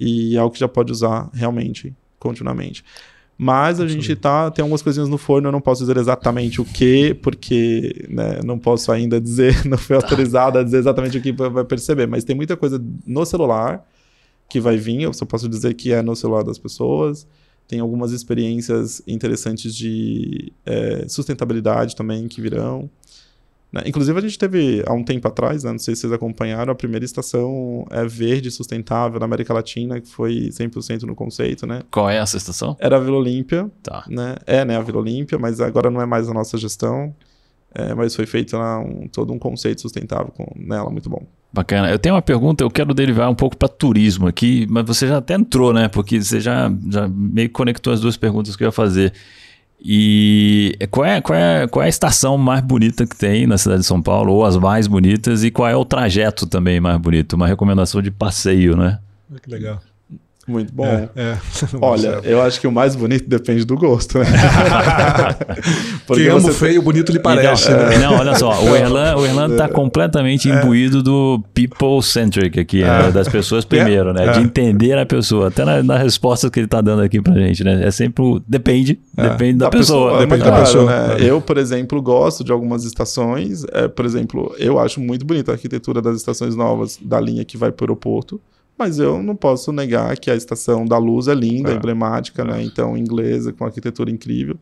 e 0.00 0.34
é 0.34 0.38
algo 0.40 0.52
que 0.52 0.58
já 0.60 0.66
pode 0.68 0.90
usar 0.90 1.28
realmente, 1.32 1.94
continuamente. 2.18 2.84
Mas 3.36 3.80
a 3.80 3.88
gente 3.88 4.14
tá, 4.14 4.50
tem 4.50 4.62
algumas 4.62 4.80
coisinhas 4.80 5.08
no 5.08 5.18
forno, 5.18 5.48
eu 5.48 5.52
não 5.52 5.60
posso 5.60 5.80
dizer 5.82 5.96
exatamente 5.96 6.60
o 6.60 6.64
que, 6.64 7.14
porque 7.14 8.06
né, 8.08 8.40
não 8.44 8.58
posso 8.58 8.92
ainda 8.92 9.20
dizer, 9.20 9.64
não 9.66 9.76
fui 9.76 9.96
autorizado 9.96 10.58
a 10.58 10.62
dizer 10.62 10.78
exatamente 10.78 11.18
o 11.18 11.20
que 11.20 11.32
vai 11.32 11.50
vai 11.50 11.64
perceber, 11.64 12.06
mas 12.06 12.22
tem 12.22 12.36
muita 12.36 12.56
coisa 12.56 12.82
no 13.04 13.24
celular 13.26 13.84
que 14.48 14.60
vai 14.60 14.76
vir, 14.76 15.02
eu 15.02 15.12
só 15.12 15.24
posso 15.24 15.48
dizer 15.48 15.74
que 15.74 15.92
é 15.92 16.00
no 16.00 16.14
celular 16.14 16.44
das 16.44 16.58
pessoas. 16.58 17.26
Tem 17.66 17.80
algumas 17.80 18.12
experiências 18.12 19.02
interessantes 19.06 19.74
de 19.74 20.52
eh, 20.66 21.06
sustentabilidade 21.08 21.96
também 21.96 22.28
que 22.28 22.40
virão. 22.40 22.90
Né? 23.74 23.82
Inclusive, 23.86 24.16
a 24.16 24.22
gente 24.22 24.38
teve 24.38 24.84
há 24.86 24.92
um 24.92 25.02
tempo 25.02 25.26
atrás, 25.26 25.64
né, 25.64 25.72
não 25.72 25.78
sei 25.80 25.96
se 25.96 26.02
vocês 26.02 26.12
acompanharam, 26.12 26.72
a 26.72 26.76
primeira 26.76 27.04
estação 27.04 27.84
é 27.90 28.06
verde 28.06 28.48
sustentável 28.50 29.18
na 29.18 29.26
América 29.26 29.52
Latina, 29.52 30.00
que 30.00 30.08
foi 30.08 30.48
100% 30.52 31.02
no 31.02 31.14
conceito, 31.16 31.66
né? 31.66 31.82
Qual 31.90 32.08
é 32.08 32.16
essa 32.16 32.36
estação? 32.36 32.76
Era 32.78 32.96
a 32.96 33.00
Vila 33.00 33.16
Olímpia, 33.16 33.68
Tá. 33.82 34.04
né? 34.08 34.36
É, 34.46 34.64
né, 34.64 34.76
a 34.76 34.80
Vila 34.80 34.98
Olímpia, 35.00 35.38
mas 35.38 35.60
agora 35.60 35.90
não 35.90 36.00
é 36.00 36.06
mais 36.06 36.28
a 36.28 36.32
nossa 36.32 36.56
gestão. 36.56 37.12
É, 37.76 37.92
mas 37.92 38.14
foi 38.14 38.24
feito 38.24 38.56
lá 38.56 38.78
um, 38.78 39.08
todo 39.08 39.32
um 39.32 39.38
conceito 39.38 39.80
sustentável 39.80 40.28
com, 40.28 40.46
nela, 40.56 40.88
muito 40.90 41.10
bom. 41.10 41.26
Bacana. 41.52 41.90
Eu 41.90 41.98
tenho 41.98 42.14
uma 42.14 42.22
pergunta, 42.22 42.62
eu 42.62 42.70
quero 42.70 42.94
derivar 42.94 43.28
um 43.28 43.34
pouco 43.34 43.56
para 43.56 43.66
turismo 43.66 44.28
aqui, 44.28 44.64
mas 44.70 44.86
você 44.86 45.08
já 45.08 45.16
até 45.18 45.34
entrou, 45.34 45.72
né? 45.72 45.88
Porque 45.88 46.22
você 46.22 46.38
já, 46.40 46.72
já 46.88 47.08
meio 47.08 47.50
conectou 47.50 47.92
as 47.92 48.00
duas 48.00 48.16
perguntas 48.16 48.54
que 48.54 48.62
eu 48.62 48.68
ia 48.68 48.72
fazer. 48.72 49.12
E 49.86 50.78
qual 50.90 51.04
é, 51.04 51.20
qual, 51.20 51.38
é, 51.38 51.66
qual 51.66 51.82
é 51.82 51.86
a 51.86 51.88
estação 51.90 52.38
mais 52.38 52.62
bonita 52.62 53.06
que 53.06 53.14
tem 53.14 53.46
na 53.46 53.58
cidade 53.58 53.82
de 53.82 53.86
São 53.86 54.00
Paulo, 54.00 54.32
ou 54.32 54.44
as 54.44 54.56
mais 54.56 54.86
bonitas, 54.86 55.44
e 55.44 55.50
qual 55.50 55.68
é 55.68 55.76
o 55.76 55.84
trajeto 55.84 56.46
também 56.46 56.80
mais 56.80 56.98
bonito? 56.98 57.34
Uma 57.34 57.46
recomendação 57.46 58.00
de 58.00 58.10
passeio, 58.10 58.76
né? 58.76 58.98
Que 59.42 59.50
legal. 59.50 59.80
Muito 60.46 60.72
bom. 60.74 60.86
É, 60.86 61.08
é. 61.16 61.38
Olha, 61.80 62.20
eu 62.22 62.42
acho 62.42 62.60
que 62.60 62.66
o 62.66 62.72
mais 62.72 62.94
bonito 62.94 63.28
depende 63.28 63.64
do 63.64 63.76
gosto, 63.76 64.18
né? 64.18 64.26
Quem 66.14 66.28
ama 66.28 66.50
o 66.50 66.52
feio, 66.52 66.82
bonito 66.82 67.10
lhe 67.10 67.18
parece. 67.18 67.70
Então, 67.70 67.88
né? 67.88 67.94
é, 67.94 67.98
Não, 67.98 68.14
olha 68.18 68.34
só, 68.36 68.62
o 68.62 68.76
Erlan, 68.76 69.16
o 69.16 69.24
Erlan 69.24 69.56
tá 69.56 69.68
completamente 69.68 70.48
imbuído 70.48 71.02
do 71.02 71.42
people-centric 71.54 72.60
aqui, 72.60 72.82
né, 72.82 73.10
das 73.10 73.28
pessoas 73.28 73.64
primeiro, 73.64 74.12
né? 74.12 74.32
De 74.32 74.40
entender 74.40 74.98
a 74.98 75.06
pessoa. 75.06 75.48
Até 75.48 75.64
na, 75.64 75.82
nas 75.82 76.02
respostas 76.02 76.50
que 76.50 76.60
ele 76.60 76.66
tá 76.66 76.80
dando 76.80 77.02
aqui 77.02 77.20
pra 77.20 77.34
gente, 77.34 77.64
né? 77.64 77.86
É 77.86 77.90
sempre 77.90 78.22
o 78.22 78.40
depende, 78.46 78.98
depende 79.14 79.58
da, 79.58 79.70
pessoa. 79.70 80.16
é, 80.16 80.26
depende 80.26 80.42
mas 80.42 80.50
da 80.50 80.60
pessoa. 80.60 80.84
né? 80.84 81.16
Eu, 81.20 81.40
por 81.40 81.56
exemplo, 81.56 82.00
gosto 82.02 82.44
de 82.44 82.52
algumas 82.52 82.84
estações. 82.84 83.64
É, 83.72 83.88
por 83.88 84.04
exemplo, 84.04 84.54
eu 84.58 84.78
acho 84.78 85.00
muito 85.00 85.24
bonita 85.24 85.52
a 85.52 85.54
arquitetura 85.54 86.02
das 86.02 86.16
estações 86.16 86.54
novas 86.54 86.98
da 87.00 87.20
linha 87.20 87.44
que 87.44 87.56
vai 87.56 87.72
para 87.72 87.84
o 87.84 87.86
aeroporto. 87.86 88.40
Mas 88.76 88.98
eu 88.98 89.22
não 89.22 89.36
posso 89.36 89.70
negar 89.72 90.16
que 90.18 90.30
a 90.30 90.34
estação 90.34 90.84
da 90.84 90.98
Luz 90.98 91.28
é 91.28 91.34
linda, 91.34 91.70
É. 91.72 91.74
emblemática, 91.76 92.44
né? 92.44 92.62
Então, 92.62 92.96
inglesa, 92.96 93.52
com 93.52 93.64
arquitetura 93.64 94.10
incrível. 94.10 94.56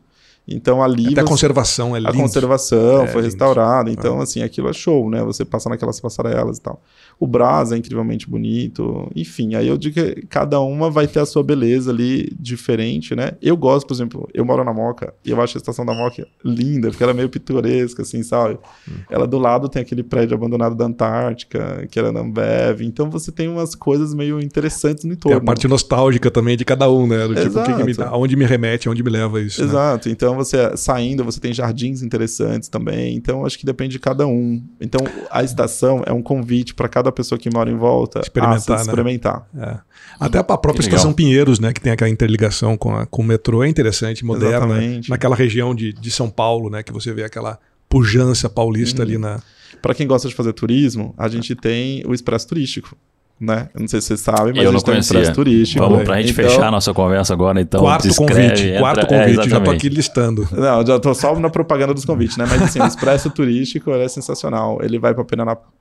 Então, 0.47 0.83
ali 0.83 1.07
Até 1.13 1.21
a 1.21 1.23
você- 1.23 1.29
conservação 1.29 1.95
é 1.95 1.99
a 1.99 2.01
linda. 2.01 2.13
conservação 2.13 3.03
É, 3.03 3.07
foi 3.07 3.21
lindo. 3.21 3.31
restaurada, 3.33 3.89
então 3.89 4.19
assim, 4.19 4.43
aquilo 4.43 4.69
é 4.69 4.73
show, 4.73 5.09
né? 5.09 5.23
Você 5.23 5.45
passa 5.45 5.69
naquelas 5.69 5.99
passarelas 6.01 6.57
e 6.57 6.61
tal. 6.61 6.81
O 7.19 7.25
Brás 7.25 7.71
é 7.71 7.77
incrivelmente 7.77 8.29
bonito, 8.29 9.09
enfim, 9.15 9.55
aí 9.55 9.67
eu 9.67 9.77
digo 9.77 9.93
que 9.95 10.25
cada 10.27 10.59
uma 10.59 10.89
vai 10.89 11.07
ter 11.07 11.19
a 11.19 11.25
sua 11.25 11.41
beleza 11.43 11.91
ali 11.91 12.29
diferente, 12.37 13.15
né? 13.15 13.31
Eu 13.41 13.55
gosto, 13.55 13.87
por 13.87 13.93
exemplo, 13.93 14.27
eu 14.33 14.43
moro 14.43 14.63
na 14.65 14.73
Moca 14.73 15.13
e 15.23 15.31
eu 15.31 15.41
acho 15.41 15.57
a 15.57 15.59
estação 15.59 15.85
da 15.85 15.93
Moca 15.93 16.27
linda, 16.43 16.89
porque 16.89 17.01
ela 17.03 17.13
é 17.13 17.15
meio 17.15 17.29
pitoresca, 17.29 18.01
assim, 18.01 18.21
sabe? 18.21 18.57
Hum. 18.89 18.95
Ela 19.09 19.25
do 19.25 19.37
lado 19.37 19.69
tem 19.69 19.81
aquele 19.81 20.03
prédio 20.03 20.35
abandonado 20.35 20.75
da 20.75 20.85
Antártica, 20.85 21.87
que 21.89 21.97
era 21.97 22.11
na 22.11 22.19
Ambev, 22.19 22.81
então 22.81 23.09
você 23.09 23.31
tem 23.31 23.47
umas 23.47 23.75
coisas 23.75 24.13
meio 24.13 24.41
interessantes 24.41 25.03
no 25.05 25.11
Tem 25.11 25.15
entorno. 25.31 25.37
a 25.37 25.41
parte 25.41 25.67
nostálgica 25.67 26.29
também 26.29 26.57
de 26.57 26.65
cada 26.65 26.89
um, 26.91 27.07
né? 27.07 27.27
Do 27.27 27.35
tipo, 27.35 27.59
o 27.59 27.63
que 27.63 27.73
que 27.73 27.83
me, 27.83 27.91
Exato. 27.91 28.13
aonde 28.13 28.35
me 28.35 28.45
remete, 28.45 28.87
aonde 28.89 29.01
me 29.03 29.09
leva 29.09 29.39
isso. 29.39 29.61
né? 29.61 29.67
Exato. 29.67 30.09
Então 30.33 30.43
você 30.43 30.75
saindo, 30.77 31.23
você 31.23 31.39
tem 31.39 31.53
jardins 31.53 32.01
interessantes 32.01 32.67
também. 32.69 33.15
Então 33.15 33.45
acho 33.45 33.57
que 33.57 33.65
depende 33.65 33.91
de 33.93 33.99
cada 33.99 34.25
um. 34.27 34.61
Então 34.81 34.99
a 35.29 35.43
estação 35.43 36.03
é 36.05 36.11
um 36.11 36.21
convite 36.21 36.73
para 36.73 36.89
cada 36.89 37.11
pessoa 37.11 37.37
que 37.37 37.49
mora 37.53 37.69
em 37.69 37.75
volta 37.77 38.19
Experimentar, 38.19 38.57
a 38.57 38.59
se 38.59 38.69
né? 38.71 38.91
experimentar. 38.91 39.47
É. 39.57 39.77
Até 40.19 40.37
a 40.39 40.43
própria 40.43 40.73
Que 40.73 40.81
legal. 40.81 40.95
estação 40.97 41.13
Pinheiros, 41.13 41.59
né? 41.59 41.71
Que 41.73 41.79
tem 41.81 41.91
aquela 41.91 42.09
interligação 42.09 42.75
com, 42.77 42.95
a- 42.95 43.05
com 43.05 43.21
o 43.21 43.25
metrô, 43.25 43.63
é 43.63 43.67
interessante, 43.67 44.25
moderna. 44.25 44.57
Exatamente. 44.77 45.09
Naquela 45.09 45.35
região 45.35 45.73
de, 45.75 45.93
de 45.93 46.11
São 46.11 46.29
Paulo, 46.29 46.69
né? 46.69 46.81
Que 46.83 46.91
você 46.91 47.13
vê 47.13 47.23
aquela 47.23 47.59
pujança 47.87 48.49
paulista 48.49 49.01
Uhum. 49.01 49.07
ali 49.07 49.17
na. 49.17 49.41
Para 49.81 49.93
quem 49.93 50.07
gosta 50.07 50.27
de 50.27 50.33
fazer 50.35 50.53
turismo, 50.53 51.13
a 51.17 51.27
gente 51.27 51.55
tem 51.55 52.03
o 52.07 52.13
expresso 52.13 52.47
turístico. 52.47 52.95
Né? 53.39 53.67
Eu 53.75 53.81
não 53.81 53.87
sei 53.89 53.99
se 53.99 54.07
vocês 54.07 54.21
sabem, 54.21 54.53
mas 54.53 54.63
Eu 54.63 54.69
a 54.69 54.71
não 54.71 54.79
gente 54.79 54.85
tem 54.85 54.99
expresso 54.99 55.33
turístico. 55.33 55.83
Vamos 55.83 56.03
pra 56.03 56.21
gente 56.21 56.31
Então- 56.31 56.45
fechar 56.49 56.67
a 56.67 56.71
nossa 56.71 56.93
conversa 56.93 57.33
agora, 57.33 57.59
então. 57.59 57.81
quarto 57.81 58.07
descreve, 58.07 58.33
convite, 58.41 58.67
entra- 58.67 58.79
quarto 58.79 58.99
é, 58.99 59.05
convite, 59.05 59.49
já 59.49 59.59
tô 59.59 59.71
aqui 59.71 59.89
listando. 59.89 60.47
Não, 60.51 60.85
já 60.85 60.99
tô 60.99 61.13
só 61.13 61.37
na 61.37 61.49
propaganda 61.49 61.93
dos 61.93 62.05
convites, 62.05 62.37
né? 62.37 62.45
Mas 62.49 62.61
assim, 62.61 62.79
o 62.79 62.85
Expresso 62.85 63.29
Turístico 63.31 63.91
ele 63.91 64.03
é 64.03 64.07
sensacional. 64.07 64.79
Ele 64.81 64.97
vai 64.97 65.13
para 65.13 65.25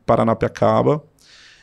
Paranapiacaba. 0.05 1.03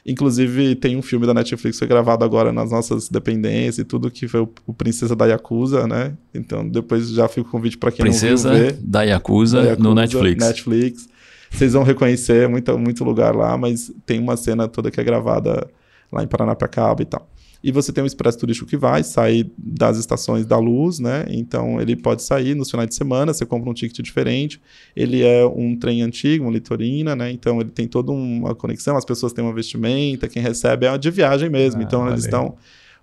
Inclusive, 0.05 0.75
tem 0.75 0.95
um 0.95 1.01
filme 1.01 1.27
da 1.27 1.33
Netflix 1.33 1.75
que 1.75 1.79
foi 1.79 1.87
gravado 1.87 2.23
agora 2.23 2.53
nas 2.53 2.71
nossas 2.71 3.09
dependências 3.09 3.79
e 3.79 3.83
tudo, 3.83 4.09
que 4.09 4.27
foi 4.27 4.39
o, 4.39 4.49
o 4.65 4.73
Princesa 4.73 5.15
da 5.15 5.25
Yakuza, 5.25 5.85
né? 5.85 6.13
Então, 6.33 6.67
depois 6.67 7.09
já 7.09 7.27
fica 7.27 7.41
o 7.47 7.51
convite 7.51 7.77
para 7.77 7.91
quem 7.91 8.03
Princesa 8.05 8.49
não 8.49 8.55
viu 8.55 8.65
ver. 8.67 8.77
da 8.81 9.03
Yakuza, 9.03 9.57
Da 9.61 9.67
Yakuza, 9.71 9.83
no 9.89 9.93
Netflix. 9.95 10.45
Netflix. 10.47 11.09
Vocês 11.51 11.73
vão 11.73 11.83
reconhecer 11.83 12.47
muito, 12.47 12.77
muito 12.77 13.03
lugar 13.03 13.35
lá, 13.35 13.57
mas 13.57 13.91
tem 14.05 14.19
uma 14.19 14.37
cena 14.37 14.67
toda 14.67 14.89
que 14.91 14.99
é 14.99 15.03
gravada 15.03 15.67
lá 16.11 16.23
em 16.23 16.27
Paranapiacaba 16.27 17.01
e 17.01 17.05
tal. 17.05 17.27
E 17.61 17.73
você 17.73 17.91
tem 17.91 18.01
um 18.01 18.07
expresso 18.07 18.37
turístico 18.39 18.69
que 18.69 18.77
vai 18.77 19.03
sair 19.03 19.51
das 19.57 19.97
estações 19.97 20.45
da 20.45 20.57
luz, 20.57 20.97
né? 20.97 21.25
Então 21.27 21.81
ele 21.81 21.93
pode 21.93 22.23
sair 22.23 22.55
nos 22.55 22.71
finais 22.71 22.87
de 22.87 22.95
semana, 22.95 23.33
você 23.33 23.45
compra 23.45 23.69
um 23.69 23.73
ticket 23.73 23.99
diferente. 23.99 24.61
Ele 24.95 25.23
é 25.23 25.45
um 25.45 25.75
trem 25.77 26.01
antigo, 26.01 26.45
um 26.45 26.51
litorina, 26.51 27.17
né? 27.17 27.29
Então 27.29 27.59
ele 27.59 27.69
tem 27.69 27.85
toda 27.85 28.13
uma 28.13 28.55
conexão, 28.55 28.95
as 28.95 29.03
pessoas 29.03 29.33
têm 29.33 29.43
uma 29.43 29.53
vestimenta, 29.53 30.29
quem 30.29 30.41
recebe 30.41 30.85
é 30.85 30.97
de 30.97 31.11
viagem 31.11 31.49
mesmo. 31.49 31.81
Ah, 31.81 31.83
então 31.83 32.01
olha 32.03 32.11
eles 32.11 32.23
estão 32.23 32.55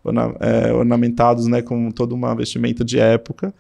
orna- 0.03 0.35
é, 0.41 0.73
ornamentados, 0.73 1.47
né, 1.47 1.61
com 1.61 1.91
toda 1.91 2.15
uma 2.15 2.35
vestimenta 2.35 2.83
de 2.83 2.99
época. 2.99 3.53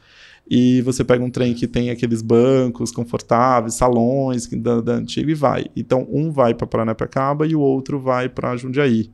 E 0.49 0.80
você 0.82 1.03
pega 1.03 1.24
um 1.24 1.30
trem 1.30 1.55
que 1.55 1.66
tem 1.66 1.90
aqueles 1.90 2.22
bancos 2.22 2.92
confortáveis, 2.92 3.74
salões 3.74 4.47
da, 4.49 4.80
da 4.80 4.92
antiga 4.94 5.30
e 5.30 5.34
vai. 5.34 5.66
Então, 5.76 6.07
um 6.11 6.30
vai 6.30 6.55
para 6.55 6.66
Paranapiacaba 6.66 7.47
e 7.47 7.55
o 7.57 7.61
outro 7.61 7.99
vai 8.01 8.28
para 8.28 8.57
Jundiaí. 8.57 9.11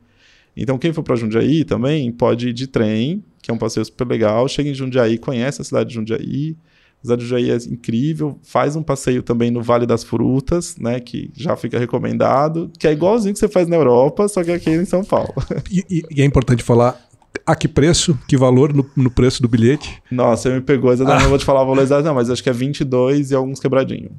Então, 0.55 0.77
quem 0.77 0.93
for 0.93 1.01
para 1.01 1.15
Jundiaí 1.15 1.63
também 1.63 2.11
pode 2.11 2.49
ir 2.49 2.53
de 2.53 2.67
trem, 2.67 3.23
que 3.41 3.49
é 3.49 3.53
um 3.53 3.57
passeio 3.57 3.83
super 3.85 4.07
legal, 4.07 4.47
chega 4.47 4.69
em 4.69 4.73
Jundiaí, 4.73 5.17
conhece 5.17 5.61
a 5.61 5.65
cidade 5.65 5.89
de 5.89 5.95
Jundiaí, 5.95 6.55
a 6.99 7.01
cidade 7.01 7.23
de 7.23 7.27
Jundiaí 7.27 7.49
é 7.51 7.55
incrível, 7.73 8.37
faz 8.43 8.75
um 8.75 8.83
passeio 8.83 9.23
também 9.23 9.49
no 9.49 9.61
Vale 9.63 9.85
das 9.87 10.03
Frutas, 10.03 10.77
né, 10.77 10.99
que 10.99 11.31
já 11.33 11.55
fica 11.57 11.79
recomendado, 11.79 12.71
que 12.79 12.87
é 12.87 12.93
igualzinho 12.93 13.33
que 13.33 13.39
você 13.39 13.47
faz 13.49 13.67
na 13.67 13.75
Europa, 13.75 14.27
só 14.27 14.43
que 14.43 14.51
aqui 14.51 14.69
em 14.69 14.85
São 14.85 15.03
Paulo. 15.03 15.33
E, 15.71 15.83
e- 15.89 16.03
e 16.11 16.21
é 16.21 16.25
importante 16.25 16.63
falar 16.63 16.97
a 17.45 17.55
que 17.55 17.67
preço, 17.67 18.17
que 18.27 18.37
valor 18.37 18.73
no, 18.73 18.85
no 18.95 19.09
preço 19.11 19.41
do 19.41 19.47
bilhete. 19.47 20.01
Nossa, 20.11 20.43
você 20.43 20.55
me 20.55 20.61
pegou 20.61 20.91
exatamente, 20.93 21.23
não 21.23 21.29
vou 21.29 21.37
te 21.39 21.45
falar 21.45 21.63
o 21.63 21.65
valor 21.67 21.81
exato, 21.81 22.03
não, 22.03 22.13
mas 22.15 22.29
acho 22.29 22.43
que 22.43 22.49
é 22.49 22.53
22 22.53 23.31
e 23.31 23.35
alguns 23.35 23.59
quebradinhos. 23.59 24.11
né? 24.11 24.17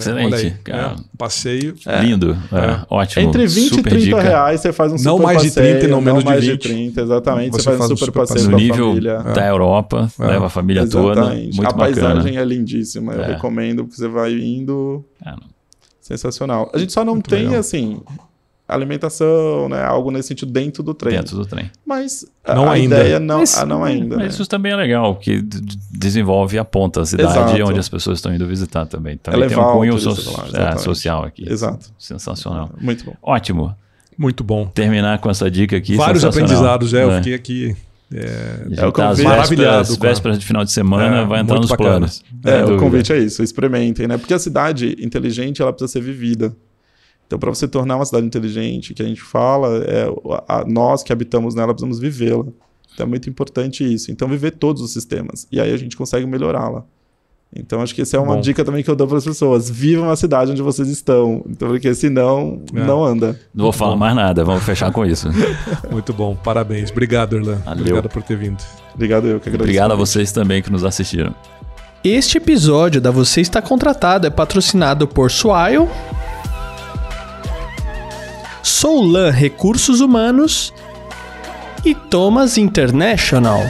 Excelente, 0.00 0.26
Olha 0.34 0.36
aí, 0.36 0.50
cara. 0.64 0.88
né? 0.90 0.96
Passeio. 1.16 1.74
Lindo. 2.02 2.32
É, 2.52 2.84
Ótimo. 2.90 3.22
Entre 3.26 3.46
20 3.46 3.56
e 3.72 3.74
Super 3.76 3.90
30 3.90 4.04
dica. 4.04 4.20
reais 4.20 4.60
você 4.60 4.72
faz 4.72 4.92
um 4.92 4.98
super 4.98 5.10
Não 5.10 5.18
mais 5.18 5.42
de 5.42 5.48
passeio, 5.48 5.70
30 5.78 5.84
e 5.86 5.88
não 5.90 6.00
menos 6.00 6.20
de 6.24 6.30
mais 6.30 6.44
20. 6.44 6.60
30, 6.60 7.00
exatamente. 7.02 7.50
Você, 7.52 7.58
Você 7.58 7.64
faz, 7.64 7.78
faz 7.78 7.90
um 7.90 7.96
super 7.96 8.06
super 8.06 8.26
passeio 8.26 8.54
a 8.54 8.58
nível 8.58 8.88
família. 8.88 9.18
da 9.22 9.46
Europa, 9.46 10.10
É. 10.20 10.26
leva 10.26 10.46
a 10.46 10.50
família 10.50 10.86
toda. 10.88 11.20
Exatamente. 11.20 11.56
Muito 11.56 11.60
a 11.60 11.72
bacana. 11.72 11.94
paisagem 12.10 12.36
é 12.36 12.44
lindíssima. 12.44 13.12
Eu 13.14 13.22
É. 13.22 13.26
recomendo 13.34 13.84
porque 13.84 13.96
você 13.96 14.08
vai 14.08 14.32
indo. 14.34 15.04
É, 15.24 15.30
não. 15.30 15.56
Sensacional. 16.00 16.70
A 16.74 16.78
gente 16.78 16.92
só 16.92 17.04
não 17.04 17.20
tem, 17.20 17.44
legal. 17.44 17.60
assim, 17.60 18.00
alimentação, 18.68 19.68
né? 19.68 19.82
Algo 19.82 20.10
nesse 20.10 20.28
sentido 20.28 20.50
dentro 20.52 20.82
do 20.82 20.92
trem. 20.94 21.14
Dentro 21.16 21.36
do 21.36 21.46
trem. 21.46 21.70
Mas 21.84 22.26
a, 22.44 22.54
Não 22.54 22.68
a 22.68 22.72
ainda. 22.72 22.96
ideia 23.00 23.20
não, 23.20 23.38
Mas- 23.40 23.56
ah, 23.56 23.64
não 23.66 23.84
ainda. 23.84 24.16
Mas 24.16 24.24
né? 24.24 24.30
isso 24.30 24.46
também 24.46 24.72
é 24.72 24.76
legal, 24.76 25.16
que 25.16 25.42
desenvolve 25.90 26.58
a 26.58 26.64
ponta, 26.64 27.00
a 27.02 27.06
cidade 27.06 27.30
Exato. 27.30 27.62
onde 27.70 27.78
as 27.78 27.88
pessoas 27.88 28.18
estão 28.18 28.34
indo 28.34 28.46
visitar 28.46 28.86
também. 28.86 29.16
Também 29.18 29.42
É 29.44 29.48
tem 29.48 29.58
um 29.58 29.72
cunho 29.72 29.98
so- 29.98 30.32
lá, 30.52 30.72
é, 30.72 30.76
social 30.78 31.24
aqui. 31.24 31.48
Exato. 31.50 31.90
Sensacional. 31.98 32.70
Muito 32.80 33.04
bom. 33.04 33.14
Ótimo. 33.22 33.74
Muito 34.18 34.42
bom. 34.42 34.66
Terminar 34.66 35.18
com 35.18 35.28
essa 35.30 35.50
dica 35.50 35.76
aqui. 35.76 35.94
Vários 35.96 36.24
aprendizados, 36.24 36.94
é. 36.94 37.02
Eu 37.04 37.10
É. 37.12 37.16
fiquei 37.18 37.34
aqui. 37.34 37.76
é, 38.12 38.80
É 38.82 38.86
o 38.86 38.92
convite. 38.92 39.24
Maravilhado 39.24 39.78
vésperas, 39.78 39.96
vésperas 39.98 40.38
de 40.38 40.46
final 40.46 40.64
de 40.64 40.70
semana, 40.70 41.22
É, 41.22 41.24
vai 41.24 41.40
entrar 41.40 41.56
nos 41.58 41.68
bacana. 41.68 41.90
planos. 41.90 42.22
É, 42.44 42.58
o 42.62 42.66
dúvida. 42.66 42.78
convite 42.80 43.12
é 43.12 43.18
isso, 43.18 43.42
experimentem, 43.42 44.06
né? 44.06 44.16
Porque 44.16 44.32
a 44.32 44.38
cidade 44.38 44.96
inteligente, 45.00 45.60
ela 45.60 45.72
precisa 45.72 45.92
ser 45.92 46.00
vivida. 46.02 46.54
Então, 47.26 47.38
para 47.38 47.50
você 47.50 47.66
tornar 47.66 47.96
uma 47.96 48.04
cidade 48.04 48.24
inteligente, 48.26 48.94
que 48.94 49.02
a 49.02 49.06
gente 49.06 49.20
fala, 49.20 49.78
é, 49.84 50.06
a- 50.48 50.64
nós 50.66 51.02
que 51.02 51.12
habitamos 51.12 51.54
nela 51.54 51.72
precisamos 51.74 51.98
vivê-la. 51.98 52.44
Então, 52.94 53.04
é 53.04 53.08
muito 53.08 53.28
importante 53.28 53.82
isso. 53.84 54.10
Então, 54.12 54.28
viver 54.28 54.52
todos 54.52 54.80
os 54.80 54.92
sistemas. 54.92 55.46
E 55.50 55.60
aí 55.60 55.72
a 55.72 55.76
gente 55.76 55.96
consegue 55.96 56.24
melhorá-la. 56.26 56.84
Então, 57.54 57.80
acho 57.80 57.94
que 57.94 58.02
essa 58.02 58.16
é 58.16 58.20
uma 58.20 58.34
Bom. 58.34 58.40
dica 58.40 58.64
também 58.64 58.82
que 58.82 58.90
eu 58.90 58.96
dou 58.96 59.06
para 59.06 59.18
as 59.18 59.24
pessoas. 59.24 59.70
Vivam 59.70 60.10
a 60.10 60.16
cidade 60.16 60.50
onde 60.50 60.60
vocês 60.62 60.88
estão. 60.88 61.42
Então, 61.48 61.68
porque 61.68 61.94
senão, 61.94 62.62
É. 62.74 62.80
não 62.84 63.04
anda. 63.04 63.38
Não 63.54 63.64
vou 63.64 63.72
falar 63.72 63.96
mais 63.96 64.14
nada, 64.14 64.44
vamos 64.44 64.62
fechar 64.64 64.90
com 64.92 65.04
isso. 65.06 65.28
muito 65.90 66.12
bom. 66.12 66.34
Parabéns. 66.36 66.90
Obrigado, 66.90 67.36
Erlan. 67.36 67.56
Valeu. 67.64 67.80
Obrigado 67.80 68.08
por 68.08 68.22
ter 68.22 68.36
vindo. 68.36 68.58
Obrigado 68.94 69.26
eu 69.26 69.40
que 69.40 69.48
agradeço. 69.48 69.62
Obrigado 69.64 69.92
a 69.92 69.94
vocês 69.96 70.32
também 70.32 70.60
que 70.62 70.70
nos 70.70 70.84
assistiram. 70.84 71.34
Este 72.04 72.36
episódio 72.38 73.00
da 73.00 73.10
Você 73.10 73.40
Está 73.40 73.60
Contratado 73.62 74.26
é 74.26 74.30
patrocinado 74.30 75.08
por 75.08 75.30
Swile, 75.30 75.88
Soulan 78.66 79.30
Recursos 79.30 80.00
Humanos 80.00 80.74
e 81.84 81.94
Thomas 81.94 82.58
International. 82.58 83.60